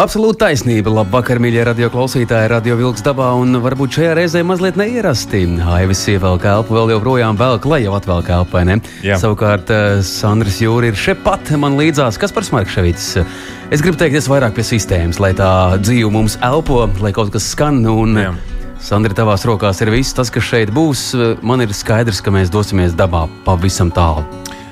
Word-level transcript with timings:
Absolūti 0.00 0.38
taisnība. 0.40 0.88
Labvakar, 0.96 1.36
mīļie 1.44 1.60
radio 1.66 1.90
klausītāji, 1.92 2.48
radio 2.48 2.72
vilks 2.78 3.02
dabā 3.04 3.26
un 3.36 3.58
varbūt 3.60 3.98
šajā 3.98 4.14
reizē 4.16 4.40
mazliet 4.48 4.78
neierasti. 4.80 5.42
Aivis 5.74 6.06
ievelk 6.08 6.46
elpu, 6.48 6.72
vēl 6.72 6.94
joprojām 6.94 7.36
velk, 7.36 7.66
lai 7.68 7.82
jau 7.82 7.92
atvelk 7.98 8.30
elpu, 8.32 8.56
vai 8.56 8.62
ne? 8.64 8.76
Jā. 9.04 9.18
Savukārt 9.20 9.68
eh, 9.74 9.98
Sandrs 10.06 10.62
Jūri 10.64 10.88
ir 10.88 10.96
šeit 10.96 11.20
pat 11.26 11.52
man 11.60 11.76
līdzās. 11.76 12.16
Kas 12.22 12.32
par 12.32 12.48
Smarkševits? 12.48 13.10
Es 13.68 13.84
gribu 13.84 14.00
teikt, 14.00 14.16
es 14.22 14.30
vairāk 14.32 14.56
pie 14.56 14.64
sistēmas, 14.70 15.20
lai 15.20 15.34
tā 15.36 15.50
dzīve 15.82 16.08
mums 16.16 16.38
elpo, 16.48 16.86
lai 17.04 17.12
kaut 17.12 17.34
kas 17.36 17.50
skan. 17.52 17.82
Un, 17.92 18.16
Jā. 18.24 18.32
Sandri, 18.80 19.12
tavās 19.12 19.44
rokās 19.44 19.84
ir 19.84 19.92
viss 19.92 20.16
tas, 20.16 20.32
kas 20.32 20.48
šeit 20.48 20.72
būs. 20.72 21.10
Man 21.44 21.60
ir 21.60 21.76
skaidrs, 21.76 22.24
ka 22.24 22.32
mēs 22.32 22.48
dosimies 22.48 22.96
dabā 22.96 23.26
pavisam 23.44 23.92
tālu. 23.92 24.24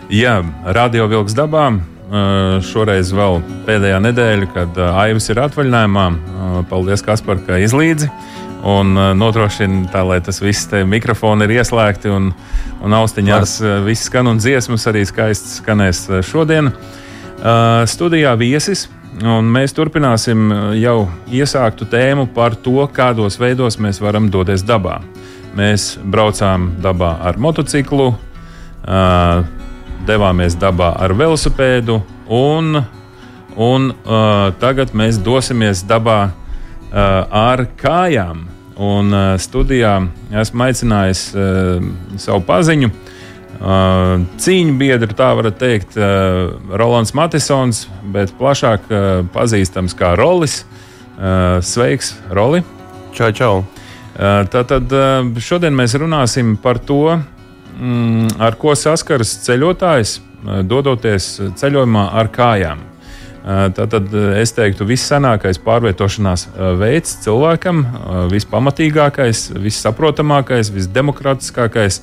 Jā, 0.09 0.41
radio 0.73 1.05
vilks 1.13 1.37
dabā. 1.37 1.69
Uh, 2.09 2.57
Šoreiz 2.65 3.11
vēl 3.13 3.43
pēdējā 3.67 3.99
nedēļa, 4.01 4.47
kad 4.55 4.79
uh, 4.81 4.95
Aivis 4.97 5.27
ir 5.29 5.43
atvaļinājumā. 5.43 6.05
Uh, 6.09 6.55
Paldies, 6.71 7.03
Kaspar, 7.05 7.37
ka 7.45 7.59
izlīdzi. 7.61 8.09
Un 8.69 8.97
nodrošina 9.15 9.85
tā, 9.93 10.01
lai 10.09 10.17
tas 10.25 10.41
viss 10.43 10.67
te 10.67 10.81
mikrofoni 10.89 11.45
ir 11.47 11.53
ieslēgti 11.61 12.11
un, 12.11 12.31
un 12.83 12.97
austiņās 12.97 13.53
uh, 13.61 13.75
viss 13.85 14.09
skan 14.09 14.33
un 14.33 14.41
dziesmas 14.41 14.89
arī 14.89 15.05
skaisti 15.07 15.59
skanēs 15.61 16.01
šodien. 16.31 16.73
Uh, 16.73 17.85
Studijā 17.85 18.33
viesis. 18.41 18.87
Un 19.19 19.53
mēs 19.53 19.77
turpināsim 19.77 20.49
jau 20.79 21.09
iesāktu 21.35 21.89
tēmu 21.93 22.29
par 22.33 22.57
to, 22.57 22.87
kādos 22.95 23.37
veidos 23.41 23.77
mēs 23.83 24.01
varam 24.01 24.31
doties 24.33 24.65
dabā. 24.65 25.01
Mēs 25.59 25.97
braucām 26.09 26.71
dabā 26.81 27.17
ar 27.27 27.37
motociklu, 27.37 28.13
uh, 28.15 29.45
devāmies 30.07 30.57
dabā 30.59 30.93
ar 31.01 31.15
velosipēdu, 31.17 31.99
un, 32.29 32.83
un 33.57 33.91
uh, 33.91 34.51
tagad 34.61 34.95
mēs 34.97 35.19
dosimies 35.25 35.83
dabā 35.89 36.21
uh, 36.29 36.33
ar 37.29 37.67
kājām. 37.81 38.47
Un 38.79 39.11
uh, 39.11 39.35
studijā 39.43 39.97
esmu 40.39 40.69
aicinājis 40.69 41.23
uh, 41.35 41.87
savu 42.21 42.45
paziņu, 42.47 42.93
uh, 42.93 44.21
cīņu 44.39 44.77
biedru, 44.79 45.17
tā 45.19 45.33
var 45.35 45.51
teikt, 45.51 45.99
uh, 45.99 46.55
Rolands 46.71 47.15
Matisons, 47.19 47.89
bet 48.15 48.37
plašāk 48.39 48.87
uh, 48.93 49.09
pazīstams 49.35 49.99
kā 49.99 50.15
Rolis. 50.19 50.63
Uh, 51.19 51.59
sveiks, 51.67 52.13
Roli! 52.31 52.63
Čau, 53.11 53.33
čau! 53.35 53.55
Uh, 54.15 54.45
Tātad 54.47 54.93
uh, 54.95 55.27
šodien 55.43 55.75
mēs 55.75 55.97
runāsim 55.99 56.55
par 56.63 56.79
to, 56.79 57.19
mm, 57.79 58.39
ar 58.43 58.57
ko 58.61 58.75
saskaras 58.79 59.33
ceļotājs, 59.47 60.19
uh, 60.19 60.61
dodoties 60.67 61.31
ceļojumā 61.61 62.09
ar 62.21 62.31
kājām. 62.35 62.83
Uh, 62.83 63.69
Tātad 63.73 64.11
uh, 64.13 64.33
es 64.41 64.53
teiktu, 64.57 64.87
vissenākais 64.89 65.61
pārvietošanās 65.65 66.49
veids 66.81 67.17
cilvēkam, 67.25 67.85
vispamatīgākais, 68.33 69.49
vissaprotamākais, 69.63 70.73
visdemokrātiskākais, 70.75 72.03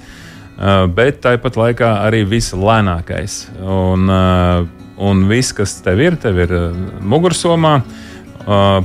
bet 0.96 1.20
tāpat 1.20 1.58
laikā 1.60 1.90
arī 2.08 2.22
vislēnākais. 2.32 3.34
Un, 3.60 4.08
un 4.96 5.24
viss, 5.28 5.52
kas 5.54 5.76
tev 5.84 6.00
ir, 6.00 6.16
tev 6.24 6.40
ir 6.46 6.54
mugursomā. 7.04 7.74
Uh, 7.82 8.15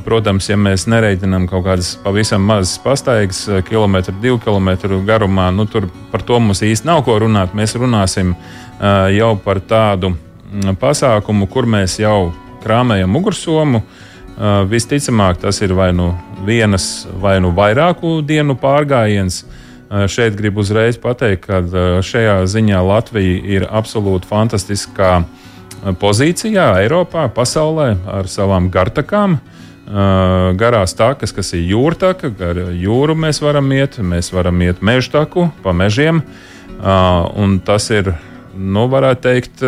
Protams, 0.04 0.46
ja 0.48 0.56
mēs 0.56 0.86
nereiķinām 0.88 1.44
kaut 1.50 1.66
kādas 1.66 1.90
pavisam 2.00 2.46
mazas 2.48 2.78
pastaigas, 2.80 3.42
uh, 3.50 3.58
kilometru, 3.66 4.14
divu 4.22 4.38
kilometru 4.40 5.02
garumā, 5.04 5.50
nu, 5.52 5.66
tur 5.68 5.90
par 6.12 6.24
to 6.24 6.38
mums 6.40 6.62
īsti 6.64 6.88
nav 6.88 7.02
ko 7.04 7.18
runāt. 7.20 7.52
Mēs 7.56 7.76
runāsim 7.76 8.32
uh, 8.32 9.10
jau 9.12 9.34
par 9.44 9.60
tādu 9.60 10.14
mm, 10.14 10.78
pasākumu, 10.80 11.48
kur 11.52 11.68
mēs 11.68 11.98
jau 12.00 12.30
krāmējam 12.64 13.12
mugursomu. 13.12 13.84
Visticamāk, 14.40 15.36
tas 15.42 15.58
ir 15.60 15.74
vai 15.76 15.90
nu 15.92 16.14
vienas, 16.48 17.04
vai 17.20 17.34
nu 17.44 17.50
vairāku 17.52 18.22
dienu 18.24 18.54
pārgājiens. 18.56 19.42
Šeit 20.08 20.36
gribu 20.38 20.62
uzreiz 20.64 20.96
pateikt, 20.96 21.44
ka 21.44 22.00
šajā 22.00 22.38
ziņā 22.48 22.80
Latvija 22.86 23.42
ir 23.58 23.66
absolūti 23.68 24.30
fantastiskā 24.30 25.10
pozīcijā 26.00 26.66
Eiropā, 26.82 27.28
pasaulē 27.32 27.94
ar 28.10 28.28
savām 28.28 28.68
gartakām. 28.72 29.38
Garās 30.60 30.92
takas, 30.94 31.32
kas 31.34 31.48
ir 31.56 31.64
jūrtaka, 31.72 32.30
gar 32.38 32.58
jūru 32.78 33.16
mēs 33.18 33.40
varam 33.42 33.72
iet, 33.74 33.98
mēs 33.98 34.30
varam 34.30 34.60
iet 34.62 34.84
meža 34.86 35.16
taku 35.16 35.48
pa 35.64 35.72
mežiem. 35.74 36.20
Un 36.78 37.56
tas 37.66 37.88
ir, 37.90 38.12
nu, 38.54 38.84
varētu 38.92 39.24
teikt, 39.24 39.64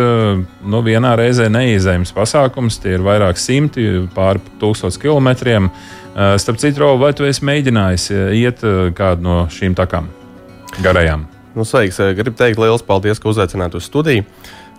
nu, 0.63 0.81
vienā 0.85 1.11
reizē 1.19 1.49
neizējams 1.51 2.13
pasākums. 2.15 2.79
Tie 2.79 2.95
ir 2.95 3.03
vairāk 3.03 3.41
simti, 3.41 4.07
pāri 4.15 4.39
tūkstotis 4.61 5.01
kilometriem. 5.01 5.67
Starp 6.13 6.61
citu, 6.61 6.85
Rolu, 6.85 7.01
vai 7.03 7.11
tu 7.17 7.27
esi 7.27 7.43
mēģinājis 7.43 8.09
iet 8.37 8.63
kādu 8.95 9.27
no 9.27 9.37
šīm 9.51 9.75
takām 9.75 10.07
garajām? 10.85 11.27
Nu, 11.57 11.67
sveiks! 11.67 11.99
Gribu 12.15 12.37
teikt 12.37 12.61
liels 12.61 12.85
paldies, 12.85 13.19
ka 13.19 13.33
uzaicinājāt 13.33 13.75
uz 13.81 13.91
studiju. 13.91 14.23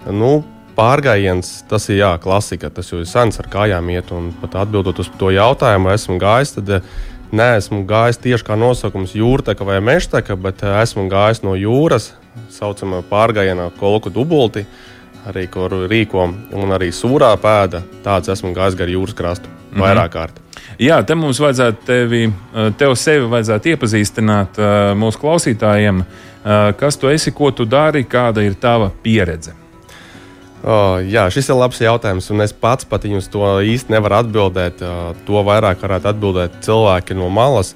Nu, 0.09 0.41
pārgājiens, 0.77 1.63
tas 1.71 1.89
ir 1.89 2.01
jā, 2.03 2.13
klasika. 2.23 2.71
Tas 2.75 2.91
jau 2.93 3.01
ir 3.03 3.09
sens 3.09 3.39
ar 3.41 3.49
kājām 3.51 3.91
iet. 3.95 4.13
Un 4.15 4.33
pat 4.41 4.57
atbildot 4.65 5.01
uz 5.03 5.11
to 5.21 5.31
jautājumu, 5.35 5.93
esmu 5.95 6.19
gājis, 6.23 6.57
tad 6.59 6.73
eh, 6.79 6.89
neesmu 7.35 7.85
gājis 7.89 8.21
tieši 8.23 8.47
kā 8.47 8.59
nosaukums 8.59 9.15
jūrteka 9.19 9.67
vai 9.67 9.81
mežteka, 9.85 10.37
bet 10.37 10.63
eh, 10.67 10.77
esmu 10.83 11.09
gājis 11.13 11.45
no 11.47 11.57
jūras, 11.59 12.13
saucamā 12.55 13.03
pārgājienā 13.11 13.71
kolku 13.81 14.13
dubulti. 14.15 14.67
Arī 15.25 15.47
kur 15.49 15.73
rīko, 15.89 16.27
un 16.53 16.73
arī 16.77 16.91
sūrā 16.93 17.31
pēda. 17.41 17.81
Tāds 18.05 18.29
esmu 18.35 18.53
gājis 18.57 18.77
gar 18.77 18.91
jūras 18.93 19.17
krastu 19.17 19.49
Mhm. 19.75 19.83
vairāk 19.83 20.11
kārt. 20.13 20.37
Jā, 20.79 21.01
te 21.07 21.15
mums 21.15 21.41
vajadzētu 21.43 21.87
tevi, 21.87 22.23
eh, 22.29 22.71
tev 22.79 22.95
sevi 22.95 23.27
vajadzētu 23.27 23.75
iepazīstināt 23.75 24.61
mūsu 24.95 25.19
klausītājiem, 25.19 26.05
kas 26.77 26.97
tu 27.01 27.09
esi, 27.09 27.33
ko 27.33 27.51
tu 27.51 27.65
dari, 27.65 28.05
kāda 28.05 28.45
ir 28.45 28.55
tava 28.55 28.91
pieredze. 29.03 29.64
Oh, 30.65 30.97
jā, 30.97 31.27
šis 31.29 31.51
ir 31.53 31.59
labs 31.61 31.81
jautājums, 31.83 32.31
un 32.33 32.41
es 32.41 32.55
pats 32.57 32.87
pat 32.89 33.05
jums 33.05 33.29
to 33.29 33.45
īsti 33.61 33.93
nevaru 33.93 34.23
atbildēt. 34.23 34.81
Uh, 34.81 35.13
To 35.29 35.43
vairāk 35.45 35.83
varētu 35.85 36.09
atbildēt 36.09 36.63
cilvēki 36.65 37.17
no 37.19 37.29
malas. 37.29 37.75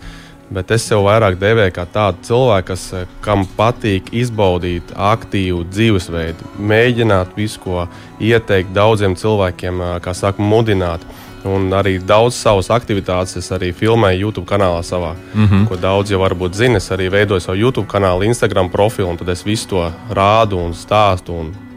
Bet 0.49 0.71
es 0.73 0.87
sev 0.89 1.03
vairāk 1.05 1.37
devēju 1.37 1.75
kā 1.77 1.85
tādu 1.93 2.23
cilvēku, 2.25 2.67
kas, 2.71 2.87
eh, 2.97 3.09
kam 3.21 3.45
patīk 3.57 4.09
izbaudīt 4.17 4.95
aktīvu 4.97 5.67
dzīvesveidu, 5.69 6.49
mēģināt 6.57 7.37
visu, 7.37 7.61
ko 7.61 7.89
ieteikt 8.19 8.73
daudziem 8.73 9.15
cilvēkiem, 9.15 9.83
eh, 9.83 10.01
kā 10.01 10.15
saka, 10.17 10.41
mudināt. 10.41 11.05
Un 11.45 11.71
arī 11.71 12.01
daudz 12.01 12.35
savas 12.35 12.69
aktivitātes 12.69 13.37
es 13.37 13.51
arī 13.51 13.75
filmēju 13.75 14.21
YouTube 14.21 14.47
kanālā 14.47 14.81
savā, 14.83 15.15
mm 15.35 15.47
-hmm. 15.47 15.69
ko 15.69 15.77
daudz 15.77 16.11
jau 16.11 16.19
varbūt 16.19 16.55
zina. 16.55 16.77
Es 16.77 16.89
arī 16.91 17.11
veidoju 17.11 17.41
savu 17.41 17.59
YouTube 17.59 17.87
kanālu, 17.87 18.25
Instagram 18.25 18.71
profilu, 18.71 19.11
un 19.11 19.17
tad 19.17 19.29
es 19.29 19.45
visu 19.45 19.69
to 19.69 19.93
rādu 20.11 20.57
un 20.65 20.73
stāstu. 20.73 21.31
Un 21.31 21.68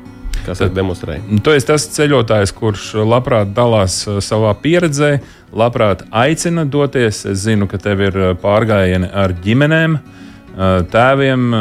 Kas 0.46 0.62
ir 0.63 0.72
demonstrējis? 0.74 1.28
Tu 1.46 1.53
esi 1.53 1.69
tas 1.69 1.85
ceļotājs, 1.96 2.53
kurš 2.57 2.88
labprāt 3.06 3.52
dalās 3.57 4.00
uh, 4.07 4.18
savā 4.24 4.53
pieredzē, 4.57 5.19
labprāt 5.53 6.06
aicina 6.09 6.66
doties. 6.66 7.25
Es 7.29 7.44
zinu, 7.46 7.68
ka 7.69 7.79
tev 7.81 8.02
ir 8.07 8.18
uh, 8.18 8.31
pārgājieni 8.41 9.12
ar 9.12 9.35
ģimenēm, 9.44 10.00
uh, 10.00 10.79
tēviem, 10.91 11.52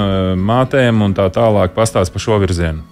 mātēm 0.41 1.05
un 1.05 1.17
tā 1.17 1.29
tālāk. 1.35 1.77
Pastāst 1.77 2.15
par 2.15 2.25
šo 2.25 2.41
virzienu. 2.43 2.87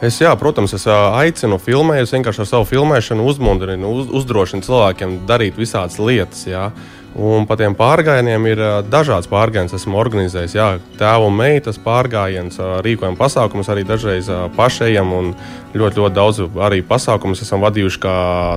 Es, 0.00 0.16
jā, 0.16 0.30
protams, 0.40 0.72
es 0.72 0.86
aicinu 0.88 1.58
filmēt, 1.60 2.06
es 2.06 2.14
vienkārši 2.14 2.40
ar 2.40 2.48
savu 2.48 2.64
filmēšanu 2.70 3.26
uzmundrinu, 3.28 3.90
uz, 4.00 4.06
uzdrošinu 4.22 4.64
cilvēkiem 4.64 5.18
darīt 5.28 5.60
visādas 5.60 5.98
lietas. 6.00 6.46
Jā. 6.48 6.70
Un 7.14 7.46
par 7.46 7.58
tiem 7.58 7.74
pārgājieniem 7.74 8.44
ir 8.46 8.60
dažāds 8.86 9.26
pārgājiens. 9.26 9.74
Esmu 9.74 9.98
organizējis 9.98 10.54
jā, 10.54 10.68
tēva 10.98 11.26
un 11.26 11.34
meitas 11.34 11.80
pārgājienus, 11.82 12.60
rīkojam 12.86 13.16
pasākumus 13.18 13.68
arī 13.68 13.82
dažreiz 13.84 14.30
un 14.30 15.34
Ļoti, 15.70 16.00
ļoti 16.02 16.14
daudz 16.14 16.40
arī 16.66 16.80
pasākumus 16.82 17.44
esam 17.44 17.62
vadījuši 17.62 18.00
kā, 18.02 18.14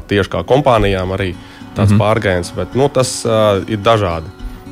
tieši 0.09 0.31
kā 0.33 0.41
kompānijām, 0.49 1.11
arī 1.13 1.35
tāds 1.75 1.91
mm 1.91 1.97
-hmm. 1.97 2.01
pārgājiens. 2.01 2.53
Bet 2.55 2.75
nu, 2.75 2.89
tas 2.89 3.25
uh, 3.25 3.61
ir 3.69 3.77
dažādi. 3.77 4.25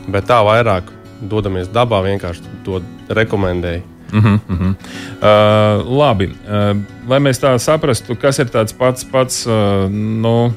Bet 0.08 0.26
tā 0.26 0.42
vairāk 0.42 0.90
dodamies 1.22 1.70
dabā, 1.70 2.02
vienkārši 2.02 2.42
to 2.66 2.82
rekomendēju. 3.10 3.82
Uh 4.14 4.24
-huh, 4.24 4.40
uh 4.50 4.60
-huh. 4.60 4.74
Uh, 5.22 5.98
labi, 5.98 6.26
uh, 6.26 6.78
lai 7.08 7.20
mēs 7.20 7.40
tā 7.40 7.60
saprastu, 7.60 8.16
kas 8.16 8.40
ir 8.40 8.46
tāds 8.46 8.74
pats, 8.78 9.04
pats 9.04 9.48
uh, 9.48 9.54
nu, 9.92 10.54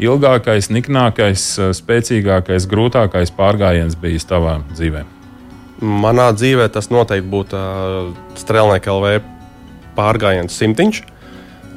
ilgākais, 0.00 0.70
niknākais, 0.72 1.44
uh, 1.60 1.72
spēcīgākais, 1.76 2.68
grūtākais 2.70 3.32
pārgājiens 3.36 3.96
bijis 3.98 4.28
tavā 4.28 4.60
dzīvē. 4.72 5.04
Manā 5.82 6.28
dzīvē 6.36 6.68
tas 6.72 6.92
noteikti 6.94 7.28
būtu 7.28 7.58
uh, 7.58 8.12
Strelnieka 8.38 8.92
LV 8.94 9.16
pārgājiens 9.96 10.54
simtiņš. 10.54 11.02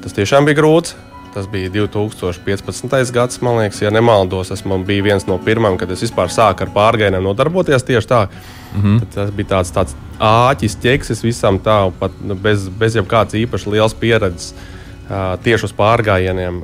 Tas 0.04 0.14
tiešām 0.14 0.46
bija 0.46 0.62
grūts. 0.62 0.96
Tas 1.36 1.50
bija 1.52 1.68
2015. 1.74 2.94
gads, 3.12 3.42
man 3.44 3.58
liekas, 3.60 3.82
ja 3.84 3.90
nemaldos. 3.92 4.54
Es 4.56 4.62
biju 4.64 5.04
viens 5.04 5.26
no 5.28 5.36
pirmajiem, 5.36 5.76
kad 5.82 5.90
es 5.92 6.06
vispār 6.06 6.32
sāku 6.32 6.64
ar 6.64 6.72
pārgājieniem 6.72 7.26
nodarboties 7.26 7.84
tieši 7.84 8.08
tā. 8.08 8.22
Mm 8.76 8.82
-hmm. 8.82 9.00
Tad 9.00 9.10
tas 9.16 9.32
bija 9.36 9.48
tāds, 9.48 9.74
tāds 9.76 9.96
āķis, 10.20 10.78
ķeksis 10.80 11.24
visam 11.24 11.60
tā, 11.60 11.92
pat 12.00 12.12
bez, 12.42 12.70
bez 12.70 12.96
jebkādas 12.96 13.34
īpaši 13.34 13.72
liels 13.72 13.94
pieredzes 13.94 14.54
uh, 14.54 14.76
tieši 15.44 15.70
uz 15.70 15.74
pārgājieniem. 15.78 16.64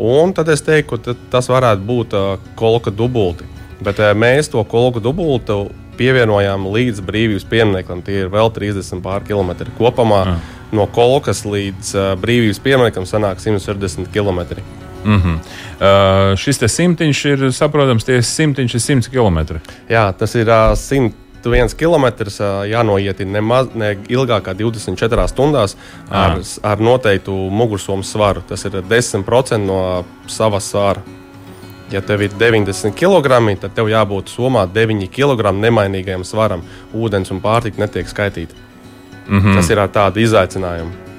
Un 0.00 0.32
tad 0.36 0.48
es 0.52 0.64
teiktu, 0.64 0.98
ka 0.98 1.14
tas 1.32 1.50
varētu 1.52 1.86
būt 1.86 2.16
kolka 2.56 2.90
dubulti. 2.94 3.48
Bet 3.82 3.98
mēs 4.16 4.48
to 4.52 4.62
kolku 4.64 5.02
dubultu 5.02 5.66
pievienojām 5.98 6.66
līdz 6.72 7.02
brīvības 7.04 7.46
piemineklim. 7.50 8.02
Tie 8.06 8.22
ir 8.24 8.30
vēl 8.32 8.52
30 8.54 9.02
pār 9.04 9.26
km 9.26 9.52
kopumā. 9.78 10.24
Mm. 10.24 10.60
No 10.72 10.86
kolkas 10.88 11.44
līdz 11.44 11.92
brīvības 12.22 12.62
piemineklim 12.64 13.08
sanāk 13.08 13.42
160 13.44 14.08
km. 14.14 14.62
Mm 15.04 15.20
-hmm. 15.20 15.34
uh, 15.34 16.36
šis 16.38 16.62
simtiņš 16.66 17.24
ir 17.24 17.52
saprotams, 17.52 18.04
tie 18.04 18.22
simtiņš 18.22 18.74
ir 18.74 18.80
100 18.80 19.10
km. 19.10 19.58
Jā, 19.88 20.12
tas 20.18 20.34
ir 20.34 20.48
uh, 20.48 20.76
101 20.76 21.21
km. 21.78 22.06
Uh, 22.40 22.62
jānoiet 22.70 23.20
ne, 23.26 23.40
maz, 23.40 23.68
ne 23.74 23.94
ilgāk 24.08 24.46
kā 24.48 24.54
24 24.58 25.28
stundās 25.28 25.76
ar, 26.10 26.38
ar 26.62 26.82
noteiktu 26.82 27.34
mugursomu 27.50 28.02
svaru. 28.06 28.42
Tas 28.48 28.64
ir 28.64 28.80
10% 28.82 29.58
no 29.66 30.04
savas 30.26 30.70
svara. 30.70 31.02
Ja 31.92 32.00
tev 32.00 32.22
ir 32.24 32.32
90 32.40 32.94
kg, 32.96 33.38
tad 33.60 33.74
tev 33.76 33.90
jābūt 33.92 34.32
somā 34.32 34.64
9 34.66 35.08
kg 35.12 35.52
nemainīgajam 35.52 36.24
svaram. 36.24 36.62
Ūdens 36.94 37.32
un 37.34 37.40
pārtika 37.44 37.82
netiek 37.84 38.08
skaitīti. 38.08 38.54
Mm 39.28 39.40
-hmm. 39.40 39.56
Tas 39.56 39.70
ir 39.70 39.78
ar 39.78 39.88
tādu 39.88 40.20
izaicinājumu. 40.20 41.11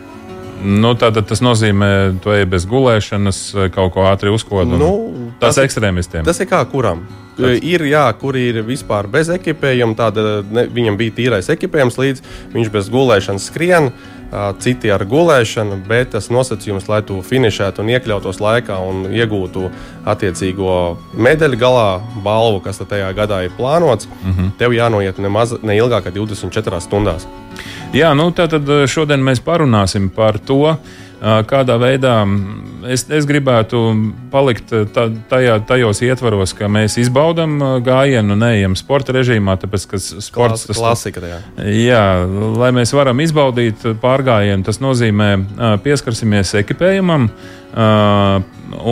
Nu, 0.63 0.94
tātad 1.00 1.27
tas 1.27 1.44
nozīmē, 1.44 1.89
ka 2.15 2.24
tu 2.24 2.33
ej 2.36 2.48
bez 2.50 2.68
gulēšanas, 2.69 3.42
kaut 3.75 3.94
ko 3.95 4.07
ātri 4.07 4.31
uzkodu. 4.33 4.80
Nu, 4.80 4.94
tas 5.42 5.60
ir 5.60 5.68
ekstrēmistiem. 5.68 6.24
Tas 6.27 6.39
ir 6.39 6.50
kā 6.50 6.63
kuram. 6.71 7.04
Tāds. 7.33 7.63
Ir, 7.65 7.81
jā, 7.89 8.06
kur 8.21 8.38
ir 8.38 8.62
vispār 8.65 9.07
bez 9.10 9.31
ekipējuma, 9.33 9.98
tāda 9.98 10.44
ne, 10.54 10.68
viņam 10.69 11.00
bija 11.00 11.15
tīrais 11.18 11.50
ekipējums 11.50 11.98
līdzi, 11.98 12.27
viņš 12.54 12.74
bez 12.74 12.92
gulēšanas 12.94 13.48
skrien. 13.50 13.94
Citi 14.63 14.89
ar 14.89 15.04
gulēšanu, 15.06 15.75
bet 15.86 16.15
tas 16.15 16.31
nosacījums, 16.33 16.88
lai 16.89 17.04
tu 17.06 17.19
finišētu 17.21 17.83
un 17.83 17.92
iekļautos 17.94 18.39
laikā 18.42 18.80
un 18.81 19.04
iegūtu 19.13 19.68
attiecīgo 20.09 20.77
medaļu 21.13 21.59
galā, 21.62 21.86
balvu, 22.25 22.63
kas 22.66 22.81
tajā 22.81 23.12
gadā 23.13 23.44
ir 23.45 23.54
plānots, 23.59 24.09
mm 24.09 24.31
-hmm. 24.31 24.51
tev 24.57 24.74
jānoiet 24.74 25.21
ne, 25.21 25.30
maz, 25.30 25.54
ne 25.62 25.77
ilgāk 25.77 26.09
kā 26.09 26.16
24 26.18 26.81
stundās. 26.81 27.27
Jā, 27.94 28.10
nu 28.18 28.31
tad 28.34 28.56
šodien 28.90 29.22
mēs 29.22 29.38
parunāsim 29.45 30.07
par 30.13 30.40
to, 30.42 30.75
kādā 31.22 31.75
veidā 31.80 32.16
es, 32.90 33.06
es 33.13 33.28
gribētu 33.30 33.80
palikt 34.34 34.74
tā, 34.95 35.06
tajā, 35.30 35.60
tajos 35.69 36.01
ietvaros, 36.04 36.56
ka 36.57 36.68
mēs 36.74 36.98
izbaudām 37.00 37.54
gājienu, 37.86 38.36
neejam 38.40 38.74
sporta 38.80 39.13
režīmā, 39.16 39.56
tāpēc 39.62 39.86
ka 39.92 40.00
sports 40.01 40.66
tas 40.66 40.74
ir 40.74 40.80
klasika. 40.81 41.24
Tajā. 41.24 41.38
Jā, 41.69 42.06
lai 42.60 42.72
mēs 42.75 42.95
varam 42.98 43.22
izbaudīt 43.24 43.86
pārgājienu, 44.01 44.66
tas 44.66 44.81
nozīmē 44.84 45.30
pieskarsimies 45.86 46.56
ekipējumam. 46.63 47.30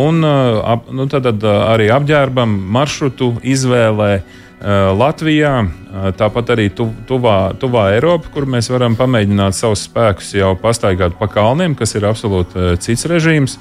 Un 0.01 0.21
nu, 0.21 1.09
tad 1.09 1.44
arī 1.50 1.89
apģērbam, 1.98 2.53
maršrutu 2.77 3.33
izvēlē, 3.50 4.13
Eh, 4.21 4.50
Latvijā, 4.94 5.54
eh, 5.66 6.12
tāpat 6.18 6.54
arī 6.54 6.68
tu, 6.75 6.92
tuvā, 7.08 7.54
tuvā 7.58 7.88
Eiropā, 7.96 8.30
kur 8.34 8.46
mēs 8.46 8.69
varam 8.69 8.96
pamēģināt 8.96 9.58
savus 9.58 9.88
spēkus 9.88 10.34
jau 10.38 10.56
pastaigāt 10.56 11.18
pa 11.18 11.28
kalniem, 11.28 11.75
kas 11.75 11.96
ir 11.96 12.06
absolūti 12.06 12.60
eh, 12.60 12.75
cits 12.78 13.08
režīms, 13.10 13.58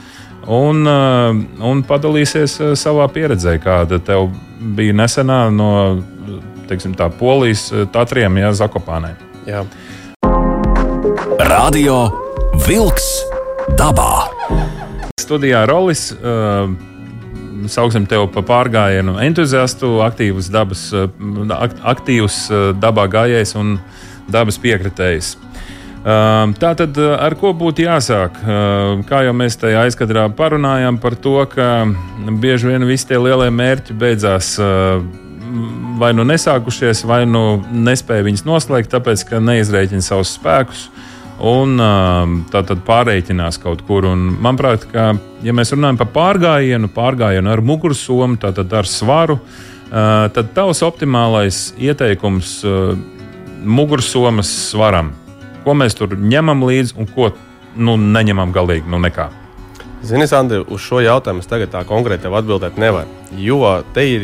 un, 0.50 0.86
un 0.88 1.82
padalīsies 1.84 2.56
savā 2.80 3.06
pieredzē, 3.12 3.58
kāda 3.62 4.00
tev 4.02 4.30
bija 4.76 4.96
nesenā 4.96 5.42
no 5.52 5.70
teiksim, 6.68 6.94
tā, 6.96 7.10
Polijas 7.12 7.68
Tatriem, 7.92 8.38
ja 8.40 8.52
Zakopānē. 8.56 9.14
Jā. 9.48 9.64
Radio 11.50 12.02
Vilks 12.66 13.08
dabā. 13.78 14.28
Studijā 15.20 15.66
Rolis. 15.68 16.10
Uh, 16.16 16.89
sauksim 17.68 18.06
tevi 18.08 18.28
par 18.34 18.44
pārgājienu 18.48 19.18
entuziastu, 19.24 19.98
aktīvs 20.04 20.50
dabas, 20.52 20.88
eh, 20.94 21.06
aktīvs 21.92 22.40
eh, 22.50 22.66
dabā 22.80 23.06
gājējs 23.10 23.54
un 23.60 23.78
dabas 24.30 24.58
piekritējs. 24.62 25.34
Eh, 25.36 26.52
tā 26.62 26.72
tad 26.78 26.98
ar 26.98 27.36
ko 27.40 27.52
būtu 27.52 27.84
jāsāk? 27.84 28.40
Kā 29.08 29.24
jau 29.26 29.34
mēs 29.36 29.58
tajā 29.60 29.84
aizkadrā 29.88 30.28
parunājām 30.36 31.00
par 31.00 31.16
to, 31.16 31.36
ka 31.50 31.86
bieži 32.40 32.72
vien 32.72 32.86
visi 32.88 33.10
tie 33.10 33.18
lielie 33.20 33.50
mērķi 33.50 33.96
beidzās 33.98 34.56
vai 36.00 36.12
nu 36.14 36.24
nesākušies, 36.24 37.02
vai 37.04 37.24
nu 37.26 37.60
nespēja 37.74 38.24
viņus 38.24 38.46
noslēgt, 38.46 38.92
tāpēc 38.94 39.26
ka 39.28 39.40
neizrēķina 39.42 40.04
savus 40.04 40.36
spēkus 40.38 40.86
un 41.40 41.80
tā 42.52 42.62
tad 42.66 42.84
pārreikinās 42.86 43.58
kaut 43.62 43.82
kur. 43.88 44.06
Un, 44.10 44.28
manuprāt, 44.42 44.86
ka, 44.92 45.10
ja 45.44 45.54
mēs 45.56 45.72
runājam 45.74 46.00
par 46.00 46.10
pārgājienu, 46.14 46.90
pārgājienu 46.94 47.52
ar 47.52 47.64
mugursomu, 47.64 48.38
tātad 48.40 48.72
ar 48.76 48.88
svaru, 48.88 49.40
tad 49.90 50.52
tavs 50.56 50.84
optimālais 50.86 51.70
ieteikums 51.80 52.60
mugursomas 53.64 54.50
svaram, 54.70 55.12
ko 55.64 55.74
mēs 55.76 55.96
tur 55.98 56.16
ņemam 56.16 56.64
līdzi 56.68 56.96
un 57.00 57.08
ko 57.10 57.32
nu, 57.76 57.96
neņemam 57.96 58.52
galīgi 58.54 58.90
nu 58.90 59.00
nekā. 59.02 59.30
Zini, 60.02 60.24
Sandri, 60.24 60.62
uz 60.72 60.80
šo 60.80 61.02
jautājumu 61.04 61.42
es 61.42 61.48
tagad 61.48 61.74
tā 61.74 61.82
konkrēti 61.84 62.30
atbildēt 62.32 62.78
nevaru. 62.80 63.10
Jo 63.36 63.82
te 63.92 64.06
ir 64.08 64.22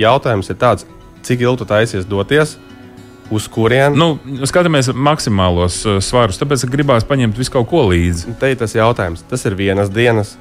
jautājums, 0.00 0.50
ir 0.50 0.58
tāds, 0.58 0.86
cik 1.26 1.44
ilgi 1.44 1.62
tu 1.62 1.68
taisies 1.70 2.08
doties, 2.10 2.56
uz 3.30 3.48
kurien. 3.50 3.96
Nu, 3.98 4.16
skatāmies 4.48 4.90
maksimālos 4.94 5.80
uh, 5.86 5.98
svarus, 6.04 6.38
tāpēc 6.40 6.66
gribās 6.70 7.06
paņemt 7.08 7.38
visu 7.38 7.54
kaut 7.54 7.68
ko 7.70 7.86
līdzi. 7.90 8.36
Te 8.40 8.52
ir 8.52 8.60
tas 8.60 8.76
jautājums, 8.76 9.24
tas 9.30 9.44
ir 9.48 9.58
vienas 9.58 9.90
dienas 9.92 10.36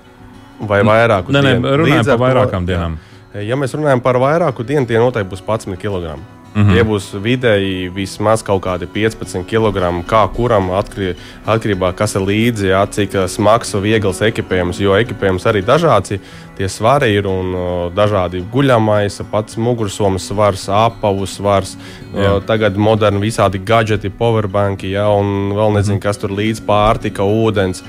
vai 0.60 0.82
vairāku 0.88 1.34
nē, 1.36 1.42
dienu. 1.42 1.66
Nē, 1.66 1.76
runājam 1.82 2.08
par 2.14 2.24
vairākām 2.28 2.70
dienām. 2.70 2.98
Ja 3.44 3.58
mēs 3.60 3.76
runājam 3.76 4.00
par 4.04 4.20
vairāku 4.22 4.64
dienu, 4.68 4.88
tie 4.88 5.02
noteikti 5.02 5.34
būs 5.34 5.44
11 5.44 5.82
kg. 5.82 6.16
Mm 6.56 6.64
-hmm. 6.64 6.74
Tie 6.74 6.84
būs 6.84 7.06
vidēji 7.20 7.90
vismaz 7.94 8.44
kaut 8.44 8.64
kādi 8.64 8.88
15 8.88 9.44
kg. 9.44 10.04
Kā 10.08 10.28
kuram 10.36 10.70
atkarībā, 10.72 11.16
atkarībā 11.46 11.94
kas 11.94 12.16
ir 12.16 12.22
līdzi, 12.22 12.68
jā, 12.68 12.86
cik 12.88 13.28
smags 13.28 13.74
un 13.76 13.82
viegls 13.82 14.22
ekipējums. 14.22 14.80
Jo 14.80 14.96
ekipējums 14.96 15.46
arī 15.46 15.62
dažāds. 15.66 16.20
Tie 16.58 16.70
svari 16.70 17.12
ir 17.16 17.28
un 17.28 17.52
dažādi 17.96 18.44
guļamais, 18.54 19.22
pats 19.32 19.58
mugursomas 19.58 20.28
svars, 20.28 20.70
apavu 20.70 21.26
svars. 21.26 21.78
O, 22.14 22.40
tagad 22.40 22.78
moderni 22.78 23.20
visādi 23.20 23.60
gadgeti, 23.60 24.10
powerbanki, 24.10 24.92
jā, 24.92 25.08
un 25.20 25.52
vēl 25.52 25.74
nezinu, 25.74 26.00
kas 26.00 26.18
tur 26.18 26.30
līdzi 26.30 26.62
pārtika, 26.66 27.24
ūdens 27.24 27.84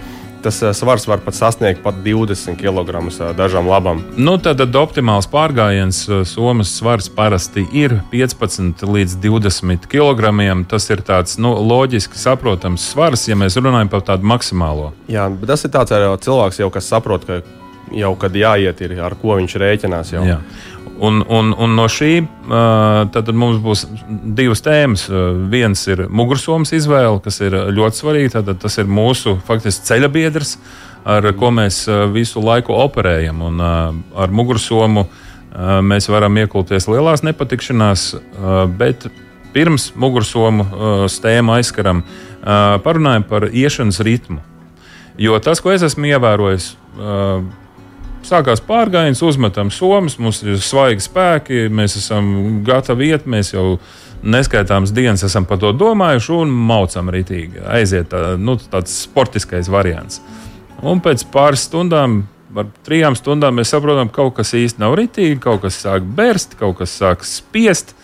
tas 0.47 0.63
eh, 0.63 0.73
svars 0.75 1.07
var 1.07 1.19
pat 1.25 1.35
sasniegt 1.35 1.83
pat 1.83 1.95
20 2.05 2.55
kg 2.61 3.03
eh, 3.09 3.33
dažam 3.37 3.67
labam. 3.69 4.03
Nu, 4.17 4.37
tad, 4.39 4.61
tad 4.63 4.79
optimāls 4.79 5.27
pārgājiens 5.31 6.05
eh, 6.07 6.23
somas 6.29 6.71
svars 6.79 7.09
parasti 7.11 7.67
ir 7.75 7.99
15 8.13 8.87
līdz 8.87 9.19
20 9.25 9.91
kg. 9.91 10.31
Tas 10.71 10.87
ir 10.95 11.03
tāds 11.07 11.39
nu, 11.43 11.57
loģiski 11.73 12.19
saprotams 12.21 12.87
svars, 12.93 13.27
ja 13.27 13.39
mēs 13.39 13.59
runājam 13.59 13.91
par 13.91 14.07
tādu 14.07 14.29
maksimālo. 14.31 14.93
Jā, 15.11 15.27
bet 15.33 15.51
tas 15.51 15.67
ir 15.67 15.75
tāds 15.75 15.95
cilvēks, 16.27 16.63
jau, 16.63 16.71
kas 16.71 16.95
saprot, 16.95 17.27
ka 17.27 17.43
jau 17.95 18.15
kad 18.19 18.35
jāiet, 18.35 18.81
ir 18.83 18.97
ar 19.03 19.19
ko 19.19 19.41
viņš 19.41 19.59
rēķinās. 19.63 20.15
Jau. 20.15 20.25
Jā. 20.27 20.41
Un, 20.97 21.21
un, 21.29 21.53
un 21.53 21.75
no 21.77 21.85
šī 21.93 22.23
tad 23.13 23.29
mums 23.37 23.59
būs 23.61 23.85
divas 24.37 24.63
tēmas. 24.65 25.07
Viens 25.53 25.83
ir 25.93 26.07
mugursomas 26.09 26.73
izvēle, 26.73 27.21
kas 27.25 27.41
ir 27.45 27.57
ļoti 27.77 28.01
svarīga. 28.01 28.41
Tad 28.41 28.63
tas 28.63 28.79
ir 28.81 28.89
mūsu 28.89 29.37
faktiski 29.47 29.85
ceļa 29.91 30.11
biedrs, 30.13 30.57
ar 31.05 31.29
ko 31.37 31.53
mēs 31.53 31.83
visu 32.15 32.41
laiku 32.41 32.77
operējam. 32.81 33.45
Un 33.51 33.61
ar 33.61 34.33
mugursomu 34.33 35.05
mēs 35.85 36.09
varam 36.13 36.41
iekulties 36.41 36.89
lielās 36.89 37.25
nepatikšanās, 37.27 38.09
bet 38.81 39.09
pirms 39.53 39.91
mugursomu 39.97 40.67
stēmu 41.13 41.59
aizskaram, 41.59 42.03
parunājam 42.85 43.29
par 43.29 43.49
iešanas 43.53 44.01
ritmu. 44.05 44.41
Jo 45.21 45.39
tas, 45.41 45.63
ko 45.65 45.73
es 45.73 45.85
esmu 45.85 46.09
ievērojis, 46.11 46.75
Sākās 48.27 48.59
pārgājiens, 48.59 49.21
uzmetam 49.23 49.69
somas, 49.71 50.17
mums 50.19 50.41
ir 50.43 50.57
svaigi 50.59 51.05
spēki, 51.05 51.67
mēs 51.71 51.95
esam 52.01 52.59
gatavi 52.67 53.13
iet, 53.13 53.29
mēs 53.31 53.53
jau 53.53 53.77
neskaitāmas 54.27 54.91
dienas 54.97 55.23
esam 55.29 55.47
par 55.47 55.61
to 55.63 55.71
domājuši 55.71 56.33
un 56.35 56.57
maucam 56.71 57.13
rītīgi. 57.15 57.63
Aiziet 57.71 58.11
tā, 58.11 58.33
nu, 58.35 58.57
tāds 58.59 58.97
sportiskais 59.05 59.71
variants. 59.71 60.19
Un 60.83 60.99
pēc 61.05 61.23
pāris 61.31 61.69
stundām, 61.69 62.25
ar 62.59 62.67
trijām 62.89 63.15
stundām, 63.15 63.61
mēs 63.61 63.71
saprotam, 63.77 64.11
ka 64.11 64.25
kaut 64.25 64.41
kas 64.41 64.57
īsti 64.59 64.83
nav 64.83 64.99
rītīgi, 64.99 65.39
kaut 65.47 65.63
kas 65.63 65.79
sāk 65.87 66.11
bērst, 66.19 66.59
kaut 66.59 66.81
kas 66.83 66.99
sāk 66.99 67.23
spiest. 67.29 67.95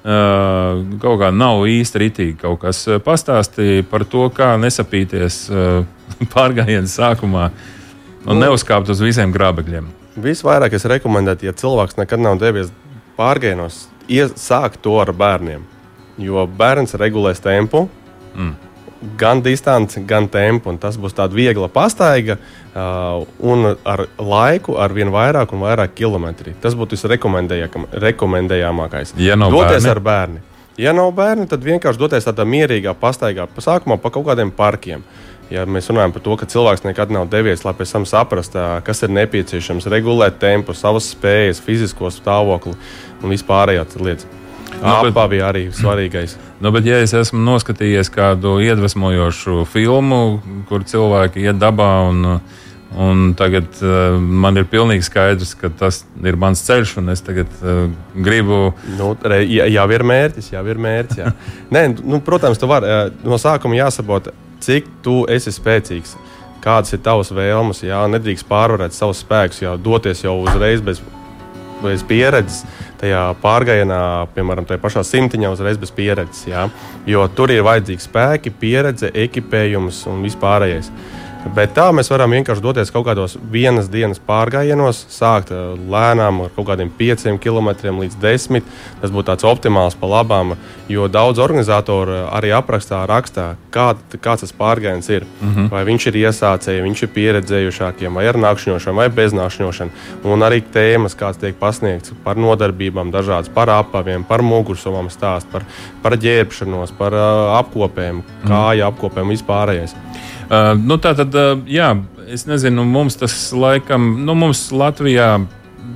Kaut 0.00 1.18
kā 1.20 1.28
nav 1.32 1.66
īsti 1.68 2.00
ritīgi 2.00 2.38
kaut 2.40 2.62
kas. 2.62 2.86
Pastāstīja 3.04 3.84
par 3.88 4.06
to, 4.08 4.28
kā 4.32 4.54
nesapīties 4.60 5.42
pārgājienu 6.36 6.88
sākumā 6.88 7.50
un 8.26 8.42
neuzkāpt 8.42 8.90
uz 8.92 9.02
visiem 9.04 9.32
grābekļiem. 9.34 9.90
Visvairāk 10.20 10.74
es 10.76 10.88
rekomendētu, 10.90 11.48
ja 11.48 11.56
cilvēks 11.56 11.98
nekad 12.00 12.22
nav 12.22 12.40
devies 12.40 12.72
pārgājienos, 13.18 13.86
sākt 14.40 14.82
to 14.84 14.98
ar 15.00 15.14
bērniem. 15.16 15.64
Jo 16.20 16.44
bērns 16.46 16.98
regulēs 17.00 17.40
tempu. 17.40 17.86
Mm 18.34 18.70
gan 19.16 19.42
distanci, 19.42 20.02
gan 20.06 20.28
tempu. 20.28 20.76
Tas 20.80 20.96
būs 21.00 21.14
tāds 21.16 21.34
viegla 21.36 21.68
pastaiga, 21.72 22.36
uh, 22.36 22.40
un 23.40 23.76
ar 23.84 24.06
laiku 24.18 24.76
ar 24.80 24.92
vien 24.94 25.10
vairāk 25.12 25.52
un 25.56 25.60
vairāk 25.64 25.88
kilometri. 25.96 26.54
Tas 26.60 26.74
būtu 26.78 26.90
visrekomendējamākais. 26.98 29.14
Ja 29.16 29.36
doties 29.40 29.82
bērni. 29.82 29.90
ar 29.90 30.00
bērni. 30.00 30.40
Ja 30.80 30.92
nav 30.96 31.12
bērni, 31.12 31.48
tad 31.48 31.64
vienkārši 31.64 31.98
doties 32.00 32.24
tādā 32.24 32.44
mierīgā 32.48 32.94
pastaigā, 32.96 33.46
pa 33.50 33.60
sākumā 33.60 33.98
pa 34.00 34.10
kaut 34.10 34.26
kādiem 34.30 34.50
parkiem. 34.54 35.02
Ja 35.50 35.64
mēs 35.66 35.88
runājam 35.90 36.12
par 36.14 36.22
to, 36.22 36.34
ka 36.38 36.46
cilvēks 36.46 36.84
nekad 36.86 37.10
nav 37.10 37.26
devies, 37.30 37.64
lai 37.66 37.72
pēc 37.74 37.90
tam 37.96 38.04
saprastu, 38.06 38.60
kas 38.86 39.02
ir 39.02 39.10
nepieciešams, 39.16 39.88
regulēt 39.90 40.38
tempu, 40.42 40.76
savas 40.78 41.10
spējas, 41.10 41.62
fizisko 41.64 42.12
stāvokli 42.14 42.76
un 43.20 43.34
vispārējās 43.34 43.98
lietas. 43.98 44.28
Nu, 44.78 44.92
Apavī 45.10 45.40
arī 45.44 45.66
svarīgais. 45.74 46.36
Nu, 46.62 46.70
bet, 46.72 46.86
ja 46.86 47.00
es 47.02 47.12
esmu 47.16 47.40
noskatījies 47.42 48.12
kādu 48.14 48.58
iedvesmojošu 48.62 49.64
filmu, 49.68 50.40
kur 50.68 50.84
cilvēki 50.86 51.42
iet 51.42 51.58
dabā 51.60 51.88
un, 52.08 52.38
un 52.94 53.24
tagad 53.36 53.80
uh, 53.82 54.14
man 54.20 54.60
ir 54.60 54.68
pilnīgi 54.70 55.04
skaidrs, 55.08 55.56
ka 55.58 55.72
tas 55.82 56.04
ir 56.22 56.38
mans 56.40 56.62
ceļš, 56.64 56.94
un 57.02 57.12
es 57.12 57.24
tagad 57.26 57.50
uh, 57.60 57.88
gribu. 58.14 58.70
Nu, 59.00 59.10
jā, 59.42 59.66
jau 59.74 59.88
ir 59.96 60.06
mērķis, 60.12 60.52
jau 60.54 60.62
ir 60.70 60.80
mērķis. 60.86 61.24
Jā. 61.24 61.34
Nē, 61.74 61.84
nu, 61.98 62.22
protams, 62.24 62.62
tu 62.62 62.70
vari 62.70 63.10
no 63.26 63.40
sākuma 63.42 63.82
jāsaprot, 63.82 64.30
cik 64.64 64.90
tu 65.04 65.22
esi 65.30 65.52
spēcīgs. 65.54 66.16
Kādas 66.60 66.92
ir 66.92 67.00
tavas 67.04 67.32
vēlmes? 67.32 67.80
Jā, 67.86 68.02
nedrīkst 68.12 68.48
pārvarēt 68.48 68.92
savus 68.92 69.22
spēkus, 69.24 69.62
jau 69.64 69.78
doties 69.80 70.20
jau 70.26 70.36
uzreiz 70.42 70.82
bez, 70.84 71.00
bez 71.80 72.04
pieredzes 72.04 72.64
tajā 73.00 73.22
pārgājienā, 73.40 74.00
piemēram, 74.34 74.66
tajā 74.68 74.80
pašā 74.82 75.04
simtiņā, 75.06 75.52
uzreiz 75.54 75.80
bez 75.80 75.92
pieredzes. 75.96 76.44
Jā? 76.50 76.66
Jo 77.08 77.24
tur 77.32 77.52
ir 77.54 77.64
vajadzīgi 77.64 78.04
spēki, 78.04 78.52
pieredze, 78.60 79.08
ekipējums 79.24 80.04
un 80.10 80.20
vispārējais. 80.26 80.92
Bet 81.40 81.72
tā 81.72 81.86
mēs 81.96 82.10
varam 82.12 82.34
vienkārši 82.36 82.60
doties 82.60 82.90
kaut 82.92 83.06
kādos 83.06 83.38
vienas 83.50 83.88
dienas 83.88 84.20
pārgājienos, 84.20 84.98
sākt 85.08 85.48
eh, 85.54 85.60
lēnām 85.88 86.42
ar 86.44 86.50
kaut 86.52 86.66
kādiem 86.68 86.90
5 86.98 87.38
km 87.40 87.70
līdz 87.96 88.18
10. 88.20 88.66
Tas 89.00 89.14
būtu 89.14 89.26
tāds 89.30 89.46
optimāls 89.48 89.96
pa 89.96 90.10
labām, 90.10 90.52
jo 90.92 91.08
daudz 91.08 91.40
organizatoru 91.40 92.26
arī 92.28 92.52
aprakstā 92.52 93.00
rakstā, 93.08 93.54
kā, 93.72 93.94
kāds 94.20 94.44
tas 94.44 94.52
pārgājiens 94.58 95.08
ir. 95.08 95.24
Mm 95.40 95.54
-hmm. 95.54 95.70
Vai 95.72 95.84
viņš 95.88 96.06
ir 96.08 96.20
iesācējis, 96.26 96.84
viņš 96.84 97.02
ir 97.02 97.14
pieredzējušākiem, 97.16 98.14
vai 98.14 98.26
ar 98.28 98.36
nakšņošanu, 98.36 98.96
vai 98.96 99.08
bez 99.08 99.32
nakšņošanu. 99.32 99.90
Un 100.24 100.40
arī 100.42 100.62
tēmas, 100.72 101.16
kāds 101.16 101.40
tiek 101.40 101.56
pasniegts 101.56 102.12
par 102.24 102.36
nodarbībām, 102.36 103.10
dažādas 103.10 103.48
par 103.48 103.70
apaviem, 103.70 104.24
par 104.24 104.42
mugursomām 104.42 105.08
stāst, 105.10 105.46
par, 105.52 105.62
par 106.02 106.12
ģērbšanos, 106.12 106.92
par 106.98 107.12
uh, 107.12 107.58
apkopēm, 107.58 108.22
-hmm. 108.22 108.48
kāju 108.48 108.84
apkopēm 108.84 109.28
vispārējais. 109.28 109.94
Uh, 110.50 110.72
nu, 110.74 110.96
tā 110.98 111.12
tad, 111.14 111.34
uh, 111.38 111.60
jā, 111.70 111.92
es 112.26 112.42
nezinu, 112.48 112.82
mums 112.82 113.14
tas 113.20 113.34
laikam, 113.54 114.16
nu, 114.26 114.34
mums 114.34 114.64
Latvijā 114.74 115.36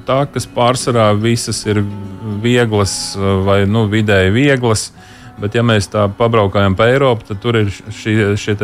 tā, 0.06 0.20
kas 0.30 0.46
pārsvarā 0.46 1.08
visas 1.18 1.64
ir 1.66 1.80
vieglas 2.44 2.92
uh, 3.18 3.40
vai 3.42 3.64
nu, 3.66 3.88
vidēji 3.90 4.30
vieglas. 4.34 4.92
Bet, 5.42 5.56
ja 5.58 5.64
mēs 5.66 5.90
tā 5.90 6.04
pabraukājam 6.14 6.76
pa 6.78 6.86
Eiropu, 6.92 7.26
tad 7.26 7.40
tur 7.42 7.58
ir 7.58 7.72
šie 7.74 8.54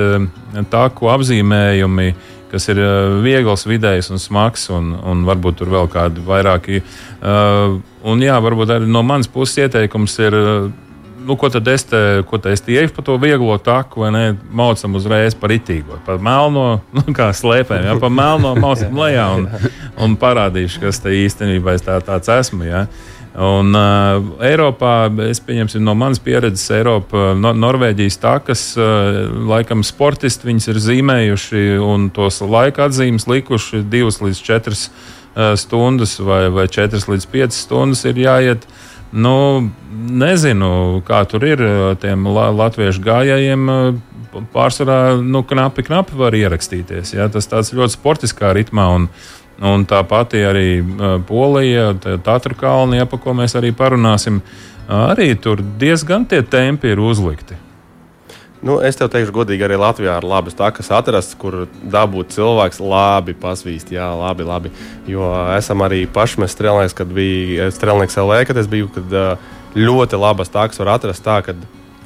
tāku 0.71 1.11
apzīmējumi, 1.11 2.13
kas 2.53 2.71
ir 2.71 2.79
uh, 2.85 3.17
viegls, 3.25 3.67
vidējs 3.67 4.13
un 4.15 4.23
smags, 4.23 4.69
un, 4.71 4.93
un 4.95 5.25
varbūt 5.27 5.59
tur 5.59 5.73
vēl 5.75 5.91
kādi 5.91 6.23
vairāki. 6.23 6.85
Uh, 7.19 7.81
un 8.07 8.23
jā, 8.23 8.39
varbūt 8.39 8.77
arī 8.77 8.87
no 8.87 9.03
manas 9.03 9.27
puses 9.27 9.65
ieteikums 9.67 10.17
ir. 10.23 10.39
Uh, 10.39 10.87
nu, 11.27 11.37
ko 11.37 11.49
tad 11.53 11.69
es 11.69 11.85
te, 11.85 12.01
ko 12.27 12.39
te 12.39 12.53
es 12.55 12.63
te 12.65 12.73
iešu 12.75 12.95
pa 12.97 13.05
to 13.05 13.17
vieglo 13.21 13.57
taku, 13.63 14.05
vai 14.05 14.11
ne? 14.15 14.25
Maucam 14.57 14.97
uzreiz 14.99 15.37
par 15.39 15.53
itīgo, 15.55 16.01
par 16.07 16.21
melno, 16.23 16.81
nu, 16.97 17.05
kā 17.17 17.31
slēpēm, 17.37 17.87
ja 17.91 17.97
par 18.01 18.13
melno 18.15 18.55
maucam 18.59 18.99
lejā 19.03 19.29
un, 19.39 19.49
un 20.01 20.19
parādīšu, 20.21 20.83
kas 20.87 21.03
te 21.05 21.15
īstenībā 21.23 21.77
es 21.77 21.87
tā, 21.87 22.01
tāds 22.05 22.31
esmu. 22.33 22.67
Ja? 22.69 22.87
Un, 23.31 23.71
uh, 23.79 24.43
Eiropā, 24.43 25.07
es 25.29 25.39
pieņemsim 25.47 25.85
no 25.87 25.95
manas 25.95 26.19
pieredzes, 26.23 26.67
Eiropa, 26.75 27.31
no, 27.39 27.55
Norvēģijas 27.55 28.19
takas, 28.21 28.67
uh, 28.79 29.23
laikam 29.53 29.85
sportisti 29.87 30.51
viņus 30.51 30.69
ir 30.73 30.83
zīmējuši 30.89 31.65
un 31.85 32.11
tos 32.15 32.43
laika 32.43 32.89
atzīmes 32.89 33.29
likuši 33.31 33.85
divas 33.87 34.19
līdz 34.25 34.43
četras 34.45 34.89
uh, 34.91 35.55
stundas 35.55 36.19
vai, 36.19 36.49
vai 36.51 36.67
četras 36.67 37.07
līdz 37.11 37.31
piecas 37.31 37.63
stundas 37.69 38.03
ir 38.11 38.19
jāiet. 38.19 38.67
Uh, 38.67 38.80
Nu, 39.11 39.35
nezinu, 39.91 41.01
kā 41.07 41.25
tur 41.27 41.45
ir 41.49 41.63
tiem 42.03 42.29
latviešu 42.31 43.03
gājējiem. 43.03 43.69
Pārsvarā 44.53 45.17
nu, 45.19 45.43
knapi, 45.43 45.83
knapi 45.89 46.19
var 46.19 46.37
ierakstīties. 46.39 47.17
Ja? 47.17 47.27
Tas 47.33 47.51
tāds 47.51 47.73
ļoti 47.75 47.97
sportiskā 47.97 48.53
ritmā. 48.55 48.87
Un, 48.95 49.09
un 49.67 49.87
tā 49.91 50.05
pati 50.07 50.45
arī 50.47 50.69
Polija, 51.27 51.91
Tatru 52.23 52.55
kalni, 52.59 53.03
par 53.11 53.23
ko 53.25 53.35
mēs 53.35 53.59
arī 53.59 53.75
parunāsim, 53.75 54.39
arī 54.87 55.33
tur 55.43 55.65
diezgan 55.83 56.29
tie 56.31 56.45
tempi 56.47 56.95
ir 56.95 57.03
uzlikti. 57.03 57.59
Nu, 58.61 58.77
es 58.85 58.99
tev 59.01 59.09
teikšu, 59.09 59.33
godīgi, 59.33 59.65
arī 59.65 59.79
Latvijā 59.81 60.19
ir 60.21 60.27
labas 60.29 60.57
takas 60.57 60.91
atrasts, 60.93 61.33
kur 61.41 61.63
dabūt 61.81 62.35
cilvēks 62.35 62.83
labi 62.85 63.33
pasvīst. 63.41 63.89
Jā, 63.95 64.11
labi, 64.21 64.45
labi. 64.45 64.73
Jo 65.09 65.31
esam 65.55 65.81
arī 65.87 66.03
paši 66.05 66.43
mēs 66.43 66.53
strēlnieks, 66.59 66.97
kad 66.99 67.09
bija 67.17 67.71
strēlnieks 67.73 68.21
LV, 68.21 68.43
kad 68.51 68.61
es 68.61 68.69
biju, 68.69 68.91
kad 68.93 69.17
ļoti 69.81 70.21
labas 70.21 70.53
takas 70.53 70.83
var 70.83 70.93
atrast 70.99 71.25
tā, 71.25 71.39
ka 71.47 71.57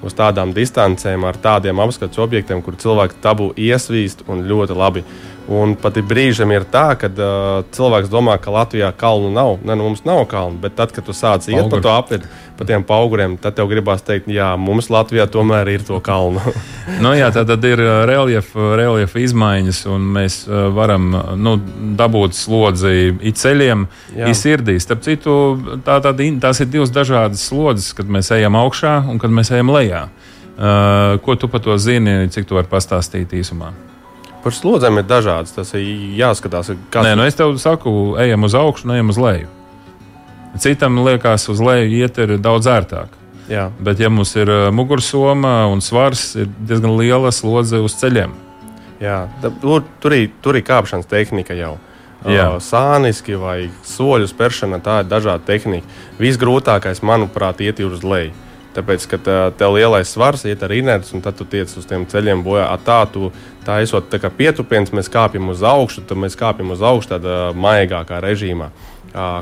uz 0.04 0.14
tādām 0.14 0.52
distancēm, 0.54 1.26
ar 1.26 1.40
tādiem 1.42 1.80
apskates 1.82 2.22
objektiem, 2.22 2.62
kur 2.62 2.78
cilvēki 2.78 3.18
dabū 3.24 3.50
iesvīst 3.58 4.22
un 4.30 4.46
ļoti 4.46 4.78
labi. 4.78 5.02
Un 5.44 5.74
pat 5.76 5.98
brīžam 6.08 6.48
ir 6.54 6.64
tā, 6.72 6.94
ka 6.96 7.10
uh, 7.12 7.66
cilvēks 7.76 8.08
domā, 8.08 8.38
ka 8.40 8.52
Latvijā 8.54 8.88
kalnu 8.96 9.28
nav. 9.34 9.58
Nē, 9.60 9.76
nu, 9.76 9.90
mums 9.90 10.00
nav 10.08 10.22
kalnu, 10.30 10.56
bet 10.62 10.72
tad, 10.78 10.94
kad 10.96 11.04
tu 11.04 11.12
sāc 11.12 11.44
iet 11.52 11.68
pa 11.68 11.80
to 11.84 11.92
apli, 11.92 12.18
pa 12.56 12.64
tiem 12.64 12.86
auguriem, 12.96 13.36
tad 13.36 13.58
tev 13.58 13.68
gribās 13.68 14.00
teikt, 14.06 14.30
jā, 14.32 14.54
mums 14.56 14.88
Latvijā 14.88 15.28
tomēr 15.28 15.68
ir 15.74 15.84
to 15.84 16.00
kalnu. 16.04 16.40
nu, 17.04 17.12
jā, 17.12 17.28
tā 17.34 17.44
tad 17.44 17.68
ir 17.68 17.82
reljefa 18.08 18.72
reljef 18.80 19.20
izmaiņas, 19.20 19.84
un 19.92 20.10
mēs 20.16 20.40
uh, 20.48 20.70
varam 20.72 21.12
nu, 21.36 21.58
dabūt 22.00 22.40
slodzi 22.40 23.12
it 23.20 23.36
ceļiem, 23.36 23.84
jā. 24.16 24.32
it 24.32 24.40
sirdīs. 24.40 24.88
Starp 24.88 25.04
citu, 25.04 25.38
tā, 25.84 26.00
tā, 26.00 26.16
tās 26.40 26.64
ir 26.64 26.72
divas 26.72 26.94
dažādas 26.94 27.44
slodzes, 27.50 27.92
kad 27.92 28.08
mēs 28.08 28.32
ejam 28.32 28.56
augšā 28.64 29.02
un 29.12 29.20
kad 29.20 29.34
mēs 29.34 29.52
ejam 29.52 29.76
lejā. 29.76 30.06
Uh, 30.54 31.18
ko 31.20 31.36
tu 31.36 31.52
par 31.52 31.60
to 31.60 31.76
zini, 31.76 32.22
cik 32.32 32.48
tu 32.48 32.56
vari 32.56 32.70
pastāstīt 32.70 33.36
īsumā? 33.36 33.74
Par 34.44 34.52
slodzēm 34.52 35.00
ir 35.00 35.08
dažādas. 35.08 35.54
Tas 35.56 35.72
ir 35.78 35.84
jāskatās. 36.18 36.74
Kas... 36.92 37.06
Nē, 37.06 37.14
nu 37.16 37.24
es 37.24 37.38
tev 37.38 37.56
saku, 37.62 38.14
ejam 38.20 38.44
uz 38.44 38.56
augšu, 38.58 38.90
neejam 38.90 39.12
uz 39.14 39.20
leju. 39.20 39.50
Citam 40.60 41.00
liekas, 41.02 41.48
uz 41.50 41.62
leju 41.64 41.88
iet 41.98 42.20
ir 42.22 42.36
daudz 42.38 42.68
ērtāk. 42.70 43.16
Jā. 43.50 43.68
Bet, 43.82 44.00
ja 44.00 44.08
mums 44.12 44.32
ir 44.38 44.48
mugursoma 44.72 45.64
un 45.72 45.82
svars, 45.84 46.30
ir 46.38 46.48
diezgan 46.68 46.94
liela 46.96 47.32
slodze 47.34 47.80
uz 47.84 47.96
ceļiem. 48.00 48.32
Jā, 49.02 49.24
tur, 49.60 49.82
tur, 50.00 50.14
ir, 50.16 50.30
tur 50.44 50.56
ir 50.56 50.64
kāpšanas 50.64 51.08
tehnika 51.10 51.56
jau. 51.58 51.74
Jā. 52.24 52.46
Sāniski 52.62 53.36
vai 53.36 53.66
soļu 53.84 54.30
spēršana, 54.30 54.78
tā 54.84 55.02
ir 55.02 55.10
dažāda 55.10 55.44
tehnika. 55.44 55.88
Visgrūtākais, 56.20 57.02
manuprāt, 57.04 57.60
iet 57.60 57.82
uz 57.84 58.04
leju. 58.06 58.32
Tāpēc, 58.74 59.06
ka 59.10 59.18
tev 59.58 59.76
lielais 59.76 60.10
svars 60.10 60.44
iet 60.48 60.62
ar 60.66 60.72
inerci, 60.74 61.14
un 61.14 61.22
tad 61.22 61.38
tu 61.38 61.46
tiec 61.46 61.70
uz 61.78 61.86
tiem 61.86 62.06
ceļiem 62.10 62.42
bojā. 62.42 62.66
Tā, 62.84 63.04
tu, 63.10 63.30
tā 63.66 63.78
esot 63.84 64.10
tā 64.10 64.18
kā 64.22 64.32
pietupiens, 64.34 64.92
mēs 64.94 65.10
kāpjam 65.12 65.52
uz 65.52 65.62
augšu, 65.62 66.02
tad 66.08 66.18
mēs 66.18 66.34
kāpjam 66.38 66.74
uz 66.74 66.82
augšu 66.82 67.14
tādā 67.14 67.38
maigākā 67.54 68.18
režīmā. 68.24 68.72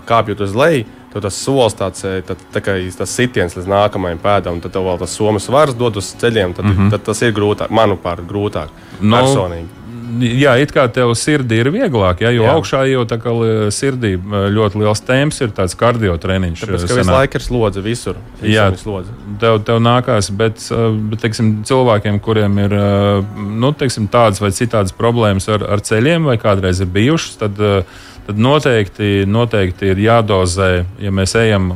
Kāpjot 0.09 0.45
uz 0.45 0.57
leju, 0.59 0.85
tad 1.15 1.25
tas 1.25 1.39
solis 1.41 1.77
tāds 1.77 2.05
tā, 2.05 2.37
tā 2.53 2.61
kā 2.65 2.77
tas 2.99 3.17
sitiens 3.17 3.57
līdz 3.57 3.71
nākamajam 3.73 4.21
pēdam, 4.21 4.61
tad 4.61 4.77
tev 4.77 4.85
vēl 4.91 5.01
tas 5.01 5.17
somas 5.17 5.49
svars 5.49 5.77
dod 5.77 5.97
uz 5.97 6.12
ceļiem. 6.21 6.53
Tad, 6.57 6.69
mm 6.69 6.77
-hmm. 6.77 6.91
tad 6.93 7.09
tas 7.09 7.23
ir 7.23 7.33
grūtāk, 7.33 7.73
manuprāt, 7.73 8.21
grūtāk. 8.29 8.69
No, 9.01 9.17
personīgi 9.17 9.82
jā, 10.21 10.52
it 10.62 10.73
kā 10.75 10.85
tev 10.92 11.12
sirdī 11.19 11.61
ir 11.62 11.71
vieglāk, 11.73 12.23
ja, 12.25 12.33
jo 12.35 12.45
jā. 12.47 12.52
augšā 12.57 12.83
jau 12.90 13.02
tā 13.09 13.19
kā 13.23 13.33
sirdī 13.75 14.14
ļoti 14.19 14.81
liels 14.83 15.02
temps 15.07 15.40
ir 15.45 15.52
tāds 15.57 15.76
kardio 15.78 16.14
treniņš. 16.21 16.64
Tāpēc, 16.64 16.87
ka 16.88 16.99
visu 17.00 17.14
laiku 17.14 17.38
ir 17.38 17.45
slodze 17.47 17.85
visur. 17.85 18.21
Jā, 18.45 18.69
slodze. 18.81 19.14
Tev, 19.42 19.61
tev 19.66 19.83
nākās, 19.85 20.31
bet, 20.37 20.62
bet 21.11 21.25
teiksim, 21.25 21.52
cilvēkiem, 21.69 22.21
kuriem 22.25 22.62
ir 22.64 22.76
nu, 23.37 23.73
teiksim, 23.76 24.09
tādas 24.12 24.42
vai 24.42 24.52
citādas 24.57 24.95
problēmas 24.97 25.49
ar, 25.52 25.66
ar 25.76 25.85
ceļiem 25.85 26.31
vai 26.31 26.38
kādreiz 26.42 26.83
ir 26.83 26.90
bijušas, 26.92 27.38
tad, 27.45 27.62
tad 28.26 28.42
noteikti, 28.49 29.23
noteikti 29.31 29.95
ir 29.95 30.02
jādozē, 30.09 30.73
ja 31.02 31.14
mēs 31.14 31.37
ejam 31.40 31.71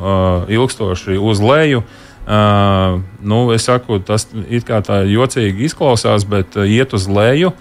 ilgstoši 0.52 1.20
uz 1.20 1.44
leju 1.44 1.86
Uh, 2.26 3.02
nu, 3.22 3.52
es 3.54 3.68
saku, 3.68 4.00
tas 4.02 4.24
it 4.50 4.64
kā 4.66 4.80
tā 4.82 5.04
jocīgi 5.06 5.68
izklausās, 5.68 6.24
bet 6.26 6.56
uh, 6.58 6.64
iet 6.66 6.90
uz 6.96 7.04
leju 7.06 7.52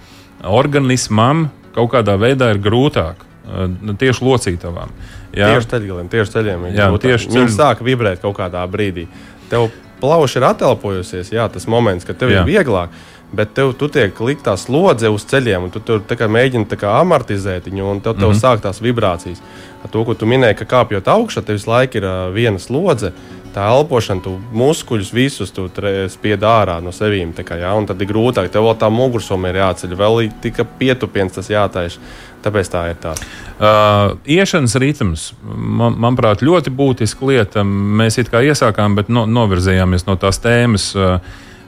organismam 0.42 1.48
kaut 1.76 1.92
kādā 1.92 2.16
veidā 2.20 2.50
ir 2.54 2.60
grūtāk. 2.62 3.24
Uh, 3.46 3.94
tieši 3.94 4.24
locītavām. 4.26 4.92
Jā. 5.36 5.52
Tieši 5.52 5.68
ceļiem, 5.70 6.06
tieši 6.10 6.32
ceļiem. 6.32 6.70
Jā, 6.74 6.88
tieši 6.98 7.28
ceļ... 7.30 7.42
Viņi 7.42 7.52
sāk 7.54 7.82
vibrēt 7.86 8.22
kaut 8.22 8.34
kādā 8.38 8.64
brīdī. 8.70 9.04
Tev 9.50 9.68
plauša 10.00 10.40
ir 10.40 10.48
atelpojusies, 10.48 11.30
jā, 11.34 11.44
tas 11.52 11.68
moments, 11.70 12.06
kad 12.08 12.18
tev 12.18 12.32
jā. 12.32 12.42
ir 12.42 12.48
vieglāk. 12.48 12.94
Bet 13.36 13.56
tev 13.56 13.72
tu 13.74 13.88
tiek 13.90 14.14
liktā 14.22 14.54
slodze 14.58 15.10
uz 15.10 15.24
ceļiem, 15.26 15.66
un 15.66 15.72
tu 15.74 15.82
tur 15.82 16.02
mēģini 16.06 16.78
amortizēt 16.86 17.66
viņu, 17.66 17.88
un 17.90 18.00
tev, 18.00 18.14
tev 18.14 18.28
mm 18.28 18.32
-hmm. 18.32 18.40
sāk 18.40 18.62
tās 18.62 18.80
vibrācijas. 18.80 19.42
Ar 19.82 19.90
to, 19.90 20.04
ko 20.04 20.14
tu 20.14 20.26
minēji, 20.26 20.58
ka 20.58 20.64
kāpjot 20.64 21.08
augšā, 21.10 21.42
tev 21.42 21.58
visu 21.58 21.70
laiku 21.70 21.98
ir 21.98 22.04
uh, 22.04 22.34
viena 22.34 22.58
slodze, 22.58 23.12
tā 23.56 23.64
elpošana, 23.72 24.20
tu 24.24 24.34
muskuļus 24.56 25.10
visus 25.16 25.52
tu 25.54 25.66
spied 26.12 26.44
ārā 26.44 26.76
no 26.84 26.92
sevīm. 26.94 27.32
Kā, 27.36 27.58
jā, 27.60 27.72
tad 27.88 28.02
ir 28.02 28.10
grūtāk. 28.10 28.50
Tev 28.52 28.66
vēl 28.68 28.76
tā 28.80 28.90
mugursoma 28.92 29.50
ir 29.50 29.62
jāceļ, 29.62 29.96
vēl 29.96 30.24
ir 30.26 30.34
tikai 30.44 30.66
pietupiens 30.78 31.38
tas 31.38 31.48
jātaisa. 31.52 32.02
Tāpēc 32.44 32.68
tā 32.70 32.82
ir 32.92 32.98
tā. 33.02 33.14
Uh, 33.56 34.12
iešanas 34.30 34.76
ritms, 34.78 35.24
man, 35.42 35.96
manuprāt, 35.98 36.44
ļoti 36.46 36.70
būtiska 36.76 37.26
lieta. 37.26 37.64
Mēs 37.66 38.20
it 38.22 38.30
kā 38.30 38.44
iesākām, 38.44 38.94
bet 38.98 39.10
no, 39.10 39.24
novirzījāmies 39.26 40.06
no 40.06 40.14
tās 40.20 40.38
tēmas. 40.44 40.90
Uh, 40.94 41.16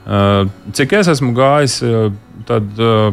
uh, 0.05 0.45
cik 0.77 0.95
es 1.01 1.11
esmu 1.17 1.33
gājis, 1.35 1.81
uh, 1.83 2.13
tad 2.47 2.79
uh, 2.85 3.11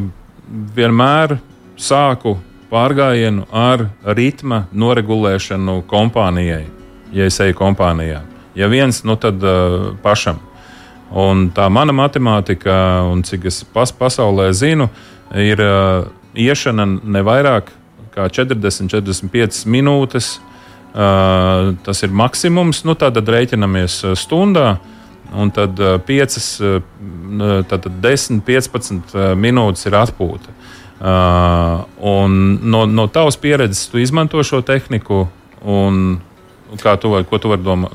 vienmēr 0.77 1.39
sāku 1.79 2.35
pārgājienu 2.69 3.47
ar 3.55 3.87
ritma 4.19 4.65
noregulēšanu 4.75 5.79
kompānijai, 5.89 6.63
ja 7.15 7.31
es 7.31 7.41
eju 7.41 7.57
kompānijā. 7.57 8.21
Ja 8.55 8.67
viens, 8.71 9.03
nu 9.03 9.15
tad 9.19 9.43
uh, 9.43 9.93
pašam. 10.03 10.39
Un 11.11 11.49
tā 11.55 11.67
mana 11.69 11.93
matemātika, 11.93 13.03
un 13.11 13.21
cik 13.23 13.45
es 13.51 13.61
pas, 13.73 13.91
pasaulē 13.93 14.49
zinu, 14.55 14.87
ir 15.35 15.61
uh, 15.61 16.07
iešana 16.35 16.87
ne 16.87 17.21
vairāk 17.25 17.69
kā 18.15 18.27
40, 18.31 18.89
45 18.89 19.65
minūtes. 19.69 20.37
Uh, 20.95 21.73
tas 21.83 22.03
ir 22.07 22.13
maksimums. 22.15 22.85
Nu, 22.87 22.95
tad 22.95 23.19
rēķinamies 23.19 24.01
stundā. 24.15 24.77
Un 25.35 25.51
tad 25.51 25.79
uh, 25.81 25.97
5, 25.99 26.37
uh, 26.63 27.57
tad 27.67 27.89
10, 28.01 28.39
15 28.47 29.15
uh, 29.17 29.33
minūtes 29.35 29.89
ir 29.89 29.97
atpūta. 29.99 30.53
Uh, 30.95 31.83
no, 32.63 32.85
no 32.87 33.07
tavas 33.11 33.35
pieredzes, 33.35 33.89
tu 33.91 33.99
izmanto 33.99 34.39
šo 34.47 34.61
tehniku, 34.63 35.25
un 35.61 36.21
Kā 36.81 36.95
tu 36.97 37.11
vari, 37.13 37.25
ko 37.29 37.37
tu 37.37 37.51
vari 37.51 37.61
domā, 37.61 37.91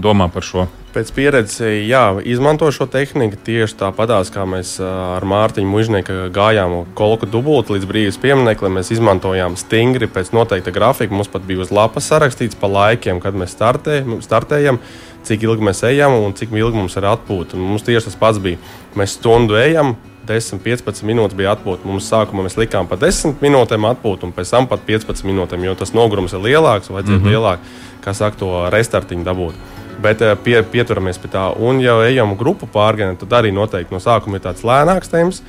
domā 0.00 0.30
par 0.32 0.44
šo? 0.46 0.64
Pēc 0.94 1.10
pieredzes, 1.12 1.58
jā, 1.84 2.02
izmanto 2.24 2.70
šo 2.72 2.86
tehniku 2.88 3.36
tieši 3.44 3.76
tāpatās, 3.82 4.30
kā 4.32 4.46
mēs 4.48 4.78
ar 4.80 5.26
Mārtiņu 5.28 5.68
Mužnieku 5.68 6.16
gājām 6.32 6.76
kolku 6.96 7.28
dubultu 7.28 7.76
līdz 7.76 7.88
brīvības 7.90 8.20
piemineklim. 8.22 8.78
Mēs 8.78 8.94
izmantojām 8.94 9.58
stingri 9.60 10.08
pēc 10.08 10.32
noteikta 10.36 10.72
grafika. 10.72 11.12
Mums 11.12 11.28
pat 11.28 11.44
bija 11.44 11.66
uz 11.66 11.74
lapas 11.74 12.08
sarakstīts 12.08 12.56
pa 12.56 12.70
laikiem, 12.70 13.20
kad 13.20 13.36
mēs 13.36 13.52
startē, 13.58 14.00
startējam, 14.24 14.80
cik 15.28 15.44
ilgi 15.44 15.68
mēs 15.68 15.84
ejam 15.90 16.16
un 16.22 16.32
cik 16.38 16.54
ilgi 16.56 16.80
mums 16.80 16.96
ir 16.96 17.10
atpūta. 17.12 17.60
Mums 17.60 17.84
tieši 17.84 18.08
tas 18.08 18.20
pats 18.20 18.40
bija. 18.40 18.62
Mēs 18.96 19.18
stundu 19.18 19.60
ejam, 19.60 19.98
10, 20.24 20.62
15 20.64 21.04
minūtes 21.04 21.36
bija 21.36 21.52
atpūta. 21.52 21.84
Mums 21.84 22.08
sākumā 22.08 22.46
mēs 22.46 22.56
likām 22.56 22.88
pa 22.88 22.96
10 22.96 23.42
minūtēm 23.44 23.84
atpūtu, 23.90 24.30
un 24.30 24.32
pēc 24.32 24.54
tam 24.56 24.70
pat 24.70 24.86
15 24.86 25.26
minūtēm, 25.28 25.66
jo 25.68 25.74
tas 25.76 25.92
nogurums 25.92 26.32
ir 26.32 26.46
lielāks, 26.46 26.88
vajadzēja 26.88 27.18
mm 27.18 27.26
-hmm. 27.26 27.34
lielāku 27.34 27.92
kā 28.04 28.14
saka, 28.16 28.38
to 28.40 28.50
restartiņu 28.74 29.26
dabūt. 29.26 29.58
Bet 30.04 30.22
eh, 30.24 30.34
pie, 30.44 30.58
pieturamies 30.62 31.20
pie 31.22 31.30
tā, 31.32 31.48
un 31.56 31.80
jau 31.82 32.00
ejam 32.04 32.34
grupu 32.38 32.68
pārgājienu, 32.70 33.18
tad 33.20 33.38
arī 33.40 33.54
noteikti 33.54 33.94
no 33.94 34.02
sākuma 34.02 34.40
ir 34.40 34.46
tāds 34.46 34.66
lēnāks 34.66 35.12
temps. 35.12 35.42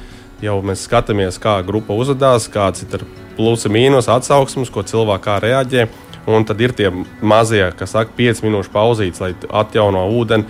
Jau 0.44 0.60
mēs 0.66 0.84
skatāmies, 0.86 1.40
kā 1.42 1.58
grupa 1.66 1.96
uzvedās, 1.96 2.50
kāds 2.52 2.84
ir 2.86 3.06
plusi, 3.38 3.72
mīnus, 3.72 4.10
atsauksmes, 4.12 4.72
ko 4.72 4.84
cilvēki 4.86 5.26
kā 5.26 5.38
reaģē. 5.44 5.88
Un 6.26 6.46
tad 6.46 6.62
ir 6.62 6.74
tie 6.74 6.90
mazie, 7.22 7.64
kas 7.78 7.94
saka, 7.94 8.14
5 8.18 8.42
minūšu 8.46 8.72
pauzītes, 8.74 9.22
lai 9.22 9.34
atjauno 9.62 10.08
ūdeni, 10.18 10.48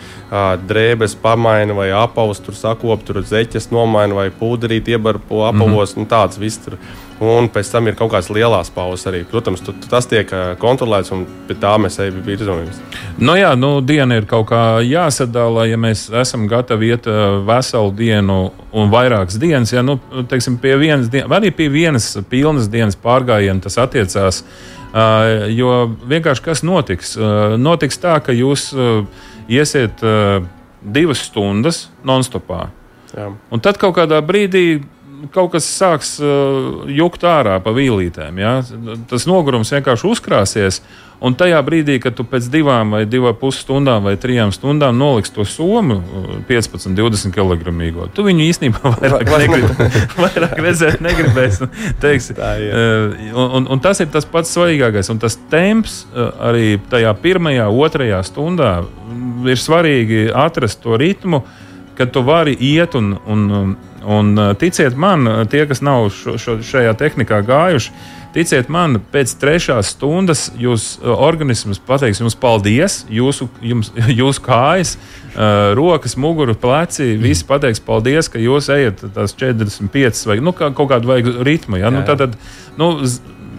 drēbes 0.67 1.17
pamaina 1.19 1.75
vai 1.75 1.89
apavus, 1.91 2.39
tur 2.43 2.55
sakop, 2.55 3.03
tur 3.03 3.19
zeķes 3.27 3.71
nomaina 3.75 4.15
vai 4.15 4.29
pūderīt 4.31 4.93
iebarpo 4.95 5.43
apavos. 5.49 5.95
Mm 5.95 6.03
-hmm. 6.03 6.09
tāds 6.09 6.39
viss 6.39 6.63
tur. 6.63 6.77
Un 7.19 7.47
pēc 7.47 7.69
tam 7.71 7.87
ir 7.87 7.95
kaut 7.95 8.11
kādas 8.11 8.27
lielas 8.29 8.69
pauzes 8.75 9.07
arī. 9.07 9.21
Protams, 9.23 9.61
tu, 9.63 9.71
tu, 9.71 9.87
tas 9.87 10.07
tiek 10.07 10.31
kontrolēts 10.59 11.13
un 11.15 11.23
pie 11.47 11.55
tā 11.55 11.71
mēs 11.79 11.95
ejam 12.03 12.17
virzamies. 12.25 12.81
Nu 13.17 13.37
jā, 13.39 13.53
nu, 13.55 13.79
diena 13.81 14.17
ir 14.19 14.25
kaut 14.27 14.49
kā 14.49 14.81
jāsadala, 14.83 15.63
ja 15.69 15.77
mēs 15.77 16.09
esam 16.11 16.43
gatavi 16.51 16.91
iet 16.91 17.07
veselu 17.47 17.93
dienu 17.95 18.51
un 18.75 18.91
vairākas 18.91 19.39
dienas. 19.39 19.71
Ja, 19.71 19.81
nu, 19.81 19.95
teiksim, 20.27 20.57
pie 20.57 20.75
vienas 20.75 21.07
dienas, 21.09 21.29
vai 21.29 21.39
arī 21.39 21.51
pie 21.55 21.69
vienas 21.71 22.17
pilnas 22.29 22.67
dienas 22.67 22.99
pārgājiena 22.99 23.63
tas 23.63 23.77
attiecās. 23.77 24.43
Uh, 24.95 25.49
jo 25.51 25.71
vienkārši 26.07 26.43
kas 26.45 26.61
notiks? 26.63 27.17
Uh, 27.19 27.57
notiks 27.59 27.99
tā, 27.99 28.15
ka 28.23 28.31
jūs 28.31 28.69
uh, 28.71 29.03
iesiet 29.51 29.99
divas 30.81 31.25
stundas 31.27 31.89
non-stopā. 32.07 32.69
Jā. 33.11 33.27
Un 33.53 33.61
tad 33.63 33.77
kaut 33.81 33.97
kādā 33.97 34.21
brīdī 34.25 34.79
kaut 35.33 35.53
kas 35.55 35.67
sāks 35.69 36.15
uh, 36.21 36.85
jukt 36.91 37.25
ārā 37.27 37.57
pa 37.63 37.73
vīlītēm. 37.75 38.39
Ja? 38.41 38.59
Tas 39.09 39.27
nogurums 39.29 39.73
vienkārši 39.73 40.07
uzkrāsies. 40.11 40.81
Un 41.25 41.33
tajā 41.39 41.61
brīdī, 41.63 41.95
kad 42.03 42.13
tu 42.17 42.25
pēc 42.27 42.49
divām 42.51 42.91
vai 42.91 43.05
divām 43.07 43.37
pusstundām 43.39 44.03
vai 44.05 44.17
trijām 44.19 44.51
stundām 44.53 44.97
noliksi 44.99 45.31
to 45.37 45.45
somu, 45.47 46.01
15, 46.49 46.91
20 46.97 47.31
kg, 47.31 48.09
tu 48.13 48.25
viņu 48.27 48.43
īstenībā 48.49 48.91
vairāk, 48.99 49.31
negribi, 49.45 49.87
vairāk 50.25 50.59
redzēt, 50.59 50.99
negribēs. 51.05 51.61
Teiksi, 52.03 52.35
Tā, 52.35 52.51
uh, 52.59 53.15
un, 53.45 53.69
un 53.71 53.83
tas 53.83 54.03
ir 54.03 54.11
tas 54.11 54.27
pats 54.27 54.51
svarīgākais. 54.57 55.09
Un 55.13 55.23
tas 55.23 55.39
temps 55.51 56.01
uh, 56.11 56.29
arī 56.51 56.75
tajā 56.91 57.15
pirmajā, 57.23 57.69
otrajā 57.71 58.19
stundā 58.27 58.81
ir 59.49 59.61
svarīgi 59.61 60.27
atrast 60.35 60.83
to 60.83 60.99
ritmu, 60.99 61.45
kad 61.95 62.11
tu 62.11 62.21
vari 62.27 62.57
iet 62.59 62.95
un, 62.99 63.13
un 63.25 63.75
Un, 64.05 64.35
uh, 64.37 64.53
ticiet 64.57 64.93
man, 64.97 65.25
uh, 65.27 65.41
tie, 65.49 65.63
kas 65.65 65.81
nav 65.81 66.11
šo, 66.13 66.35
šo, 66.37 66.59
šajā 66.61 66.93
tehnikā 66.99 67.39
gājuši, 67.45 67.93
ticiet 68.35 68.69
man, 68.69 68.99
pēc 69.11 69.33
trešās 69.41 69.95
stundas 69.95 70.47
jūs 70.61 70.99
uh, 70.99 71.15
organisms 71.25 71.81
pateiks 71.81 72.21
jums 72.21 72.37
paldies, 72.37 72.99
jūsu, 73.09 73.49
jums, 73.65 73.89
jūsu 74.21 74.43
kājas, 74.45 74.97
rokas, 75.75 76.13
mugura, 76.15 76.53
pleci. 76.55 77.09
Visi 77.19 77.43
pateiks 77.43 77.81
paldies, 77.83 78.29
ka 78.31 78.39
jūs 78.39 78.69
ejat 78.71 79.01
tās 79.17 79.33
45 79.35 80.21
vai 80.29 80.37
nu, 80.39 80.53
kaut 80.55 80.87
kādu 80.93 81.09
vajag 81.09 81.41
ritmu. 81.43 81.81
Ja? 81.81 81.91
Nu, 81.91 82.05
tad, 82.07 82.21
tad, 82.23 82.37
nu, 82.79 82.93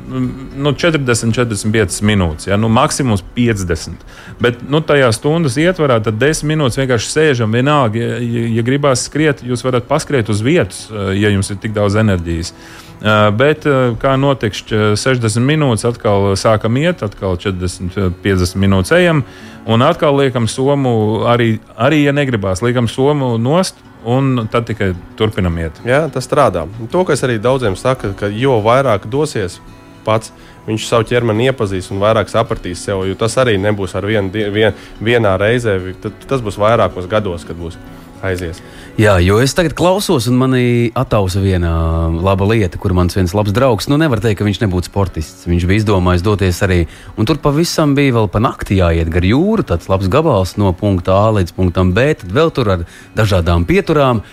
nu, 0.07 0.73
40, 0.73 1.33
45 1.35 2.01
minūtes, 2.07 2.49
ja? 2.49 2.59
nu, 2.61 2.71
maksimums 2.73 3.25
50. 3.37 4.05
Bet 4.43 4.63
nu, 4.71 4.81
tajā 4.85 5.11
stundas 5.17 5.59
ietvarā 5.61 5.99
tad 6.05 6.19
10 6.21 6.49
minūtes 6.49 6.79
vienkārši 6.81 7.13
sēžam. 7.13 7.55
Vienalga, 7.57 8.01
ja, 8.01 8.19
ja, 8.23 8.49
ja 8.59 8.67
gribās 8.67 9.07
skriet, 9.09 9.43
jūs 9.47 9.65
varat 9.67 9.89
paskriet 9.89 10.31
uz 10.33 10.43
vietas, 10.45 10.87
eh, 10.91 11.15
ja 11.21 11.33
jums 11.35 11.51
ir 11.53 11.61
tik 11.63 11.77
daudz 11.77 11.99
enerģijas. 12.03 12.55
Uh, 12.97 13.27
bet, 13.37 13.67
uh, 13.69 13.91
kā 14.01 14.15
notiks 14.17 14.63
60 14.73 15.45
minūtes, 15.45 15.85
atkal 15.85 16.31
sākam 16.41 16.79
iet, 16.81 17.03
atkal 17.05 17.37
40, 17.37 17.93
50 18.25 18.57
minūtes 18.57 18.95
ejam, 18.97 19.21
un 19.69 19.85
atkal 19.85 20.17
liekam 20.17 20.49
somu, 20.49 20.95
arī, 21.29 21.59
arī 21.77 22.07
ja 22.07 22.17
negribās, 22.17 22.65
liekam 22.65 22.89
somu 22.89 23.35
nost, 23.37 23.77
un 24.07 24.47
tad 24.49 24.69
tikai 24.71 24.95
turpinam 25.19 25.59
iet. 25.61 25.77
Jā, 25.85 26.07
tas 26.13 26.25
strādā. 26.25 26.65
To, 26.93 27.05
kas 27.05 27.25
arī 27.27 27.37
daudziem 27.43 27.77
saka, 27.77 28.15
ka 28.17 28.31
jo 28.33 28.57
vairāk 28.65 29.05
dosies, 29.13 29.59
pats. 30.07 30.33
Viņš 30.67 30.89
savu 30.89 31.07
ķermeni 31.07 31.51
iepazīs 31.51 31.93
un 31.95 32.01
vairāk 32.03 32.31
sapratīs 32.31 32.83
sev, 32.87 33.05
jo 33.07 33.19
tas 33.19 33.37
arī 33.43 33.55
nebūs 33.63 33.95
ar 33.99 34.07
vienu, 34.09 34.33
vien, 34.55 34.75
vienā 35.03 35.37
reizē. 35.39 35.79
Tas 36.27 36.43
būs 36.43 36.59
vairākos 36.63 37.07
gados, 37.11 37.47
kad 37.47 37.59
būs 37.59 37.79
aizies. 38.25 38.61
Jā, 38.97 39.19
jo 39.21 39.37
es 39.45 39.53
tagad 39.57 39.75
klausos, 39.77 40.25
un 40.31 40.39
manī 40.41 40.65
attausa 40.97 41.43
viena 41.43 41.73
laba 42.09 42.47
lieta, 42.49 42.81
kur 42.81 42.95
mans 42.97 43.17
viens 43.17 43.35
labs 43.37 43.53
draugs. 43.57 43.91
Nu, 43.93 43.99
nevar 44.01 44.23
teikt, 44.25 44.39
ka 44.41 44.47
viņš 44.47 44.63
nebūtu 44.63 44.91
sportists. 44.91 45.45
Viņš 45.49 45.67
bija 45.69 45.83
izdomājis 45.83 46.25
doties 46.25 46.63
arī, 46.65 46.81
un 47.21 47.29
tur 47.29 47.41
pavisam 47.43 47.93
bija 47.99 48.17
vēl 48.17 48.31
pa 48.33 48.41
nakti 48.43 48.81
jāiet 48.81 49.13
gar 49.13 49.27
jūru, 49.27 49.67
tāds 49.69 49.91
labs 49.93 50.09
gabals 50.13 50.57
no 50.61 50.73
punkta 50.77 51.19
A 51.27 51.29
līdz 51.37 51.53
punktam 51.57 51.93
B, 51.97 52.09
tad 52.17 52.33
vēl 52.33 52.53
tur 52.57 52.73
ar 52.73 52.89
dažādām 53.19 53.69
pieturām 53.69 54.25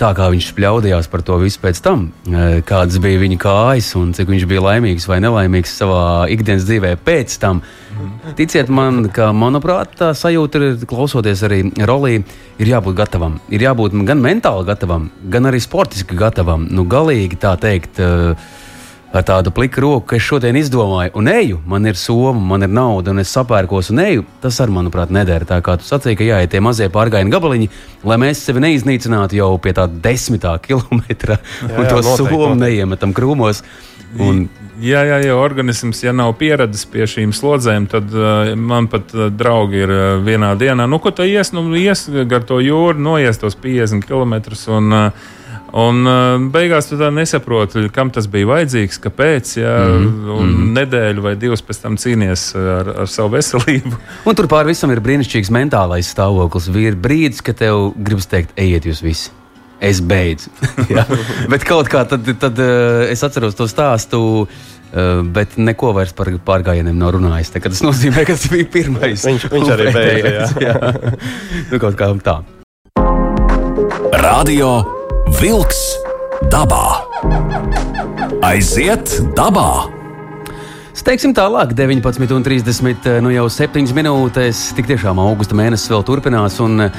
tā 0.00 0.10
kā 0.16 0.28
viņš 0.32 0.50
spļaudījās 0.52 1.08
par 1.12 1.22
to 1.26 1.38
visu 1.40 1.60
pēc 1.62 1.80
tam, 1.84 2.08
e, 2.28 2.60
kādas 2.66 3.00
bija 3.02 3.20
viņa 3.22 3.38
kājas 3.42 3.90
un 3.98 4.12
cik 4.16 4.30
viņš 4.32 4.46
bija 4.50 4.64
laimīgs 4.64 5.08
vai 5.10 5.18
nelaimīgs 5.24 5.76
savā 5.80 6.02
ikdienas 6.32 6.66
dzīvē 6.68 6.96
pēc 7.06 7.38
tam. 7.42 7.62
Ticiet 8.36 8.68
man, 8.68 9.06
ka 9.14 9.30
manuprāt, 9.32 9.94
tā 9.96 10.10
sajūta 10.16 10.60
ir, 10.60 10.84
klausoties 10.88 11.42
arī 11.48 11.62
rolī, 11.88 12.18
ir 12.60 12.72
jābūt 12.74 12.98
gatavam. 12.98 13.38
Ir 13.48 13.64
jābūt 13.64 13.96
gan 14.08 14.20
mentāli 14.20 14.68
gatavam, 14.68 15.08
gan 15.32 15.48
arī 15.48 15.62
sportiski 15.64 16.18
gatavam. 16.18 16.68
Nu, 16.68 16.84
galīgi 16.84 17.40
tā 17.40 17.56
teikt. 17.60 18.02
Uh, 18.02 18.64
ar 19.12 19.24
tādu 19.26 19.52
pliku 19.54 19.82
roku, 19.84 20.06
ka 20.10 20.18
es 20.18 20.24
šodien 20.26 20.56
izdomāju, 20.58 21.14
un 21.18 21.30
eju, 21.30 21.60
man 21.68 21.86
ir 21.86 21.98
soma, 22.00 22.40
man 22.54 22.66
ir 22.66 22.72
nauda, 22.72 23.14
un 23.14 23.22
es 23.22 23.32
sapērkos 23.32 23.92
un 23.94 24.02
eju, 24.02 24.26
tas 24.42 24.58
arī, 24.62 24.74
manuprāt, 24.76 25.12
nedara. 25.14 25.46
Tā 25.48 25.60
kā 25.64 25.76
tu 25.80 25.86
sacīki, 25.86 26.20
ka 26.22 26.30
jāiet 26.30 26.52
tie 26.52 26.62
mazie 26.64 26.90
pārgājieni 26.92 27.32
gabaliņi, 27.32 27.70
lai 28.06 28.20
mēs 28.22 28.42
sevi 28.46 28.64
neiznīcinātu 28.66 29.38
jau 29.38 29.52
pie 29.62 29.76
tā 29.76 29.86
desmitā 29.88 30.56
kilometra 30.66 31.38
Jā, 31.38 31.72
un 31.72 31.82
jā, 31.84 31.90
to 31.90 32.00
noteikti, 32.02 32.16
somu 32.22 32.54
neiemetam 32.60 33.16
krūmos. 33.16 33.64
Un, 34.22 34.46
Jā, 34.76 35.00
jā, 35.08 35.16
ja 35.24 35.36
organisms 35.40 36.02
ja 36.04 36.12
nav 36.12 36.34
pieradis 36.36 36.82
pie 36.92 37.06
šīm 37.08 37.30
slodzēm, 37.32 37.86
tad 37.88 38.12
uh, 38.12 38.50
man 38.60 38.90
pat 38.92 39.14
uh, 39.16 39.30
draugi 39.32 39.78
ir 39.80 39.92
uh, 39.92 40.02
vienā 40.20 40.50
dienā. 40.60 40.84
Nu, 40.84 40.98
ko 41.00 41.14
tu 41.16 41.24
ies, 41.24 41.48
nu, 41.56 41.62
ies 41.80 42.04
gar 42.28 42.44
to 42.44 42.58
jūru, 42.60 43.00
noies 43.00 43.40
tos 43.40 43.56
50 43.62 44.04
km. 44.04 44.36
Un, 44.76 44.92
uh, 44.92 45.32
Un 45.76 46.06
uh, 46.08 46.38
beigās 46.52 46.88
tu 46.88 46.96
tā 46.96 47.10
nesaproti, 47.12 47.82
kam 47.92 48.08
tas 48.14 48.28
bija 48.32 48.48
vajadzīgs, 48.48 48.96
kāpēc. 49.04 49.50
Jā, 49.60 49.74
mm 49.84 50.06
-hmm. 50.06 50.36
Un 50.36 50.54
nedēļu 50.76 51.24
vai 51.24 51.34
divas 51.36 51.60
pēc 51.62 51.82
tam 51.82 51.98
cīnījies 52.00 52.44
ar, 52.56 52.92
ar 53.02 53.08
savu 53.12 53.36
veselību. 53.36 53.96
un 54.24 54.34
tur 54.34 54.48
pāri 54.48 54.72
visam 54.72 54.90
ir 54.90 55.00
brīnišķīgs 55.00 55.52
mentālais 55.52 56.08
stāvoklis. 56.08 56.70
Ir 56.76 56.96
brīdis, 56.96 57.42
kad 57.42 57.56
tev 57.56 57.92
gribas 57.96 58.26
teikt, 58.26 58.56
ejiet 58.56 58.86
jūs 58.86 59.02
visi. 59.02 59.30
Es 59.80 60.00
beidzu. 60.00 60.48
Bet 61.52 61.64
kaut 61.64 61.88
kā 61.92 62.06
tad, 62.08 62.24
tad 62.40 62.58
uh, 62.58 63.10
es 63.10 63.22
atceros 63.22 63.54
to 63.54 63.68
stāstu. 63.68 64.48
Uh, 64.96 65.20
bet 65.26 65.58
neko 65.58 65.92
vairs 65.92 66.12
par 66.12 66.30
pārgājieniem 66.30 66.96
nav 66.96 67.10
runājis. 67.18 67.50
Tā, 67.52 67.60
tas 67.60 67.82
nozīmē, 67.82 68.24
ka 68.24 68.32
tas 68.32 68.46
bija 68.48 68.64
pirmais. 68.64 69.26
Viņš- 69.26 69.48
viņš 69.50 69.72
arī 69.74 69.90
jā. 70.66 70.92
Nu, 71.72 71.78
kaut 71.78 71.98
kā 71.98 72.14
tā. 72.22 72.40
Radio 74.22 75.05
Wolks 75.36 75.80
dabā. 76.48 77.02
Aiziet 78.46 79.10
dabā! 79.36 79.86
Steigsim 80.96 81.34
tālāk, 81.36 81.74
19,30 81.76 83.20
nu 83.22 83.32
jau 83.34 83.44
7 83.52 83.92
minūtēs. 83.94 84.62
Tik 84.78 84.88
tiešām 84.88 85.20
augusta 85.20 85.58
mēnesis 85.58 85.92
vēl 85.92 86.06
turpinās. 86.08 86.56
Un 86.64 86.86
eh, 86.86 86.98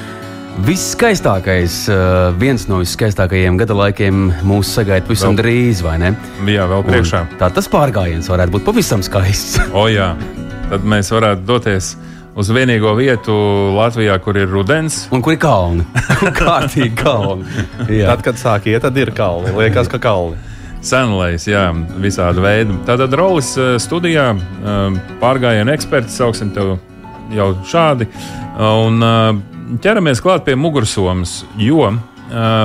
viskaistākais, 0.68 1.80
eh, 1.90 2.14
viens 2.40 2.68
no 2.70 2.84
viskaistākajiem 2.84 3.58
gada 3.60 3.76
laikiem 3.82 4.28
mūs 4.48 4.70
sagaida 4.78 5.10
pavisam 5.10 5.34
Vēl- 5.34 5.42
drīz, 5.42 5.82
vai 5.84 5.98
ne? 6.06 6.14
Jā, 6.46 6.70
vēl 6.70 6.86
priekšā. 6.88 7.24
Un 7.26 7.42
Tā 7.42 7.50
tas 7.58 7.68
pārgājiens 7.74 8.30
varētu 8.30 8.54
būt 8.60 8.68
pavisam 8.70 9.02
skaists. 9.06 9.58
O, 9.74 9.88
jā. 9.90 10.14
Tad 10.70 10.86
mēs 10.86 11.10
varētu 11.16 11.48
doties 11.48 11.96
uz 12.38 12.52
vienīgo 12.54 12.94
vietu 12.98 13.34
Latvijā, 13.76 14.18
kur 14.22 14.38
ir 14.38 14.50
rudens. 14.52 15.06
Un 15.14 15.24
kur 15.26 15.34
ir 15.34 15.42
kalni? 15.42 15.86
Kārtīgi 16.38 16.94
kalni. 17.00 17.66
Tad, 17.88 18.22
kad 18.26 18.40
sāk 18.40 18.70
iet, 18.70 18.84
tad 18.86 18.98
ir 19.02 19.12
kalni. 19.18 19.56
Liekas, 19.58 19.90
ka 19.92 20.00
kalni. 20.02 20.38
Senlais, 20.86 21.48
jā, 21.50 21.72
visādi 22.00 22.44
veidi. 22.44 22.76
Tātad 22.88 23.16
Rolis 23.18 23.50
eh, 23.60 23.76
studijā 23.82 24.30
eh, 24.38 25.00
pārgājienu 25.22 25.74
eksperts, 25.74 26.20
sauksim 26.22 26.54
tev 26.56 26.78
jau 27.34 27.50
šādi. 27.68 28.08
Un 28.62 29.02
eh, 29.04 29.32
ķeramies 29.84 30.22
klāt 30.24 30.46
pie 30.48 30.56
mugursomas, 30.60 31.42
jo 31.60 31.90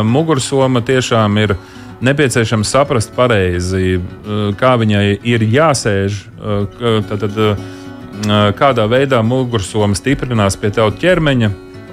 mugursoma 0.03 0.81
tiešām 0.83 1.37
ir 1.39 1.53
nepieciešams 2.03 2.71
saprast 2.75 3.13
pareizi, 3.15 4.01
kā 4.59 4.73
viņai 4.81 5.05
ir 5.23 5.45
jāsēž, 5.47 6.17
tātad, 7.07 7.39
eh, 7.39 7.63
kādā 8.59 8.87
veidā 8.91 9.23
mugursoma 9.25 9.97
stiprinās 9.99 10.59
pie 10.61 10.73
tava 10.75 10.95
ķermeņa. 10.95 11.53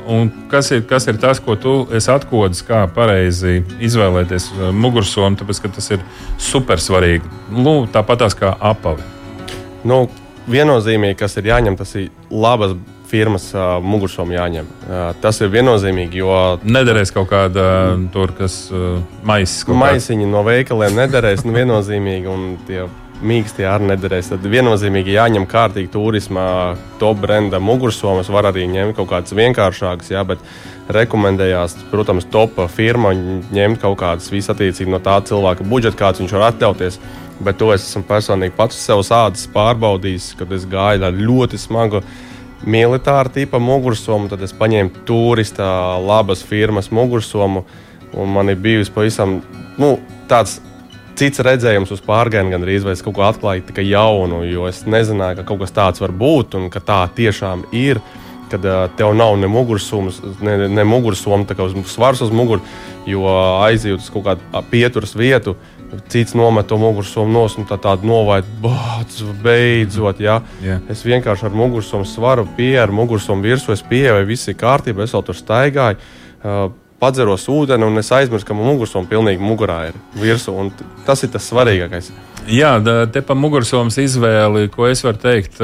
Un 0.09 0.31
kas 0.49 0.71
ir, 0.73 0.81
kas 0.89 1.05
ir 1.11 1.19
tas, 1.21 1.37
ko 1.43 1.53
tu 1.59 1.73
esi 1.93 2.09
atklājis, 2.09 2.63
kā 2.65 2.81
pareizi 2.93 3.59
izvēlēties 3.85 4.47
mugursomu, 4.73 5.37
tāpēc 5.37 5.59
ka 5.61 5.69
tas 5.75 5.91
ir 5.93 6.05
super 6.41 6.81
svarīgi. 6.81 7.29
Nu, 7.53 7.83
Tāpat 7.93 8.25
kā 8.39 8.55
apavi. 8.71 9.05
Nu, 9.85 10.07
viennozīmīgi, 10.49 11.19
kas 11.19 11.37
ir 11.37 11.51
jāņem, 11.51 11.77
tas 11.77 11.93
ir 11.99 12.09
labas 12.31 12.73
firmas 13.09 13.47
uh, 13.55 13.77
mugursomu 13.81 14.35
jāņem. 14.35 14.67
Uh, 14.85 14.97
tas 15.21 15.39
ir 15.41 15.49
viennozīmīgi, 15.53 16.21
jo 16.21 16.33
Nederēs 16.61 17.13
kaut 17.13 17.29
kāda 17.31 17.65
tur, 18.13 18.33
kas 18.37 18.61
uh, 18.73 18.99
kāds. 19.25 19.81
maisiņi 19.81 20.29
no 20.29 20.43
veikaliem 20.45 20.97
nederēs 20.99 21.45
nu, 21.45 21.55
viennozīmīgi, 21.57 22.29
mīkstie 23.25 23.65
arī 23.67 23.89
nederēs. 23.91 24.31
Tad 24.31 24.45
viennozīmīgi 24.47 25.15
jāņem 25.15 25.47
kārtīgi 25.49 25.91
turismā, 25.93 26.75
top 27.01 27.21
brenda 27.23 27.59
mugursomas. 27.63 28.29
Var 28.31 28.49
arī 28.51 28.67
ņemt 28.71 28.97
kaut 28.97 29.09
kādas 29.11 29.35
vienkāršākas, 29.37 30.11
jā, 30.13 30.23
bet 30.27 30.43
rekomendējās, 30.93 31.77
protams, 31.91 32.27
top 32.31 32.61
firma 32.73 33.13
ņemt 33.13 33.81
kaut 33.83 33.99
kādas 34.01 34.31
visattiecīgi 34.33 34.91
no 34.91 35.01
tā 35.03 35.19
cilvēka 35.25 35.67
budžeta, 35.67 35.99
kāds 35.99 36.23
viņš 36.23 36.37
var 36.37 36.49
atļauties. 36.49 36.99
Bet 37.39 37.59
to 37.59 37.69
es 37.71 37.85
esmu 37.87 38.03
personīgi 38.07 38.55
pats 38.57 38.79
sev 38.83 39.03
sācis 39.07 39.47
pārbaudījis, 39.53 40.33
kad 40.39 40.51
es 40.55 40.65
gāju 40.67 41.05
ar 41.07 41.15
ļoti 41.15 41.59
smagu 41.59 42.01
militāra 42.67 43.31
tipa 43.31 43.61
mugursomu, 43.63 44.27
tad 44.31 44.43
es 44.43 44.55
paņēmu 44.55 45.05
turista 45.07 45.69
labas 46.03 46.43
firmas 46.43 46.91
mugursomu. 46.91 47.63
Un 48.09 48.31
man 48.33 48.49
ir 48.49 48.57
bijusi 48.59 48.91
pavisam 48.91 49.37
nu, 49.79 49.93
tāds 50.27 50.57
cits 51.19 51.43
redzējums 51.43 51.91
uz 51.95 52.01
pārgājienu, 52.05 52.53
gan 52.53 52.65
arī 52.65 52.79
es 52.79 53.03
kaut 53.03 53.17
ko 53.17 53.25
atklāju 53.27 53.67
tikai 53.67 53.85
jaunu, 53.89 54.43
jo 54.47 54.67
es 54.69 54.85
nezināju, 54.87 55.41
ka 55.41 55.47
kaut 55.51 55.63
kas 55.65 55.75
tāds 55.75 56.03
var 56.03 56.15
būt 56.15 56.55
un 56.59 56.69
ka 56.73 56.81
tā 56.83 57.03
tiešām 57.15 57.67
ir. 57.75 58.01
Kad 58.49 58.63
uh, 58.65 58.87
tev 58.97 59.11
nav 59.13 59.35
ne 59.37 59.45
mugursums, 59.45 60.23
ne, 60.41 60.55
ne 60.73 60.83
mugursoma, 60.87 61.45
tā 61.45 61.53
kā 61.53 61.67
uz 61.67 61.75
svars 61.91 62.23
uz 62.25 62.31
muguras, 62.33 62.65
jo 63.05 63.27
aizjūt 63.61 64.01
uz 64.01 64.07
kaut 64.09 64.25
kādu 64.25 64.63
pieturas 64.71 65.13
vietu, 65.13 65.53
cits 66.09 66.33
nomet 66.33 66.65
to 66.65 66.77
mugursomu 66.81 67.29
nos 67.29 67.59
un 67.61 67.67
tā 67.69 67.77
tādu 67.81 68.09
novaidu, 68.09 68.49
bācis, 68.63 69.29
beidzot. 69.43 70.21
Ja? 70.25 70.39
Jā. 70.65 70.79
Es 70.89 71.05
vienkārši 71.05 71.45
ar 71.45 71.61
mugursomu 71.61 72.09
svaru 72.09 72.47
pieeju, 72.57 72.81
ar 72.87 72.93
mugursomu 72.93 73.45
virsmu, 73.45 73.77
es 73.77 73.85
pieeju, 73.85 74.17
vai 74.17 74.25
viss 74.29 74.49
ir 74.49 74.57
kārtībā, 74.57 75.05
es 75.05 75.13
vēl 75.13 75.25
tur 75.29 75.37
staigāju. 75.37 76.01
Uh, 76.39 76.69
Padzeros 76.99 77.47
ūdeni, 77.51 77.87
un 77.87 78.01
es 78.01 78.11
aizmirsu, 78.11 78.47
ka 78.47 78.57
man 78.57 78.67
mugursoma 78.73 79.07
pilnīgi 79.07 79.43
mugurā 79.43 79.85
ir 79.89 79.99
virsū. 80.19 80.55
Tas 81.07 81.23
ir 81.23 81.31
tas 81.31 81.47
svarīgākais. 81.47 82.11
Jā, 82.49 82.71
te 83.13 83.21
pa 83.21 83.35
mugursomas 83.37 83.99
izvēli, 84.01 84.71
ko 84.73 84.87
es 84.89 85.03
varu 85.05 85.19
teikt, 85.21 85.59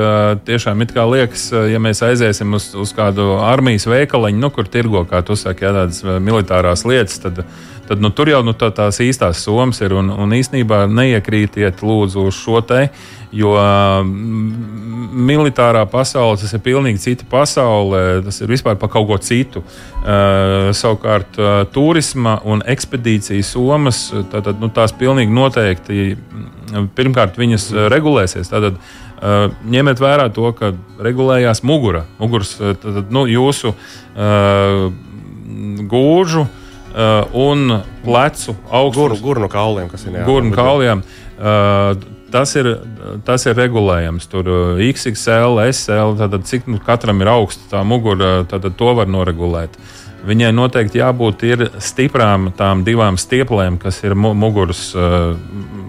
tiešām 0.46 0.84
it 0.86 0.92
kā 0.94 1.06
liekas, 1.10 1.48
ja 1.72 1.80
mēs 1.82 2.04
aiziesim 2.06 2.54
uz, 2.54 2.68
uz 2.78 2.92
kādu 2.94 3.40
armijas 3.42 3.88
veikaliņu, 3.90 4.42
nu, 4.44 4.52
kur 4.54 4.70
tirgo, 4.70 5.02
kā 5.10 5.24
tu 5.26 5.38
saki, 5.40 5.66
jā, 5.66 5.72
tādas 5.74 6.04
militārās 6.22 6.86
lietas, 6.86 7.18
tad, 7.24 7.42
tad 7.90 8.04
nu, 8.04 8.12
tur 8.14 8.30
jau 8.30 8.44
nu, 8.46 8.54
tā, 8.54 8.70
tās 8.76 9.02
īstās 9.02 9.42
somas 9.48 9.82
ir. 9.82 9.96
Un, 9.98 10.12
un 10.14 10.38
īstenībā 10.38 10.84
neiekrītiet 10.92 11.82
lūdzu 11.82 12.28
uz 12.30 12.38
šo 12.38 12.62
te, 12.68 12.90
jo 13.34 13.56
militārā 15.16 15.86
pasaule 15.90 16.38
tas 16.40 16.54
ir 16.54 16.62
pilnīgi 16.66 17.02
cita 17.02 17.28
pasaule. 17.30 18.22
Tas 18.26 18.42
ir 18.42 18.52
vispār 18.52 18.78
par 18.80 18.92
kaut 18.94 19.08
ko 19.10 19.18
citu. 19.24 19.64
Uh, 20.06 20.72
savukārt, 20.76 21.40
uh, 21.40 21.64
turisma 21.74 22.38
un 22.46 22.62
ekspedīcijas 22.68 23.54
somas, 23.56 24.04
tātad, 24.32 24.60
nu, 24.62 24.70
tās 24.74 24.94
pilnīgi 24.96 25.34
noteikti, 25.34 26.12
mm, 26.16 26.92
pirmkārt, 26.98 27.40
viņas 27.42 27.72
regulēsies. 27.94 28.52
Tātad, 28.52 28.78
uh, 28.78 29.48
ņemiet 29.72 30.04
vērā 30.04 30.28
to, 30.36 30.52
ka 30.58 30.74
regulējās 31.02 31.64
mugura, 31.66 32.06
muguras, 32.20 32.54
uh, 32.60 32.76
tātad, 32.78 33.10
nu, 33.16 33.26
jūsu 33.32 33.74
uh, 33.74 34.86
gūžu 35.90 36.46
uh, 36.46 37.38
un 37.38 37.80
plecu 38.06 38.56
augstums. 38.70 39.24
gurnu 39.24 39.50
kauliem, 39.52 39.90
kas 39.90 40.06
ir 40.06 40.22
Gurnu 40.28 40.54
kaujām. 40.56 41.02
Uh, 41.36 42.15
tas, 42.36 42.56
ir, 42.60 42.72
tas 43.26 43.48
ir 43.48 43.56
regulējams. 43.56 44.28
Tur 44.32 44.52
uh, 44.52 44.84
XXL, 44.84 45.62
SL, 45.72 46.16
tātad 46.20 46.48
cik 46.50 46.68
nu, 46.72 46.82
katram 46.84 47.24
ir 47.24 47.32
augsta 47.32 47.78
tā 47.78 47.84
mugura, 47.88 48.42
tad 48.50 48.68
to 48.76 48.94
var 48.98 49.08
noregulēt. 49.12 49.80
Viņai 50.26 50.52
noteikti 50.58 51.00
jābūt 51.00 51.46
stiprām 51.86 52.50
tām 52.58 52.82
divām 52.86 53.20
stieplēm, 53.22 53.78
kas 53.82 54.02
ir 54.04 54.18
mu 54.18 54.34
muguras, 54.38 54.88
uh, 54.98 55.36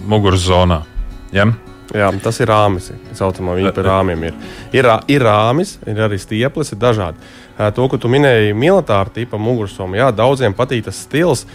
muguras 0.07 0.45
zonā. 0.47 0.85
Ja? 1.35 1.49
Jā, 1.95 2.11
tas 2.23 2.39
ir 2.43 2.51
rāmis. 2.51 2.91
Tā 3.09 3.17
saucamā 3.17 3.55
viņa 3.57 3.73
par 3.75 3.87
rāmiem 3.87 4.29
ir. 4.29 4.39
Ir, 4.75 4.89
ir 5.11 5.25
rāmis, 5.25 5.77
ir 5.87 6.01
arī 6.07 6.19
stieples, 6.21 6.73
ir 6.75 6.81
dažādi. 6.83 7.35
To, 7.57 7.87
ko 7.89 7.97
tu 7.97 8.11
minēji, 8.13 8.53
militāra 8.53 9.09
tipa 9.09 9.39
mugursomu, 9.41 9.97
jā, 9.97 10.11
daudziem 10.13 10.53
patīk 10.53 10.85
tas 10.85 10.99
stils. 11.07 11.47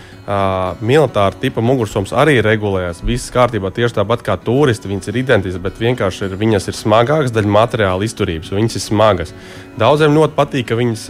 Militāra 0.82 1.38
tipa 1.38 1.62
mugursoms 1.62 2.10
arī 2.18 2.40
regulējas. 2.42 3.04
Viss 3.06 3.30
kārtībā 3.30 3.70
tieši 3.76 4.00
tāpat 4.00 4.26
kā 4.26 4.34
turisti. 4.42 4.90
Viņas 4.90 5.12
ir 5.12 5.22
identiskas, 5.22 5.62
bet 5.62 5.78
vienkārši 5.78 6.26
ir, 6.26 6.36
viņas 6.42 6.72
ir 6.72 6.80
smagākas 6.80 7.36
daļa 7.36 7.54
materiāla 7.54 8.10
izturības, 8.10 8.50
viņas 8.58 8.80
ir 8.80 8.86
smagas. 8.88 9.38
Daudziem 9.78 10.18
ļoti 10.18 10.38
patīk, 10.42 10.72
ka 10.72 10.82
viņas 10.82 11.08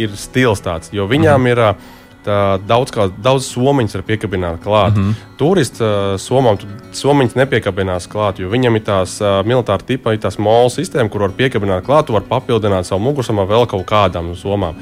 ir 0.00 0.16
stils 0.16 0.64
tāds, 0.64 0.88
jo 0.96 1.04
viņām 1.10 1.52
ir. 1.52 1.66
Daudz, 2.24 2.92
kā, 2.92 3.06
daudz 3.22 3.46
somiņas 3.48 3.94
var 3.96 4.02
piekabināt 4.08 4.62
klāt. 4.64 4.96
Mm 4.96 5.04
-hmm. 5.04 5.36
Turists 5.38 5.80
somām 6.20 6.58
somiņas 6.92 7.34
nepiekabinās 7.34 8.08
klāt, 8.08 8.38
jo 8.38 8.48
viņam 8.48 8.76
ir 8.76 8.82
tās 8.82 9.20
militāra 9.44 9.86
tipa, 9.86 10.12
ir 10.12 10.18
tās 10.18 10.38
mūla 10.38 10.68
sistēma, 10.68 11.08
kur 11.08 11.20
var 11.20 11.30
piekabināt 11.30 11.84
klāt, 11.84 12.06
tu 12.06 12.12
vari 12.12 12.24
papildināt 12.28 12.84
savu 12.84 13.00
mugursomu 13.00 13.40
ar 13.40 13.46
vēl 13.46 13.66
kaut 13.66 13.86
kādām 13.86 14.34
somām. 14.36 14.74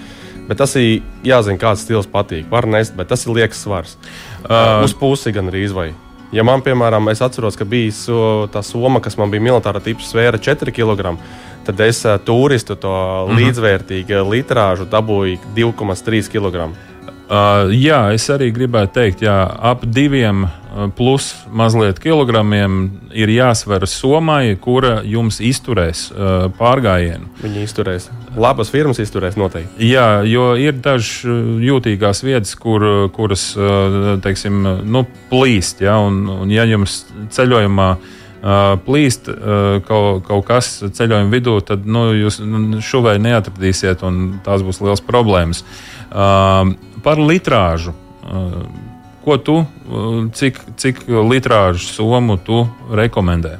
Bet 0.48 0.56
tas 0.58 0.76
ir 0.76 1.02
jāzina, 1.24 1.58
kāds 1.58 1.84
stils 1.84 2.06
patīk. 2.06 2.46
Var 2.50 2.66
nest, 2.66 2.96
bet 2.96 3.08
tas 3.08 3.26
ir 3.26 3.34
liekas 3.36 3.62
svars. 3.62 3.98
Uh, 4.44 4.84
uz 4.84 4.94
pusi 4.94 5.32
gan 5.32 5.50
arī 5.50 5.66
izvairīt. 5.66 5.94
Ja 6.32 6.44
man, 6.44 6.60
piemēram, 6.60 7.08
es 7.08 7.22
atceros, 7.24 7.56
ka 7.56 7.64
bija 7.68 7.92
tā 8.52 8.60
soma, 8.64 9.00
kas 9.00 9.16
man 9.16 9.30
bija 9.32 9.44
militāra 9.44 9.80
tipa 9.80 10.04
svēra 10.04 10.40
4 10.40 10.74
kg, 10.76 11.14
tad 11.64 11.80
es 11.80 12.02
turistu 12.24 12.76
to 12.76 12.88
-hmm. 12.88 13.36
līdzvērtīgu 13.36 14.24
litrāžu 14.28 14.84
dabūju 14.84 15.38
2,3 15.56 16.28
kg. 16.32 16.68
Uh, 17.28 17.68
jā, 17.76 18.06
es 18.16 18.24
arī 18.32 18.46
gribētu 18.56 18.94
teikt, 18.96 19.20
ka 19.20 19.34
ap 19.68 19.82
diviem 19.84 20.46
uh, 20.46 20.86
plus 20.96 21.26
mazliet 21.52 21.98
kilogramiem 22.00 22.78
ir 23.12 23.28
jāsver 23.28 23.84
somai, 23.84 24.54
kura 24.56 25.02
jums 25.04 25.36
izturēs 25.44 26.06
uh, 26.08 26.46
pārgājienu. 26.56 27.28
Viņi 27.42 27.66
izturēs. 27.66 28.06
Labas 28.32 28.72
firmas 28.72 29.02
izturēs 29.04 29.36
noteikti. 29.36 29.90
Jā, 29.90 30.22
jo 30.24 30.54
ir 30.56 30.80
dažas 30.80 31.18
uh, 31.28 31.58
jūtīgās 31.68 32.24
vietas, 32.24 32.54
kur, 32.56 32.86
kuras 33.12 33.50
uh, 33.60 34.14
teiksim, 34.24 34.64
nu, 34.88 35.04
plīst. 35.28 35.84
Ja, 35.84 35.98
un, 36.00 36.24
un 36.32 36.54
ja 36.54 36.64
jums 36.68 37.02
ceļojumā 37.36 37.96
plīst 38.86 39.26
kaut, 39.88 40.20
kaut 40.28 40.44
kas 40.46 40.68
ceļojuma 40.94 41.32
vidū, 41.32 41.56
tad 41.66 41.82
nu, 41.90 42.04
jūs 42.14 42.36
šuvēju 42.38 43.18
nu, 43.18 43.26
neatradīsiet, 43.26 44.04
un 44.06 44.38
tās 44.46 44.62
būs 44.62 44.78
liels 44.86 45.02
problēmas. 45.02 45.64
Uh, 45.66 45.97
par 46.10 47.20
litrāžu. 47.20 47.94
Uh, 48.28 48.64
ko 49.24 49.38
tu, 49.40 49.56
uh, 49.60 50.20
cik, 50.32 50.60
cik 50.76 51.06
litrāžu 51.08 51.88
somu 51.92 52.38
tu 52.40 52.66
rekomendē? 52.92 53.58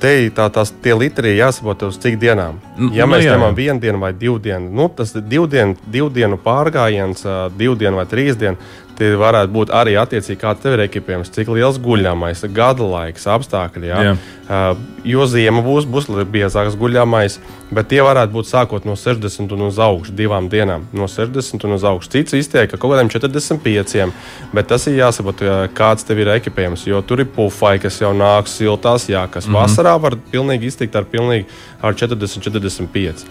Te 0.00 0.14
tā, 0.32 0.46
tās 0.48 0.72
litri 0.96 1.34
jāsaprot 1.36 1.82
uz 1.90 1.98
cik 2.00 2.16
dienām. 2.20 2.56
Nu, 2.78 2.88
Ja 2.96 3.04
nu 3.04 3.12
mēs 3.12 3.26
ņemam 3.28 3.56
vienu 3.56 3.80
dienu 3.80 3.98
vai 4.00 4.14
divu 4.16 4.38
dienu, 4.40 4.70
nu, 4.72 4.88
tas 4.88 5.12
ir 5.12 5.26
divu 5.28 5.44
dienu, 5.46 5.76
divu 5.84 6.08
dienu 6.08 6.38
pārgājiens, 6.40 7.20
divu 7.56 7.76
dienu 7.76 8.00
vai 8.00 8.06
trīs 8.08 8.38
dienu. 8.40 8.56
Tie 9.00 9.14
varētu 9.16 9.48
būt 9.54 9.70
arī 9.72 9.94
attiecīgi, 9.96 10.36
kāds 10.42 10.60
tev 10.60 10.74
ir 10.76 10.82
ekipējums, 10.84 11.30
cik 11.32 11.48
liels 11.56 11.78
guļamais, 11.80 12.42
gada 12.52 12.84
laiks, 12.84 13.24
apstākļi. 13.32 13.86
Jā. 13.88 14.00
Jā. 14.04 14.10
Uh, 14.50 14.82
jo 15.08 15.24
ziema 15.30 15.62
būs, 15.64 15.86
būs 15.88 16.10
biezāks 16.28 16.76
guļamais, 16.76 17.38
bet 17.72 17.88
tie 17.88 18.02
varētu 18.04 18.34
būt 18.34 18.50
sākot 18.50 18.84
no 18.84 18.98
60 19.00 19.54
un 19.56 19.62
uz 19.70 19.78
augšu 19.80 20.12
divām 20.18 20.50
dienām. 20.52 20.84
No 20.92 21.08
60 21.08 21.64
un 21.64 21.78
uz 21.78 21.86
augšu. 21.88 22.10
Cits 22.12 22.36
izteikti, 22.36 22.74
ka 22.74 22.80
kaut 22.82 22.92
kādiem 22.92 23.08
45, 23.14 24.12
bet 24.52 24.68
tas 24.68 24.84
ir 24.90 24.98
jāsaprot, 24.98 25.46
jā, 25.48 25.56
kāds 25.80 26.04
tev 26.04 26.20
ir 26.20 26.34
ekipējums. 26.34 26.84
Jo 26.90 27.00
tur 27.00 27.24
ir 27.24 27.30
pufai, 27.32 27.78
kas 27.80 28.02
jau 28.02 28.12
nāk 28.12 28.52
siltās, 28.52 29.08
jā, 29.08 29.24
kas 29.32 29.46
mm 29.48 29.54
-hmm. 29.54 29.62
vasarā 29.62 29.96
var 29.96 30.18
pilnīgi 30.34 30.68
iztikt 30.68 31.00
ar, 31.00 31.08
pilnīgi, 31.08 31.48
ar 31.80 31.96
40, 31.96 32.44
45. 32.50 33.24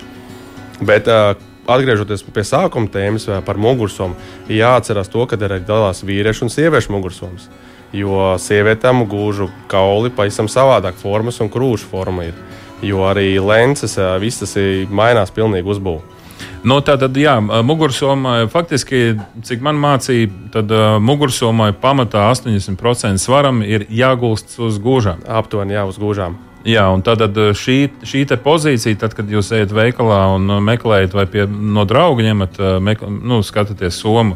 Bet, 0.82 1.06
uh, 1.06 1.36
atgriežoties 1.70 2.26
pie 2.34 2.44
sākuma 2.48 2.92
tēmas 2.92 3.28
par 3.46 3.60
mugursomu, 3.62 4.18
jāatcerās 4.52 5.12
to, 5.12 5.26
ka 5.30 5.40
ir 5.40 5.48
arī 5.50 5.66
dalās 5.68 6.04
vīriešu 6.06 6.48
un 6.48 6.54
sieviešu 6.54 6.94
mugursoms. 6.96 7.50
Jo 7.96 8.36
sievietēm 8.38 9.06
gūžu 9.10 9.50
kauli 9.70 10.12
pavisam 10.14 10.50
savādāk 10.52 11.00
formas 11.00 11.40
un 11.42 11.50
krūšu 11.50 11.90
forma 11.90 12.30
ir. 12.30 12.38
Jo 12.86 13.08
arī 13.10 13.34
lences, 13.42 13.98
uh, 13.98 14.14
viss 14.22 14.40
tas 14.44 14.56
mainās 14.94 15.34
pilnīgi 15.36 15.68
uzbūvē. 15.74 16.18
Nu, 16.60 16.82
tā 16.84 16.98
tad, 17.00 17.16
jā, 17.16 17.38
mugursomai 17.40 18.50
faktiski, 18.52 19.14
cik 19.48 19.64
man 19.64 19.80
mācīja, 19.80 20.28
tad 20.52 20.72
uh, 20.76 20.98
mugursomai 21.00 21.72
pamatā 21.80 22.26
80% 22.34 23.22
svaram 23.24 23.64
ir 23.64 23.88
jāgulst 23.88 24.58
uz 24.60 24.80
gūžām. 24.84 25.24
Aptuveni 25.40 25.78
jā, 25.78 25.86
uz 25.88 26.00
gūžām. 26.02 26.36
Jā, 26.68 26.90
un 26.92 27.00
tad 27.06 27.22
uh, 27.24 27.52
šī, 27.56 27.78
šī 28.04 28.26
pozīcija, 28.44 28.98
tad, 29.00 29.14
kad 29.16 29.30
jūs 29.32 29.54
ejat 29.56 29.72
veikalā 29.72 30.26
un 30.36 30.50
uh, 30.52 30.60
meklējat, 30.60 31.16
vai 31.16 31.24
pie, 31.32 31.46
no 31.48 31.86
drauga 31.88 32.26
ņemat, 32.26 32.60
uh, 32.60 32.80
mekl, 32.84 33.08
nu, 33.08 33.40
skatāties 33.48 33.96
somu, 34.02 34.36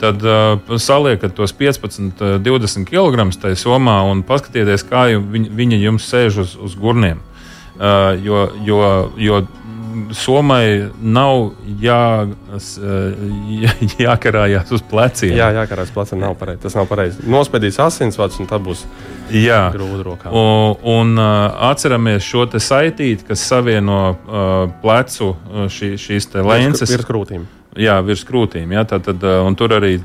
tad 0.00 0.24
uh, 0.24 0.56
saliekat 0.80 1.36
tos 1.36 1.52
15, 1.52 2.24
uh, 2.24 2.38
20 2.40 2.88
kg 2.88 3.28
tajā 3.36 3.58
somā 3.60 3.98
un 4.08 4.24
paskatieties, 4.24 4.86
kā 4.88 5.10
viņi, 5.20 5.52
viņi 5.60 5.82
jums 5.82 6.08
sēž 6.08 6.40
uz, 6.46 6.56
uz 6.56 6.76
gurniem. 6.78 7.20
Uh, 7.78 8.16
jo, 8.24 8.46
jo, 8.64 8.80
jo 9.20 9.42
Somai 10.16 10.88
nav 11.00 11.52
jā, 11.82 12.28
s- 12.58 12.78
jā, 12.78 13.74
jākarājās 14.00 14.72
uz 14.74 14.82
pleciem. 14.88 15.34
Jā, 15.36 15.50
jā 15.56 15.64
karās 15.70 15.92
plecam 15.94 16.22
nav 16.22 16.36
pareizi. 16.40 16.62
Tas 16.64 16.76
nav 16.78 16.88
pareizi. 16.90 17.22
Nospēdīs 17.28 17.80
asinsvads 17.84 18.40
un 18.42 18.48
tad 18.50 18.64
būs 18.66 18.84
jā. 19.34 19.68
grūti 19.74 20.06
rokā. 20.06 20.32
Un, 20.32 20.74
un 20.82 21.14
uh, 21.20 21.52
atceramies 21.70 22.24
šo 22.24 22.46
saitīti, 22.48 23.26
kas 23.28 23.44
savieno 23.44 24.00
uh, 24.10 24.66
plecu 24.82 25.34
šī, 25.72 25.94
šīs 26.00 26.30
te 26.32 26.44
lences. 26.44 26.92
Ir 26.94 27.06
krūtīm. 27.08 27.46
Jā, 27.78 28.00
virs 28.02 28.24
krūtīm. 28.26 28.72
Jā, 28.74 28.84
tā, 28.88 28.98
tad, 29.04 29.22
un 29.22 29.54
tur 29.58 29.76
arī 29.76 29.98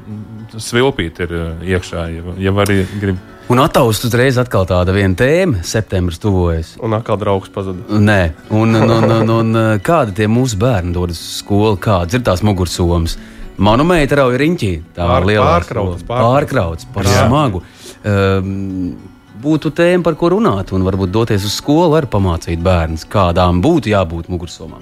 svilpīt 0.62 1.24
ir 1.26 1.32
iekšā, 1.74 2.08
ja, 2.14 2.36
ja 2.38 2.54
arī 2.66 2.84
grib. 3.02 3.22
Un 3.52 3.60
ataust 3.60 4.06
uzreiz 4.08 4.38
atkal 4.40 4.64
tāda 4.70 4.94
viena 4.96 5.18
tēma, 5.20 5.60
septembris 5.68 6.20
tuvojas. 6.24 6.74
Un 6.84 6.96
atkal 6.96 7.20
draugs 7.22 7.52
pazuda. 7.54 7.84
Nē, 8.00 8.22
un, 8.56 8.72
un, 8.80 8.94
un, 8.96 9.12
un, 9.20 9.32
un 9.36 9.58
kādi 9.84 10.16
tie 10.22 10.30
mūsu 10.32 10.58
bērni 10.62 10.94
dodas 10.96 11.20
uz 11.20 11.42
skolu, 11.42 11.76
kādas 11.84 12.16
ir 12.18 12.24
tās 12.26 12.42
mugursomas? 12.46 13.18
Manu 13.64 13.86
meitu 13.86 14.18
rauja 14.18 14.40
riņķī. 14.42 14.72
Tā 14.96 15.06
Pār- 15.06 15.26
ir 15.26 15.30
liela 15.34 15.50
pārkrautas, 15.52 16.06
pārkrauts, 16.08 16.88
par 16.96 17.06
Jā. 17.06 17.28
smagu. 17.28 17.62
Um, 18.08 18.96
būtu 19.44 19.74
tēma, 19.76 20.02
par 20.08 20.16
ko 20.18 20.32
runāt, 20.34 20.72
un 20.74 20.88
varbūt 20.88 21.12
doties 21.14 21.44
uz 21.46 21.60
skolu, 21.60 21.98
arī 22.00 22.10
pamācīt 22.16 22.64
bērnus, 22.64 23.04
kādām 23.12 23.60
būtu 23.62 23.92
jābūt 23.94 24.32
mugursomām. 24.32 24.82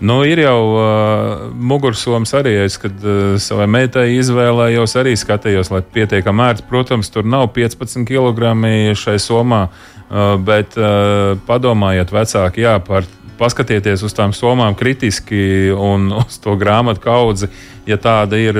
Nu, 0.00 0.22
ir 0.24 0.40
jau 0.40 0.60
uh, 0.72 1.40
mugursoms 1.52 2.32
arī. 2.38 2.54
Es, 2.64 2.78
kad 2.80 3.02
uh, 3.04 3.34
savai 3.40 3.66
meitai 3.68 4.06
izvēlējos, 4.16 4.96
arī 4.96 5.12
skatījos, 5.20 5.68
lai 5.74 5.82
pietiekami 5.84 6.46
ērts. 6.46 6.64
Protams, 6.70 7.10
tur 7.12 7.28
nav 7.28 7.50
15 7.56 8.06
kg 8.08 8.54
šai 8.96 9.18
somā, 9.20 9.66
uh, 9.68 10.36
bet 10.40 10.78
uh, 10.80 11.34
padomājiet, 11.48 12.14
vecāki, 12.16 12.64
jā, 12.64 12.78
par, 12.86 13.04
paskatieties 13.40 14.04
uz 14.04 14.16
tām 14.16 14.32
somām 14.36 14.76
kritiski 14.76 15.68
un 15.76 16.08
uz 16.22 16.40
to 16.40 16.56
grāmatu 16.60 17.04
kaudzi. 17.04 17.50
Ja 17.88 18.00
tāda 18.00 18.40
ir 18.40 18.56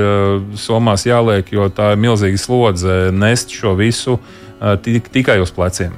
somās 0.59 1.07
jāliek, 1.09 1.49
jo 1.53 1.69
tā 1.73 1.93
ir 1.95 2.01
milzīga 2.01 2.37
slodze 2.41 3.01
nest 3.15 3.53
šo 3.55 3.73
visu 3.79 4.17
tik, 4.83 5.09
tikai 5.13 5.39
uz 5.41 5.53
pleciem. 5.55 5.93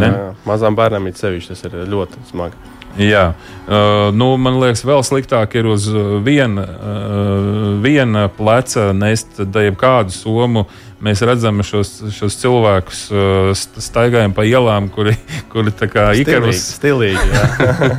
ne? 0.00 0.12
Jā, 0.12 0.30
mazām 0.48 0.76
bērnām 0.78 1.08
ir 1.08 1.18
sevišķi, 1.18 1.52
tas 1.52 1.66
ir 1.68 1.80
ļoti 1.92 2.24
smagi. 2.32 2.71
Jā, 3.00 3.30
uh, 3.32 4.10
nu, 4.12 4.34
man 4.36 4.58
liekas, 4.60 4.82
vēl 4.84 5.00
sliktāk 5.06 5.54
ir 5.56 5.68
uz 5.72 5.86
viena, 6.24 6.66
uh, 6.68 7.46
viena 7.80 8.26
pleca 8.28 8.90
nest 8.92 9.40
jebkādu 9.40 10.12
somu. 10.12 10.66
Mēs 11.02 11.18
redzam 11.26 11.58
šos, 11.66 11.88
šos 12.14 12.36
cilvēkus, 12.38 12.98
uh, 13.10 13.50
st- 13.58 13.82
staigājam 13.82 14.34
pa 14.36 14.44
ielām, 14.46 14.86
kuri, 14.94 15.16
kuri 15.52 15.72
tā 15.74 15.88
kā 15.90 16.10
ikarus 16.14 16.60
stilīgi 16.76 17.24
jā. 17.32 17.46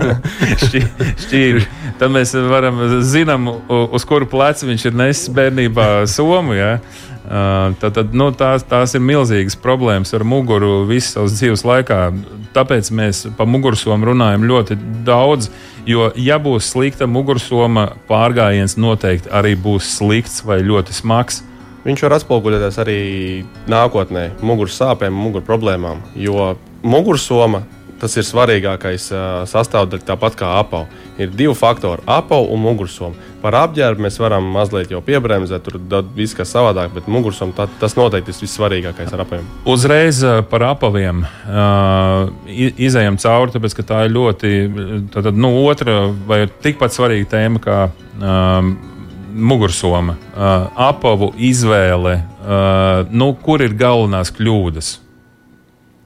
šķi- 0.64 0.86
šķīvi. 1.26 1.66
Tad 2.00 2.14
mēs 2.16 2.32
varam 2.50 2.80
zinām, 3.06 3.50
uz 3.70 4.06
kuru 4.08 4.28
plecu 4.32 4.70
viņš 4.72 4.86
ir 4.90 4.96
nesis 5.04 5.34
bērnībā 5.36 5.90
somu. 6.10 6.56
Ja? 6.58 6.78
Uh, 6.80 7.72
Tad, 7.80 7.94
tad, 7.96 8.10
nu, 8.20 8.26
tās, 8.36 8.66
tās 8.68 8.92
ir 8.98 9.02
milzīgas 9.04 9.56
problēmas 9.64 10.12
ar 10.14 10.26
muguru 10.28 10.82
visu 10.90 11.14
savas 11.14 11.38
dzīves 11.38 11.64
laikā. 11.64 12.00
Tāpēc 12.54 12.90
mēs 12.94 13.22
par 13.38 13.48
mugursomu 13.48 14.10
runājam 14.12 14.44
ļoti 14.50 14.76
daudz. 15.08 15.48
Jo, 15.88 16.10
ja 16.20 16.36
būs 16.44 16.68
slikta 16.74 17.08
mugursoma, 17.08 17.94
pārgājiens 18.12 18.76
noteikti 18.80 19.32
arī 19.32 19.56
būs 19.56 19.88
slikts 19.98 20.44
vai 20.48 20.60
ļoti 20.68 20.96
smags. 21.00 21.42
Viņš 21.84 22.04
var 22.06 22.18
atspoguļoties 22.18 22.80
arī 22.80 23.00
nākotnē, 23.72 24.30
muguras 24.46 24.78
sāpēm, 24.80 25.16
muguras 25.16 25.48
problēmām. 25.48 26.04
Jo 26.16 26.54
mugursoma 26.84 27.66
tas 28.04 28.18
ir 28.20 28.26
svarīgākais 28.28 29.08
uh, 29.14 29.22
sastāvdaļa, 29.48 30.04
tāpat 30.08 30.36
kā 30.40 30.50
apava. 30.60 30.90
Ir 31.22 31.32
divi 31.32 31.54
faktori- 31.56 32.04
apava 32.20 32.50
un 32.52 32.60
mugursoma. 32.64 33.16
Par 33.42 33.56
apģērbu 33.60 34.04
mēs 34.04 34.20
varam 34.20 34.46
mazliet 34.56 34.92
jau 34.92 35.02
piebremzēt, 35.04 35.64
tur 35.64 35.80
viss 36.16 36.36
kas 36.36 36.52
savādāk, 36.52 36.94
bet 36.96 37.08
mugursoma 37.08 37.54
tā, 37.56 37.68
tas 37.80 37.96
noteikti 37.96 38.34
ir 38.34 38.40
vissvarīgākais 38.44 39.14
ar 39.14 39.24
apaviem. 39.24 39.48
Uzreiz 39.66 40.24
par 40.50 40.68
apaviem 40.72 41.24
uh, 41.24 42.32
izējām 42.48 43.20
cauri, 43.20 43.56
tāpēc 43.56 43.78
ka 43.80 43.88
tā 43.92 44.06
ir 44.08 44.16
ļoti 44.16 44.54
tātad, 45.14 45.36
nu, 45.36 45.54
otra 45.68 46.08
vai 46.28 46.46
tikpat 46.48 46.96
svarīga 46.96 47.30
tēma 47.38 47.64
kā 47.64 47.80
um, 48.20 48.76
mugursoma. 49.34 50.16
Uh, 50.34 50.68
apavu 50.90 51.32
izvēle, 51.38 52.20
uh, 52.44 53.10
nu, 53.12 53.34
kur 53.44 53.62
ir 53.66 53.74
galvenās 53.80 54.32
kļūdas. 54.38 55.00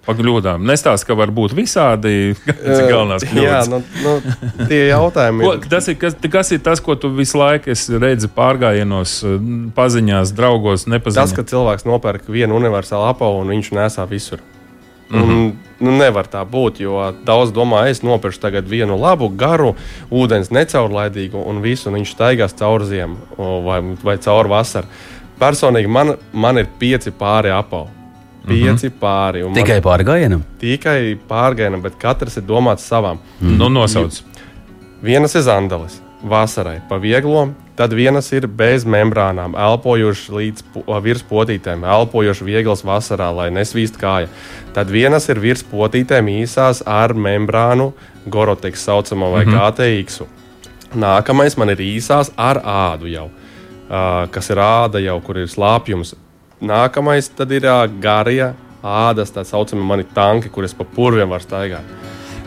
Pa 0.08 0.14
kļūdām. 0.16 0.62
Nestāst, 0.64 1.04
ka 1.04 1.18
var 1.20 1.34
būt 1.36 1.52
visādi 1.52 2.32
cik 2.38 2.86
galvenās 2.88 3.26
Jā, 3.28 3.32
kļūdas. 3.34 3.70
nu, 3.74 3.80
nu, 4.06 4.66
tie 4.70 4.86
jautājumi 4.88 5.44
Ko, 5.44 5.50
ir. 5.58 5.66
tas, 5.74 5.90
ir, 5.92 5.98
kas, 6.00 6.16
kas 6.32 6.52
ir 6.56 6.62
tas, 6.64 6.80
ko 6.80 6.96
tu 6.96 7.10
visu 7.12 7.36
laiku 7.42 7.76
redzi 8.00 8.30
pārgājienos, 8.32 9.18
paziņās, 9.76 10.32
draugos, 10.38 10.86
Tas, 10.86 10.94
nepazīstamos? 10.96 11.36
ka 11.36 11.44
cilvēks 11.52 11.84
nopērk 11.92 12.30
vienu 12.32 12.56
universālu 12.56 13.10
apavu 13.10 13.42
un 13.44 13.52
viņš 13.58 13.74
nesā 13.76 14.08
visur. 14.08 14.40
Mm 15.10 15.22
-hmm. 15.22 15.54
nu, 15.80 15.92
nevar 15.98 16.26
tā 16.28 16.46
būt, 16.46 16.80
jo 16.80 17.14
daudz 17.26 17.52
domā, 17.52 17.88
es 17.88 18.02
nopirkšu 18.04 18.40
tagad 18.40 18.66
vienu 18.68 18.98
labu, 19.00 19.30
garu, 19.30 19.76
ūdens 20.12 20.50
necaurlaidīgu 20.52 21.44
un 21.46 21.62
visu, 21.62 21.90
un 21.90 21.96
viņš 21.96 22.12
staigās 22.16 22.54
cauri 22.60 22.86
ziemu 22.86 23.16
vai, 23.66 23.82
vai 24.04 24.18
cauri 24.18 24.50
vasarai. 24.50 24.90
Personīgi 25.40 25.88
man, 25.88 26.16
man 26.34 26.58
ir 26.58 26.68
pieci 26.80 27.12
pāri 27.12 27.50
apavi. 27.60 27.88
pieci 28.48 28.90
pāri. 28.90 29.44
un 29.44 29.52
man- 29.52 29.64
Tikai 29.64 29.82
pārgājienam. 29.82 30.42
tikai 30.60 31.18
pārgājienam, 31.30 31.82
bet 31.82 31.94
katrs 32.00 32.38
ir 32.38 32.44
domāts 32.44 32.80
savam. 32.88 33.20
Nu, 33.42 33.70
nosauc. 33.70 34.22
Vienas 35.04 35.36
ir 35.36 35.42
zandelis 35.42 36.02
vasarai, 36.24 36.82
pa 36.90 36.98
vieglo, 36.98 37.50
tad 37.78 37.94
vienas 37.94 38.32
ir 38.34 38.48
bez 38.50 38.86
membrānām, 38.90 39.54
elpojošas 39.54 40.32
līdz 40.34 40.64
virs 41.06 41.24
potītēm, 41.30 41.86
elpojošas 41.86 42.46
vieglas 42.48 42.82
vasarā, 42.86 43.30
lai 43.36 43.48
nesvīst 43.54 44.00
kāja. 44.02 44.32
Tad 44.74 44.90
vienas 44.94 45.30
ir 45.30 45.42
virs 45.44 45.62
potītēm 45.68 46.32
īsās 46.40 46.82
ar 46.90 47.14
membrānu, 47.14 47.92
goroteks 48.26 48.84
saucamo 48.90 49.32
vai 49.32 49.46
mm 49.46 49.54
-hmm. 49.54 49.72
GTX. 49.72 50.22
Nākamais 50.96 51.58
man 51.58 51.70
ir 51.70 51.78
īsās 51.78 52.32
ar 52.36 52.62
ādu 52.64 53.08
jau, 53.12 53.26
uh, 53.26 54.30
kas 54.32 54.50
ir 54.50 54.58
āda 54.58 55.00
jau, 55.00 55.22
kur 55.22 55.38
ir 55.38 55.48
slāpjums. 55.48 56.16
Nākamais 56.62 57.30
tad 57.36 57.52
ir 57.52 57.66
uh, 57.66 57.86
garie 58.02 58.54
ādas, 58.84 59.32
tā 59.32 59.44
saucamie 59.44 59.84
mani 59.84 60.04
tanki, 60.04 60.50
kurus 60.50 60.74
pa 60.74 60.84
purviem 60.84 61.30
var 61.30 61.42
staigāt. 61.42 61.84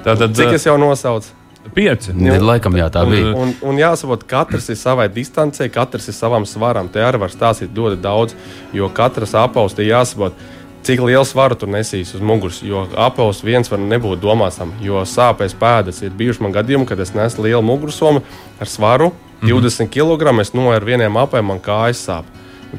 Tātad 0.05 0.35
Cik 0.35 0.53
es 0.53 0.67
jau 0.67 0.79
nosaucu? 0.79 1.40
Pieci. 1.75 2.13
Ne, 2.17 2.39
Laikam 2.41 2.77
jā, 2.77 2.89
tā 2.93 3.05
bija. 3.09 3.35
Un, 3.37 3.53
un 3.63 3.79
jāsaprot, 3.81 4.25
katrs 4.27 4.69
ir 4.73 4.79
savai 4.81 5.09
distancē, 5.13 5.69
katrs 5.73 6.09
ir 6.09 6.17
savam 6.17 6.47
svaram. 6.49 6.89
Te 6.89 7.03
arī 7.05 7.21
var 7.23 7.31
stāstīt 7.31 7.75
ļoti 7.77 8.01
daudz, 8.03 8.35
jo 8.73 8.89
katrs 8.89 9.35
apaus 9.39 9.77
te 9.77 9.87
jāsaprot. 9.87 10.35
Cik 10.83 11.03
lielu 11.05 11.27
svaru 11.29 11.55
tu 11.61 11.67
nesīs 11.69 12.15
uz 12.17 12.23
muguras, 12.25 12.63
jo 12.65 12.87
apaus 12.97 13.43
viens 13.45 13.69
var 13.69 13.83
nebūt 13.85 14.23
domāts 14.23 14.57
tam, 14.57 14.73
jo 14.81 15.03
sāpēs 15.05 15.53
pēdas 15.61 16.01
ir 16.03 16.15
bijuši 16.17 16.41
man 16.41 16.55
gadījumi, 16.57 16.87
kad 16.89 17.01
es 17.05 17.13
nesu 17.13 17.43
lielu 17.45 17.61
mugursomu 17.63 18.23
ar 18.61 18.67
svaru 18.67 19.11
Mhm. 19.43 19.49
20 19.49 19.89
kg. 19.89 20.41
Es 20.41 20.53
noeju 20.53 20.77
ar 20.77 20.85
vieniem 20.85 21.17
apēm, 21.17 21.47
man 21.49 21.61
kājas 21.61 22.01
sāp 22.05 22.25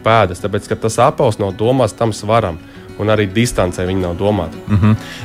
pēdas, 0.03 0.41
tāpēc 0.41 0.67
ka 0.69 0.75
tas 0.75 0.97
apaus 0.99 1.39
nav 1.39 1.53
domāts 1.57 1.95
tam 1.97 2.13
svaram. 2.13 2.59
Un 3.01 3.09
arī 3.09 3.25
distancē 3.33 3.87
viņi 3.89 4.03
nav 4.03 4.13
domāti. 4.19 4.59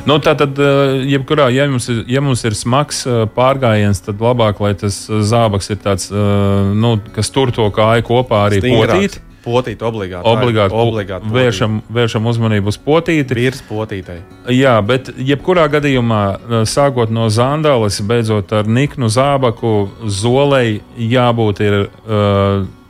Nu, 0.08 0.16
tā 0.24 0.32
tad, 0.38 0.56
eh, 0.56 1.04
jebkurā, 1.12 1.50
ja 1.52 1.66
mums 1.68 1.90
ir, 1.92 2.04
ja 2.08 2.22
mums 2.24 2.44
ir 2.48 2.56
smags 2.56 3.04
eh, 3.06 3.26
pārgājiens, 3.36 4.00
tad 4.06 4.22
labāk, 4.22 4.62
lai 4.64 4.72
tas 4.78 5.02
eh, 5.10 5.20
zābaks 5.20 5.70
ir 5.74 5.80
tāds, 5.84 6.08
nu, 6.10 6.96
kas 7.12 7.30
tur 7.34 7.52
to 7.52 7.68
kāju 7.74 8.06
kopā 8.06 8.46
arī 8.48 8.62
potīt. 8.64 9.20
Potīt 9.46 9.82
obligāti. 9.86 10.26
Obligāti, 10.26 10.74
obligāti 10.74 11.28
vēršam, 11.30 11.76
vēršam 11.94 12.24
uzmanību 12.26 12.72
uz 12.72 12.80
potīti. 12.82 13.36
Virs 13.38 13.60
potītei. 13.68 14.16
Jā, 14.50 14.72
bet 14.82 15.12
jebkurā 15.14 15.68
gadījumā, 15.70 16.22
sākot 16.66 17.12
no 17.14 17.28
zandāles, 17.30 18.00
beidzot 18.02 18.56
ar 18.58 18.66
niknu 18.66 19.06
zābaku, 19.06 19.76
zolei 20.10 20.80
jābūt 20.98 21.62
ir, 21.62 21.78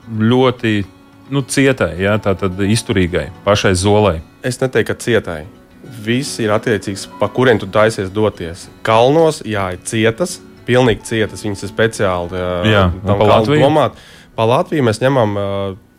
ļoti 0.06 0.78
nu, 1.30 1.42
cietai, 1.42 1.94
jā, 2.00 2.16
tātad 2.22 2.58
izturīgai 2.66 3.28
pašai 3.44 3.74
zolei. 3.78 4.20
Es 4.46 4.60
neteiktu, 4.62 4.92
ka 4.92 4.98
cietai. 5.02 5.40
Viss 6.06 6.38
ir 6.42 6.50
attiecīgs, 6.54 7.06
pa 7.20 7.28
kuriem 7.30 7.58
tu 7.62 7.66
taisies 7.70 8.10
doties. 8.14 8.66
Kalnos, 8.86 9.40
jā, 9.46 9.68
ir 9.74 9.82
cietas, 9.86 10.38
pilnīgi 10.66 11.04
cietas. 11.06 11.44
Viņas 11.46 11.62
ir 11.66 11.70
speciāli 11.72 12.40
Jā, 12.70 12.88
tam 13.06 13.18
pa 13.20 13.24
kalnu 13.24 13.32
Latviju? 13.32 13.62
domāt. 13.62 13.98
Pa 14.36 14.44
Latviju 14.50 14.84
mēs 14.86 14.98
ņemam 15.02 15.36
ā, 15.38 15.46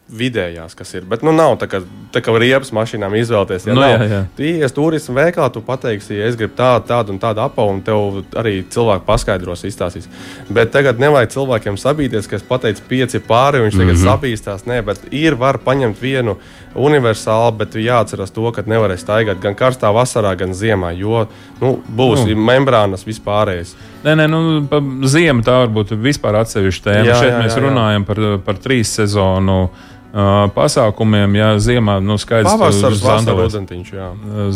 vidējās, 0.07 0.75
kas 0.77 0.93
ir. 0.95 1.05
Bet 1.09 1.23
nu 1.25 1.33
nav 1.35 1.57
tā, 1.59 1.67
ka, 1.67 1.81
tā 2.15 2.21
kā 2.23 2.31
riepas 2.39 2.71
mašīnām 2.75 3.15
izvēlēties. 3.19 3.65
Ja 3.67 3.73
Nu, 3.75 3.81
nav. 3.81 3.89
jā, 3.91 4.07
jā. 4.07 4.19
Tu 4.37 4.45
ienāc 4.47 4.71
turismu 4.75 5.15
veikalā, 5.17 5.49
tu 5.51 5.61
pateiksi, 5.61 6.15
ja 6.15 6.29
es 6.29 6.37
gribu 6.39 6.55
tādu, 6.55 6.87
tādu 6.87 7.11
un 7.11 7.19
tādu 7.19 7.43
apavu, 7.43 7.73
un 7.75 7.81
tev 7.83 8.21
arī 8.39 8.61
cilvēki 8.71 9.03
paskaidros, 9.07 9.65
izstāstīs. 9.67 10.07
Bet 10.49 10.71
tagad 10.71 11.01
nevajag 11.03 11.33
cilvēkiem 11.35 11.79
sabīties, 11.81 12.29
ka 12.31 12.39
es 12.39 12.45
pateicu 12.47 12.85
pieci 12.87 13.19
pāri, 13.19 13.65
viņš 13.65 13.75
tagad 13.75 13.93
mm. 13.93 13.99
-hmm. 13.99 14.07
sabīstās. 14.07 14.65
Nē, 14.67 14.81
bet 14.85 15.03
ir 15.11 15.35
var 15.35 15.59
paņemt 15.65 16.01
vienu 16.01 16.37
universālu, 16.75 17.51
bet 17.57 17.75
jāatcerās 17.75 18.31
to, 18.31 18.51
ka 18.51 18.63
nevarēs 18.65 19.03
staigāt 19.03 19.41
gan 19.41 19.55
karstā 19.55 19.91
vasarā, 19.93 20.35
gan 20.37 20.53
ziemā, 20.53 20.91
jo 20.97 21.27
nu, 21.61 21.79
būs 21.89 22.23
Nu. 22.25 22.35
nu. 22.35 22.45
membrānas 22.47 23.03
vispārējais. 23.07 23.75
Nē, 24.03 24.15
nē, 24.15 24.27
nu, 24.29 24.39
pa 24.69 24.79
ziemu 25.09 25.41
tā 25.43 25.65
varbūt 25.65 25.95
vispār 25.99 26.37
atsevišķa 26.43 26.83
tēma. 26.83 27.05
Jā, 27.09 27.19
Šeit 27.19 27.31
jā, 27.33 27.39
mēs 27.41 27.55
jā, 27.55 27.59
jā. 27.61 27.65
runājam 27.67 28.05
par, 28.05 28.21
par 28.45 28.55
trīs 28.63 28.93
sezonu 28.93 29.69
uh, 30.17 30.47
pasākumiem. 30.55 31.37
Jā, 31.37 31.51
ziemā 31.61 31.99
nu, 32.03 32.17
skaidrs, 32.21 32.57
ka 32.57 32.71
Zandalēs. 33.01 33.57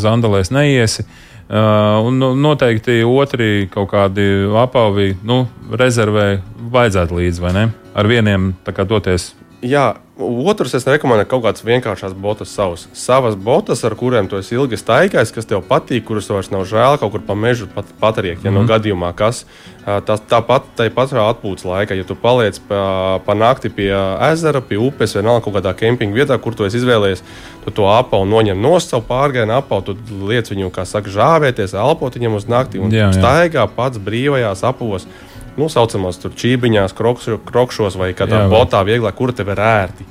Zandalēs 0.02 0.54
neiesi. 0.54 1.06
Uh, 1.52 2.00
un 2.08 2.16
nu, 2.22 2.32
noteikti 2.40 3.02
otri 3.04 3.68
kaut 3.72 3.90
kādi 3.92 4.24
apavi 4.56 5.18
nu, 5.28 5.44
rezervē 5.76 6.28
vajadzētu 6.72 7.18
līdzi, 7.18 7.44
vai 7.44 7.52
ne? 7.58 7.66
Ar 7.92 8.08
vieniem 8.08 8.54
tā 8.64 8.72
kā 8.76 8.86
doties. 8.88 9.34
Jā, 9.62 9.92
otrs 10.20 10.76
es 10.78 10.86
rekomendēju 10.88 11.30
kaut 11.32 11.44
kādas 11.46 11.64
vienkāršas 11.66 12.14
botas 12.20 12.52
savas. 12.54 12.88
Savas 12.98 13.36
botas, 13.36 13.84
ar 13.88 13.96
kurām 14.00 14.28
tu 14.30 14.38
esi 14.38 14.56
ilgi 14.58 14.80
staigājis, 14.80 15.34
kas 15.34 15.48
tev 15.50 15.64
patīk, 15.68 16.04
kuras 16.08 16.28
tev 16.28 16.38
vairs 16.38 16.52
nav 16.52 16.66
žēl 16.70 17.00
kaut 17.02 17.14
kur 17.16 17.24
pa 17.26 17.36
mežu 17.38 17.70
pat, 17.72 17.88
patriekt. 18.00 18.44
Ja 18.44 18.52
mm 18.52 18.58
-hmm. 18.58 18.68
no 18.68 18.74
gadījumā 18.74 19.14
kas 19.16 19.46
tas 19.82 20.22
tāpat 20.30 20.68
tai 20.78 20.90
pašā 20.94 21.24
atpūtas 21.32 21.66
laikā, 21.66 21.96
ja 21.98 22.04
tu 22.06 22.16
paliec 22.16 22.60
pa, 22.70 23.20
pa 23.26 23.34
nakti 23.34 23.70
pie 23.70 23.90
ezera, 24.30 24.62
pie 24.62 24.78
upes 24.78 25.16
vai 25.16 25.24
kaut 25.24 25.56
kādā 25.56 25.74
kempinga 25.74 26.16
vietā, 26.16 26.38
kur 26.38 26.56
tu 26.56 26.66
esi 26.66 26.78
izvēlējies, 26.78 27.24
tu 27.66 27.72
to 27.72 27.88
apavu 27.90 28.26
noņem 28.26 28.62
no 28.62 28.80
savu 28.80 29.04
pārgājienu 29.10 29.58
apavu, 29.58 29.82
tu 29.82 29.98
liec 30.28 30.52
viņu, 30.52 30.70
kā 30.72 30.86
saka, 30.86 31.10
žāvēties, 31.10 31.74
elpot 31.74 32.16
viņam 32.16 32.38
uz 32.38 32.48
nakti 32.48 32.80
un 32.80 32.92
Jā, 32.92 33.10
jā. 33.10 33.14
staigā 33.18 33.68
pats 33.76 33.98
brīvajās 33.98 34.64
apavos. 34.64 35.08
Nu, 35.60 35.68
saucamās 35.70 36.18
tur 36.22 36.32
čībiņās, 36.32 36.94
krokš- 36.96 37.40
krokšos 37.46 37.98
vai 38.00 38.14
kādā 38.16 38.46
Jā, 38.46 38.50
botā, 38.52 38.84
vieglāk, 38.88 39.16
kur 39.18 39.34
tev 39.36 39.50
ir 39.52 39.60
ērti. 39.60 40.06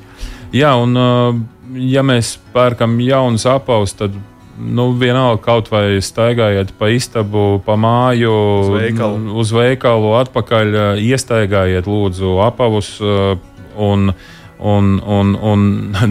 Jā, 0.52 0.74
un 0.82 0.96
uh, 0.98 1.38
ja 1.80 2.02
mēs 2.04 2.34
pērkam 2.52 2.98
jaunus 3.00 3.46
apavus, 3.48 3.94
tad 3.96 4.12
nu, 4.60 4.90
vienalga 5.00 5.40
kaut 5.42 5.70
vai 5.72 6.00
staigājiet 6.04 6.74
pa 6.78 6.90
istabu, 6.92 7.62
pa 7.64 7.76
māju, 7.80 8.32
Uz 8.60 8.68
veikalu. 8.74 9.36
uz 9.40 9.52
veikalu 9.56 10.10
atpakaļ, 10.20 10.74
uh, 10.74 11.00
iestaigājiet 11.00 11.88
lūdzu 11.88 12.36
apavus. 12.46 12.96
uh, 13.00 13.38
Un, 13.80 14.10
un, 14.58 14.86
un, 15.06 15.28
un, 15.40 15.60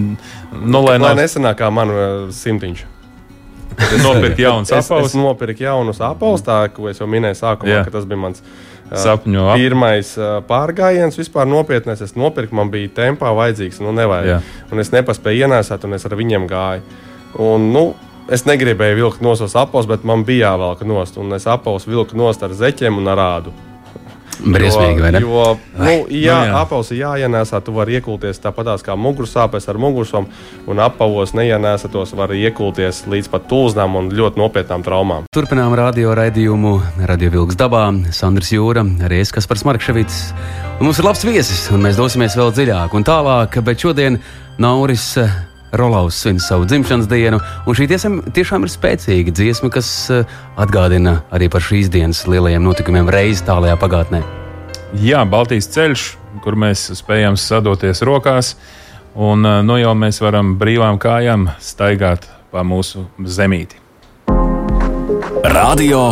nu, 0.71 0.79
lai 0.81 0.95
Lai 0.95 1.01
nav 1.03 1.17
nesanāk 1.19 1.59
kā 1.59 1.67
man 1.69 1.91
simtiņš. 2.33 2.85
nopirkt 4.01 4.39
jaunas 4.41 4.71
Es, 4.71 4.79
es 4.79 4.89
apavus, 4.89 5.13
nopirku 5.13 5.63
jaunus 5.67 5.99
apavus, 6.01 6.41
tā 6.47 6.63
ko 6.73 6.87
es 6.89 6.97
jau 7.03 7.05
minēju 7.11 7.37
sākumā, 7.37 7.69
Jā. 7.69 7.83
ka 7.85 7.91
tas 7.93 8.07
bija 8.09 8.17
mans 8.23 8.41
uh, 8.41 8.47
sapņu 8.97 9.45
apavus. 9.45 9.61
pirmais 9.61 10.11
uh, 10.17 10.39
pārgājiens. 10.49 11.17
Vispār 11.19 11.47
nopietnēs 11.49 12.01
es 12.05 12.15
nopirku, 12.17 12.55
man 12.57 12.71
bija 12.73 12.89
tempā 13.03 13.31
vajadzīgs, 13.37 13.81
nu 13.85 13.93
nevajag. 13.95 14.29
Jā. 14.33 14.67
Un 14.71 14.83
es 14.83 14.93
nepaspēju 14.95 15.45
ienēsāt, 15.45 15.85
un 15.85 15.97
es 15.99 16.05
ar 16.09 16.17
viņiem 16.19 16.47
gāju. 16.49 16.85
Un, 17.39 17.71
nu, 17.73 17.89
Es 18.29 18.43
negribēju 18.45 18.93
vilkt 18.99 19.21
no 19.25 19.31
savas 19.33 19.55
apavus, 19.57 19.87
bet 19.89 20.03
man 20.05 20.21
bija 20.21 20.51
jāvelk 20.51 20.83
nost. 20.85 21.15
Un 21.17 21.33
es 21.33 21.47
apavus 21.49 21.87
vilku 21.89 22.13
nost 22.13 22.43
ar 22.45 22.53
zeķiem 22.53 22.99
un 23.01 23.09
ar 23.09 23.17
rādu. 23.17 23.53
Briesmīgi, 24.39 25.01
vai 25.03 25.11
ne? 25.11 25.19
Jo, 25.23 25.57
nu, 25.77 25.85
jā, 26.07 26.37
Nu, 26.39 26.47
jā. 26.47 26.61
apavs 26.61 26.91
ir 26.93 27.01
jāienēsā, 27.03 27.59
tu 27.65 27.73
vari 27.75 27.97
iekulties 27.99 28.39
tāpatās 28.39 28.83
kā 28.85 28.95
mugursāpēs 28.95 29.67
ar 29.69 29.79
mugursām, 29.81 30.27
un 30.67 30.79
apavos 30.79 31.33
neienēsatos 31.35 32.13
var 32.15 32.31
iekulties 32.35 33.03
līdz 33.11 33.29
pat 33.33 33.47
tulznām 33.51 33.97
un 33.99 34.09
ļoti 34.15 34.39
nopietnām 34.39 34.83
traumām. 34.85 35.27
Turpinām 35.35 35.75
radio 35.75 36.15
raidījumu 36.17 36.73
Radio 37.09 37.33
Vilks 37.35 37.59
dabā. 37.59 37.89
Sandrs 38.15 38.53
Jūra, 38.55 38.85
arī 39.05 39.19
es, 39.25 39.31
kas 39.35 39.47
par 39.49 39.59
Smarkševits. 39.59 40.21
Un 40.79 40.87
mums 40.87 40.99
ir 41.01 41.05
labs 41.09 41.25
viesis, 41.27 41.65
un 41.75 41.83
mēs 41.83 41.99
dosimies 41.99 42.37
vēl 42.39 42.53
dziļāk 42.55 42.95
un 42.95 43.03
tālāk, 43.07 43.59
bet 43.65 43.83
šodien 43.83 44.19
Nauris 44.59 45.17
Rolaus 45.71 46.17
svin 46.17 46.39
savu 46.41 46.65
dzimšanas 46.65 47.07
dienu, 47.09 47.39
un 47.65 47.77
šī 47.77 47.87
tiesam, 47.91 48.19
tiešām 48.33 48.65
ir 48.65 48.73
spēcīga 48.73 49.33
dziesma, 49.35 49.69
kas 49.73 49.89
eh, 50.13 50.25
atgādina 50.57 51.19
arī 51.35 51.49
par 51.51 51.61
šīs 51.65 51.91
dienas 51.93 52.25
lielajiem 52.29 52.65
notikumiem 52.65 53.09
reiz 53.13 53.43
tālajā 53.45 53.77
pagātnē. 53.81 54.23
Jā, 54.97 55.21
Baltijas 55.29 55.69
ceļš, 55.69 56.05
kur 56.43 56.57
mēs 56.57 56.87
spējam 56.97 57.37
sadoties 57.37 58.01
rokās, 58.01 58.55
un 59.13 59.45
uh, 59.45 59.59
nu 59.65 59.77
jau 59.77 59.93
mēs 59.97 60.21
varam 60.23 60.55
brīvām 60.57 60.97
kājām 61.01 61.51
staigāt 61.61 62.25
pa 62.49 62.65
mūsu 62.65 63.05
zemīti. 63.21 63.77
Radio 65.53 66.03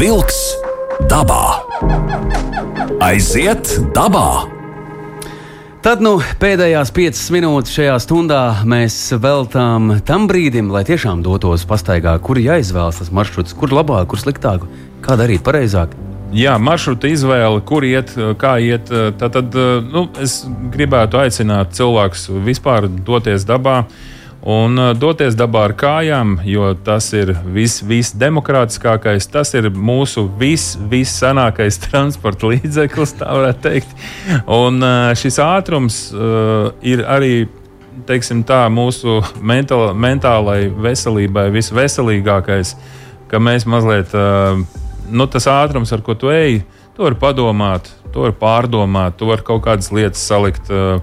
Wolks 0.00 0.40
dabā. 1.12 1.44
Aiziet 3.04 3.76
dabā! 3.92 4.55
Tad 5.86 6.00
nu, 6.02 6.16
pēdējās 6.42 6.90
piecas 6.90 7.28
minūtes 7.30 7.70
šajā 7.76 7.92
stundā 8.02 8.40
mēs 8.66 8.94
veltām 9.22 9.92
tam 10.02 10.24
brīdim, 10.26 10.72
lai 10.74 10.80
tiešām 10.82 11.20
dotos 11.22 11.62
pastaigā, 11.70 12.16
kur 12.26 12.40
jāizvēlas 12.42 12.98
tas 12.98 13.12
maršruts, 13.14 13.54
kur 13.54 13.70
labāk, 13.70 14.08
kur 14.10 14.18
sliktāk, 14.18 14.64
kā 15.04 15.14
darīt 15.14 15.44
pareizāk. 15.46 15.94
Jā, 16.34 16.56
maršruta 16.58 17.06
izvēle, 17.06 17.62
kur 17.70 17.86
iet, 17.86 18.10
kā 18.42 18.56
iet. 18.58 18.90
Tad, 18.90 19.38
tad 19.38 19.54
nu, 19.86 20.08
es 20.18 20.40
gribētu 20.74 21.20
aicināt 21.22 21.78
cilvēkus 21.78 22.32
vispār 22.50 22.90
doties 22.90 23.46
dabā. 23.46 23.84
Un 24.46 24.78
uh, 24.78 24.92
doties 24.94 25.34
dabā 25.34 25.64
ar 25.66 25.72
kājām, 25.74 26.36
jo 26.46 26.68
tas 26.86 27.08
ir 27.18 27.32
vis, 27.50 27.80
visdemokrātiskākais, 27.82 29.26
tas 29.32 29.50
ir 29.58 29.72
mūsu 29.74 30.28
vis, 30.38 30.76
vissanākais 30.90 31.80
transporta 31.88 32.52
līdzeklis, 32.52 33.16
tā 33.18 33.32
varētu 33.34 33.64
teikt. 33.64 33.96
Un 34.46 34.78
uh, 34.86 35.10
šis 35.18 35.40
ātrums 35.42 35.98
uh, 36.14 36.70
ir 36.86 37.02
arī 37.10 37.48
teiksim, 38.06 38.44
tā, 38.46 38.60
mūsu 38.70 39.18
mental, 39.42 39.88
mentālai 39.98 40.68
veselībai 40.70 41.48
visveselīgākais, 41.54 42.76
ka 43.26 43.40
mēs 43.42 43.64
mazliet, 43.66 44.12
nu, 45.10 45.26
tas 45.32 45.48
ātrums, 45.50 45.90
ar 45.96 46.04
ko 46.06 46.14
tu 46.14 46.30
ej, 46.30 46.60
tu 46.96 47.04
vari 47.04 47.16
padomāt, 47.20 47.90
tu 48.12 48.24
vari 48.24 48.34
pārdomāt, 48.40 49.18
tu 49.20 49.28
vari 49.28 49.44
kaut 49.44 49.64
kādas 49.66 49.90
lietas 49.92 50.22
salikt 50.24 50.70
uh, 50.72 50.96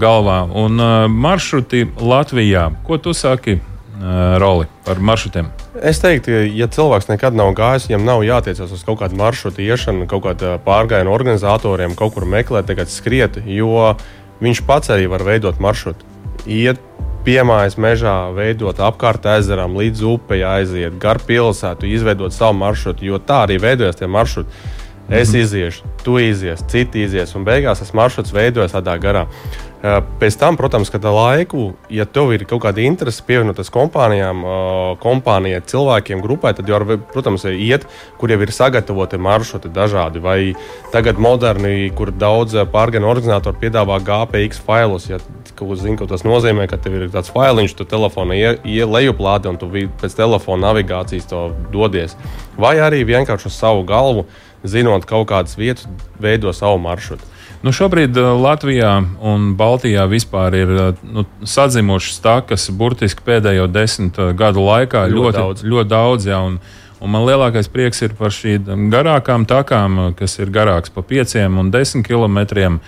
galvā. 0.00 0.42
Un 0.48 0.80
uh, 0.80 1.08
maršruti 1.12 1.84
Latvijā, 2.00 2.70
ko 2.86 2.96
tu 2.96 3.12
saki, 3.16 3.58
uh, 3.60 4.38
Roli, 4.40 4.68
par 4.86 5.02
maršrutiem? 5.04 5.52
Es 5.76 6.00
teiktu, 6.00 6.32
ja 6.56 6.70
cilvēks 6.72 7.10
nekad 7.12 7.36
nav 7.36 7.52
gājis, 7.58 7.90
viņam 7.90 8.08
nav 8.08 8.24
jātiecas 8.24 8.72
uz 8.72 8.84
kaut 8.86 9.02
kādu 9.02 9.20
maršrutu 9.20 9.62
iešanu, 9.64 10.08
kaut 10.08 10.24
kādu 10.24 10.56
pārgājienu 10.64 11.12
organizatoriem, 11.12 11.94
kaut 11.98 12.16
kur 12.16 12.24
meklēt, 12.24 12.70
tagad 12.72 12.90
skriet, 12.92 13.36
jo 13.44 13.92
viņš 14.40 14.64
pats 14.68 14.92
arī 14.96 15.04
var 15.12 15.24
veidot 15.28 15.60
maršrutu. 15.60 16.08
Iet 16.48 16.80
piemājas 17.26 17.76
mežā, 17.76 18.16
veidot 18.32 18.80
apkārt 18.80 19.28
ezeram, 19.36 19.76
līdz 19.76 20.04
upei 20.08 20.40
aiziet, 20.48 20.96
gar 21.00 21.20
pilsētu, 21.20 21.84
izveidot 21.92 22.32
savu 22.32 22.56
maršrutu, 22.62 23.04
jo 23.04 23.20
tā 23.20 23.44
arī 23.44 23.60
veidojas 23.60 24.00
tie 24.00 24.08
maršruti. 24.08 24.64
Es 25.10 25.32
iziešu, 25.34 25.88
tu 26.04 26.20
izies, 26.22 26.62
citi 26.70 27.02
izies, 27.02 27.32
un 27.34 27.42
beigās 27.42 27.82
tas 27.82 27.90
maršruts 27.98 28.30
veidojas 28.30 28.76
tādā 28.76 28.94
garā. 29.02 29.24
Pēc 30.20 30.36
tam, 30.36 30.58
protams, 30.60 30.90
kad 30.92 31.06
laiku, 31.08 31.70
ja 31.90 32.04
tev 32.04 32.34
ir 32.36 32.44
kaut 32.44 32.60
kāda 32.66 32.82
interese 32.84 33.24
pievienoties 33.26 33.72
kompānijām, 33.72 34.42
kompānijai, 35.00 35.62
cilvēkiem, 35.72 36.20
grupai, 36.20 36.52
tad 36.54 36.68
jau, 36.68 36.78
protams, 37.14 37.46
iet, 37.48 37.86
kur 38.20 38.30
jau 38.30 38.38
ir 38.44 38.52
sagatavoti 38.52 39.18
maršruti 39.18 39.72
dažādi. 39.72 40.20
Vai 40.22 40.52
tagad 40.92 41.18
moderni, 41.18 41.88
kur 41.96 42.12
daudz 42.12 42.58
pārgājienu 42.70 43.08
organizatori 43.08 43.62
piedāvā 43.64 43.98
GPX 44.04 44.60
failus. 44.68 45.08
Ja, 45.10 45.18
zini, 45.58 45.96
ko 45.96 46.06
tas 46.08 46.22
nozīmē, 46.28 46.68
ka 46.68 46.78
tev 46.80 46.94
ir 47.00 47.08
tāds 47.12 47.32
failiņš, 47.32 47.74
tu 47.76 47.88
telefonā 47.88 48.36
ieejuplādi 48.60 49.50
un 49.50 49.58
tu 49.60 49.72
pēc 49.72 50.14
telefona 50.16 50.70
navigācijas 50.70 51.28
to 51.32 51.42
dodies. 51.72 52.14
Vai 52.60 52.76
arī 52.84 53.02
vienkārši 53.08 53.48
uz 53.48 53.58
savu 53.58 53.82
galvu 53.88 54.28
zinot 54.64 55.06
kaut 55.08 55.28
kādas 55.30 55.56
vietas, 55.58 55.88
veido 56.20 56.52
savu 56.56 56.80
maršrutu. 56.82 57.26
Nu 57.60 57.74
šobrīd 57.76 58.16
uh, 58.16 58.30
Latvijā 58.40 58.94
un 59.20 59.50
Baltijā 59.56 60.06
vispār 60.08 60.54
ir 60.56 60.70
uh, 60.72 61.00
nu, 61.04 61.26
sadzimušas 61.44 62.22
takas 62.24 62.70
burtiski 62.72 63.24
pēdējo 63.26 63.66
desmit 63.68 64.16
uh, 64.16 64.30
gadu 64.36 64.64
laikā. 64.64 65.04
Ļoti, 65.12 65.18
ļoti 65.18 65.36
daudz. 65.36 65.64
Ļoti 65.68 65.90
daudz 65.90 66.28
jā, 66.30 66.38
un, 66.40 66.56
un 67.04 67.12
man 67.12 67.26
lielākais 67.28 67.68
prieks 67.72 68.00
ir 68.06 68.16
par 68.16 68.32
šīm 68.32 68.88
garākām 68.92 69.44
takām, 69.48 70.00
kas 70.16 70.38
ir 70.40 70.52
garākas 70.54 70.94
par 70.94 71.04
pieciem 71.10 71.60
un 71.60 71.68
desmit 71.74 72.08
kilometriem. 72.08 72.80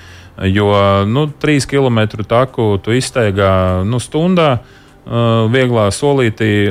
Jo 0.49 0.73
nu, 1.05 1.27
trīs 1.29 1.69
kilometru 1.69 2.25
taku 2.25 2.79
tu 2.81 2.97
izteigā 2.97 3.85
nu, 3.85 4.01
stundā. 4.01 4.63
Uh, 5.03 5.49
vieglā 5.51 5.89
solītī, 5.91 6.71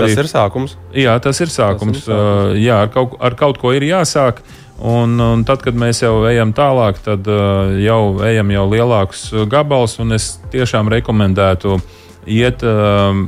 tas 0.00 0.14
ir 0.16 0.28
sākums. 0.30 0.72
Jā, 0.96 1.18
tas 1.20 1.36
ir 1.44 1.50
sākums. 1.52 1.98
Tas 1.98 2.06
ir 2.06 2.14
sākums. 2.14 2.52
Uh, 2.54 2.54
jā, 2.56 2.78
ar 2.86 2.92
kaut, 2.94 3.12
ar 3.20 3.34
kaut 3.36 3.58
ko 3.60 3.74
ir 3.76 3.84
jāsāk. 3.84 4.40
Un, 4.80 5.18
un 5.20 5.42
tad, 5.44 5.60
kad 5.60 5.76
mēs 5.76 6.00
jau 6.00 6.14
ejam 6.30 6.54
tālāk, 6.56 7.02
tad 7.04 7.28
uh, 7.28 7.74
jau 7.76 8.22
ejam 8.24 8.54
jau 8.54 8.64
lielākus 8.72 9.26
gabalus. 9.52 9.98
Es 10.16 10.30
tiešām 10.54 10.88
rekomendētu 10.94 11.76
iet 12.24 12.64
uh, 12.64 13.20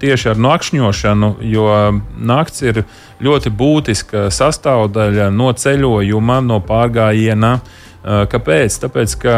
tieši 0.00 0.32
ar 0.32 0.40
nakšņošanu, 0.46 1.30
jo 1.52 1.68
nakts 2.16 2.64
ir 2.64 2.86
ļoti 3.20 3.52
būtiska 3.52 4.30
sastāvdaļa 4.32 5.28
no 5.28 5.52
ceļojuma, 5.52 6.40
no 6.48 6.62
pārgājiena. 6.64 7.58
Uh, 7.60 7.84
Kāpēc? 8.04 8.76
Tāpēc, 8.84 9.14
ka 9.22 9.36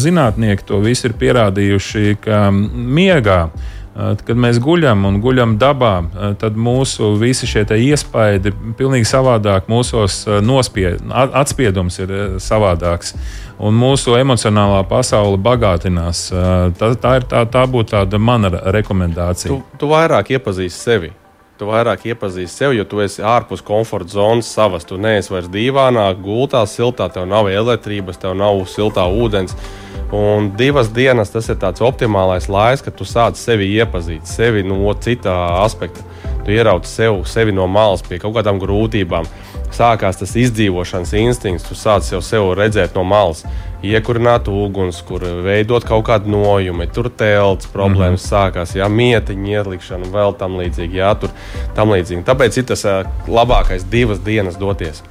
zinātnieki 0.00 0.64
to 0.68 0.80
visu 0.84 1.10
ir 1.10 1.16
pierādījuši, 1.20 2.14
ka 2.24 2.46
miegā, 2.52 3.40
kad 3.98 4.38
mēs 4.38 4.60
guļam 4.62 5.04
un 5.08 5.18
guļam 5.22 5.56
dabā, 5.60 5.92
tad 6.40 6.56
mūsu 6.56 7.12
visi 7.20 7.48
šie 7.50 7.66
iespaidi 7.76 8.52
ir 8.52 8.74
pilnīgi 8.78 9.08
savādāk. 9.10 9.68
Mūsos 9.68 10.22
nospied, 10.44 11.04
atspiedums 11.12 12.00
ir 12.00 12.14
savādāks. 12.42 13.14
Un 13.58 13.74
mūsu 13.74 14.14
emocionālā 14.16 14.84
pasaule 14.88 15.38
bagātinās. 15.42 16.28
Tā, 16.78 16.92
tā, 16.94 17.16
ir, 17.18 17.30
tā, 17.30 17.44
tā 17.50 17.64
būtu 17.68 17.96
tāda 17.96 18.20
mana 18.22 18.52
rekomendācija. 18.72 19.50
Tu, 19.50 19.80
tu 19.80 19.90
vairāk 19.90 20.30
iepazīsti 20.38 20.78
sevi 20.78 21.16
tu 21.58 21.66
vairāk 21.68 22.06
iepazīsti 22.06 22.62
sevi, 22.62 22.78
jo 22.78 22.86
tu 22.88 23.02
esi 23.02 23.24
ārpus 23.26 23.64
komforta 23.66 24.14
zonas 24.14 24.48
savas. 24.54 24.86
Tu 24.86 24.98
neesi 25.00 25.32
vairs 25.34 25.50
dīvānā, 25.52 26.06
gultā, 26.22 26.62
siltā, 26.70 27.08
tev 27.12 27.26
nav 27.30 27.50
elektrības, 27.50 28.20
tev 28.22 28.36
nav 28.38 28.62
siltā 28.70 29.08
ūdens. 29.10 29.56
Un 30.14 30.52
divas 30.56 30.88
dienas 30.94 31.34
tas 31.34 31.50
ir 31.52 31.58
tāds 31.60 31.82
optimālais 31.84 32.48
laiks, 32.48 32.84
kad 32.86 32.96
tu 32.96 33.04
sāc 33.04 33.36
sevi 33.36 33.68
iepazīt, 33.76 34.24
sevi 34.30 34.62
no 34.64 34.94
cita 34.96 35.34
aspekta. 35.64 36.06
Tu 36.46 36.54
ierauc 36.56 36.86
sev, 36.88 37.20
sevi 37.28 37.52
no 37.52 37.66
malas 37.68 38.00
pie 38.06 38.20
kaut 38.22 38.38
kādām 38.38 38.62
grūtībām 38.62 39.26
sākās 39.78 40.20
tas 40.20 40.34
izdzīvošanas 40.38 41.14
instinkts. 41.18 41.66
Tu 41.68 41.76
sāc 41.78 42.06
jau 42.12 42.20
sev 42.24 42.52
redzēt 42.58 42.96
no 42.98 43.04
malas, 43.06 43.44
iekurināt 43.84 44.48
uguns, 44.50 45.00
kur 45.06 45.22
veidot 45.44 45.86
kaut 45.86 46.06
kādu 46.08 46.32
nojumu, 46.34 46.86
tur 46.94 47.10
telts 47.10 47.70
problēmas 47.72 48.24
mm 48.24 48.24
-hmm. 48.24 48.32
sākās, 48.32 48.74
jā, 48.76 48.88
mietiņa 48.88 49.54
ielikšana 49.58 50.06
un 50.06 50.12
vēl 50.12 50.34
tam 50.38 50.58
līdzīgi. 50.58 51.00
Jā, 51.02 51.14
tur, 51.20 51.30
tam 51.74 51.94
līdzīgi. 51.94 52.24
Tāpēc 52.26 52.58
ir 52.58 52.64
tas 52.72 52.84
labākais 53.28 53.86
divas 53.90 54.18
dienas 54.18 54.56
doties. 54.56 55.02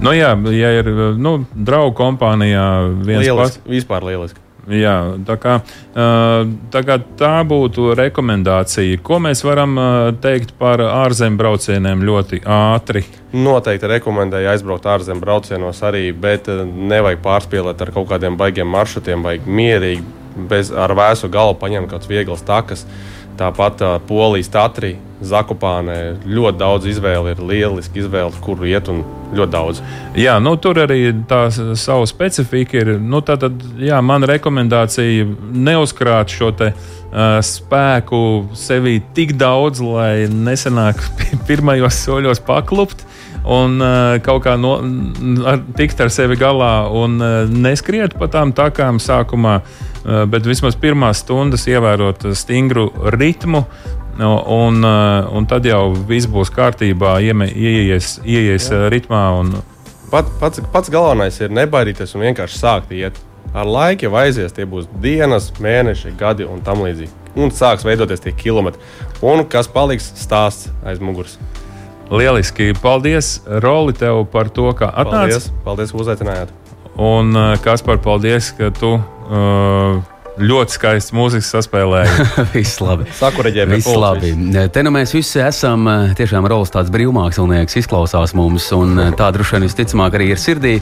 Nu 0.00 0.12
jā, 0.16 0.32
ja 0.52 0.70
ir 0.80 0.86
nu, 1.20 1.44
draugu 1.54 1.96
kompānijā 1.96 2.66
viens 3.04 3.26
lieliski, 3.26 3.58
pats. 3.60 3.60
Vispār 3.68 4.04
lieliski. 4.04 4.49
Jā, 4.68 4.94
tā, 5.24 5.36
kā, 5.40 5.54
tā, 5.94 6.82
kā 6.84 6.96
tā 7.18 7.32
būtu 7.48 7.94
rekomendācija. 7.96 8.98
Ko 9.02 9.16
mēs 9.22 9.40
varam 9.46 9.78
teikt 10.20 10.52
par 10.60 10.82
ārzemju 10.84 11.40
braucieniem 11.40 12.04
ļoti 12.04 12.42
ātri? 12.44 13.06
Noteikti 13.32 13.88
rekomendēju 13.94 14.50
aizbraukt 14.52 14.88
ārzemju 14.90 15.24
braucienos 15.24 15.80
arī, 15.86 16.10
bet 16.12 16.50
nevajag 16.50 17.22
pārspīlēt 17.24 17.80
ar 17.86 17.94
kaut 17.94 18.10
kādiem 18.12 18.36
baigiem 18.40 18.68
maršrutiem, 18.68 19.24
vajag 19.24 19.48
mierīgi, 19.48 20.04
bez, 20.50 20.74
ar 20.74 20.92
vēsu 20.98 21.32
galvu 21.32 21.56
paņemt 21.62 21.88
kaut 21.88 22.00
kādas 22.00 22.12
vieglas 22.12 22.44
takas. 22.46 22.84
Tāpat 23.40 23.80
uh, 23.80 23.94
Polijas 24.04 24.50
Tatrī, 24.52 24.98
Zakopānē 25.24 25.96
ļoti 26.28 26.60
daudz 26.60 26.86
izvēle, 26.90 27.32
ir 27.32 27.40
lieliski 27.44 28.02
izvēle, 28.02 28.36
kur 28.44 28.60
iet 28.68 28.88
un 28.92 29.00
ļoti 29.36 29.52
daudz. 29.52 29.80
Jā, 30.16 30.34
nu, 30.42 30.54
tur 30.60 30.80
arī 30.82 31.10
tā 31.28 31.46
sava 31.52 32.04
specifika 32.08 32.80
ir. 32.80 32.94
Nu, 33.00 33.22
tātad, 33.24 33.56
jā, 33.80 34.00
man 34.04 34.24
rekomendācija 34.28 35.28
neuzkrāt 35.56 36.32
šo 36.32 36.52
te, 36.56 36.72
uh, 36.74 37.38
spēku 37.44 38.22
sevī 38.56 38.98
tik 39.16 39.36
daudz, 39.40 39.80
lai 39.84 40.28
nesenāk 40.28 41.00
pirmajos 41.48 42.02
soļos 42.04 42.44
paklupt 42.44 43.06
un 43.40 43.80
uh, 43.80 44.18
kaut 44.24 44.44
kā 44.44 44.58
no, 44.60 44.76
ar, 45.48 45.62
tikt 45.78 46.00
ar 46.04 46.12
sevi 46.12 46.36
galā 46.40 46.74
un 46.92 47.16
uh, 47.24 47.38
neskriet 47.48 48.18
pa 48.20 48.28
tām 48.28 48.52
takām 48.56 49.00
sākumā. 49.00 49.60
Uh, 49.60 49.89
bet 50.04 50.46
vismaz 50.48 50.76
pirmās 50.80 51.24
stundas 51.24 51.66
ievērot 51.68 52.30
stingru 52.38 52.90
ritmu. 53.14 53.64
Un, 54.20 54.84
eh, 54.84 55.28
un 55.32 55.46
tad 55.48 55.64
jau 55.64 55.94
viss 55.94 56.28
būs 56.28 56.50
kārtībā, 56.52 57.20
ieies, 57.24 58.18
ieies 58.24 58.68
eh, 58.70 58.88
ritmā. 58.92 59.22
Un... 59.40 59.54
Pat, 60.10 60.28
pats, 60.40 60.60
pats 60.72 60.92
galvenais 60.92 61.38
ir 61.40 61.54
nebaidīties 61.54 62.12
un 62.16 62.26
vienkārši 62.26 62.58
sākt 62.58 62.92
iet. 62.92 63.16
Ar 63.56 63.66
laiku 63.66 64.06
jau 64.06 64.18
aizies, 64.20 64.52
tie 64.54 64.66
būs 64.68 64.90
dienas, 65.02 65.48
mēneši, 65.58 66.12
gadi 66.18 66.44
un 66.44 66.60
tam 66.66 66.84
līdzīgi. 66.84 67.10
Un 67.40 67.54
sāks 67.54 67.86
veidoties 67.86 68.22
tie 68.22 68.34
kilometri. 68.36 68.82
Un 69.24 69.42
kas 69.48 69.70
paliks 69.70 70.10
stāsts 70.18 70.68
aiz 70.84 71.00
muguras. 71.00 71.38
Lieliski! 72.10 72.74
Paldies, 72.82 73.38
Roli, 73.62 73.94
tev 73.96 74.24
par 74.32 74.50
to, 74.50 74.68
ka 74.76 74.90
atnāci. 74.90 75.38
Paldies, 75.38 75.52
paldies 75.64 75.94
ka 75.94 76.02
uzaicinājāt. 76.04 76.59
Un 76.98 77.36
kas 77.62 77.84
par 77.86 78.00
paldies, 78.02 78.50
ka 78.58 78.72
tu 78.74 78.96
Uh, 79.30 80.00
ļoti 80.42 80.74
skaists 80.74 81.12
mūzikas 81.14 81.52
saspēlēja. 81.54 82.24
Viss 82.56 82.80
labi. 82.82 83.06
Sakureģē, 83.14 83.68
Viss 83.70 83.92
labi. 83.94 84.32
Te 84.74 84.82
nu 84.82 84.90
mēs 84.94 85.14
visi 85.14 85.38
esam 85.44 85.86
tiešām 86.18 86.48
rolas 86.50 86.74
tāds 86.74 86.90
brīvmākslinieks, 86.90 87.78
izklausās 87.78 88.34
mums, 88.34 88.66
un 88.74 88.98
tā 89.18 89.30
droši 89.36 89.56
vien 89.56 89.68
visticamāk 89.68 90.18
arī 90.18 90.32
ir 90.34 90.42
sirdī. 90.42 90.74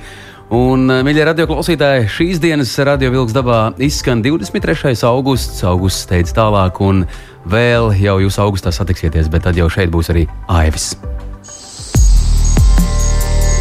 Un, 0.55 0.89
mīļie 1.05 1.27
radioklausītāji, 1.29 2.09
šīs 2.09 2.41
dienas 2.41 2.73
radio 2.89 3.13
vilks 3.13 3.37
dabā 3.37 3.61
izskan 3.85 4.25
23. 4.25 4.97
augusts. 5.05 5.61
Augusts 5.69 6.07
steidz 6.09 6.33
tālāk, 6.33 6.81
un 6.81 7.05
vēl 7.45 7.93
jau 8.01 8.17
jūs 8.25 8.41
augustā 8.41 8.73
satiksieties, 8.73 9.29
bet 9.29 9.45
tad 9.45 9.61
jau 9.61 9.69
šeit 9.69 9.93
būs 9.93 10.09
arī 10.15 10.25
Aivis. 10.49 10.95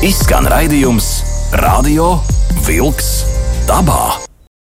Izskan 0.05 0.47
raidījums 0.47 1.26
Radio 1.55 2.19
Vilks 2.65 3.23
dabā. 3.67 4.19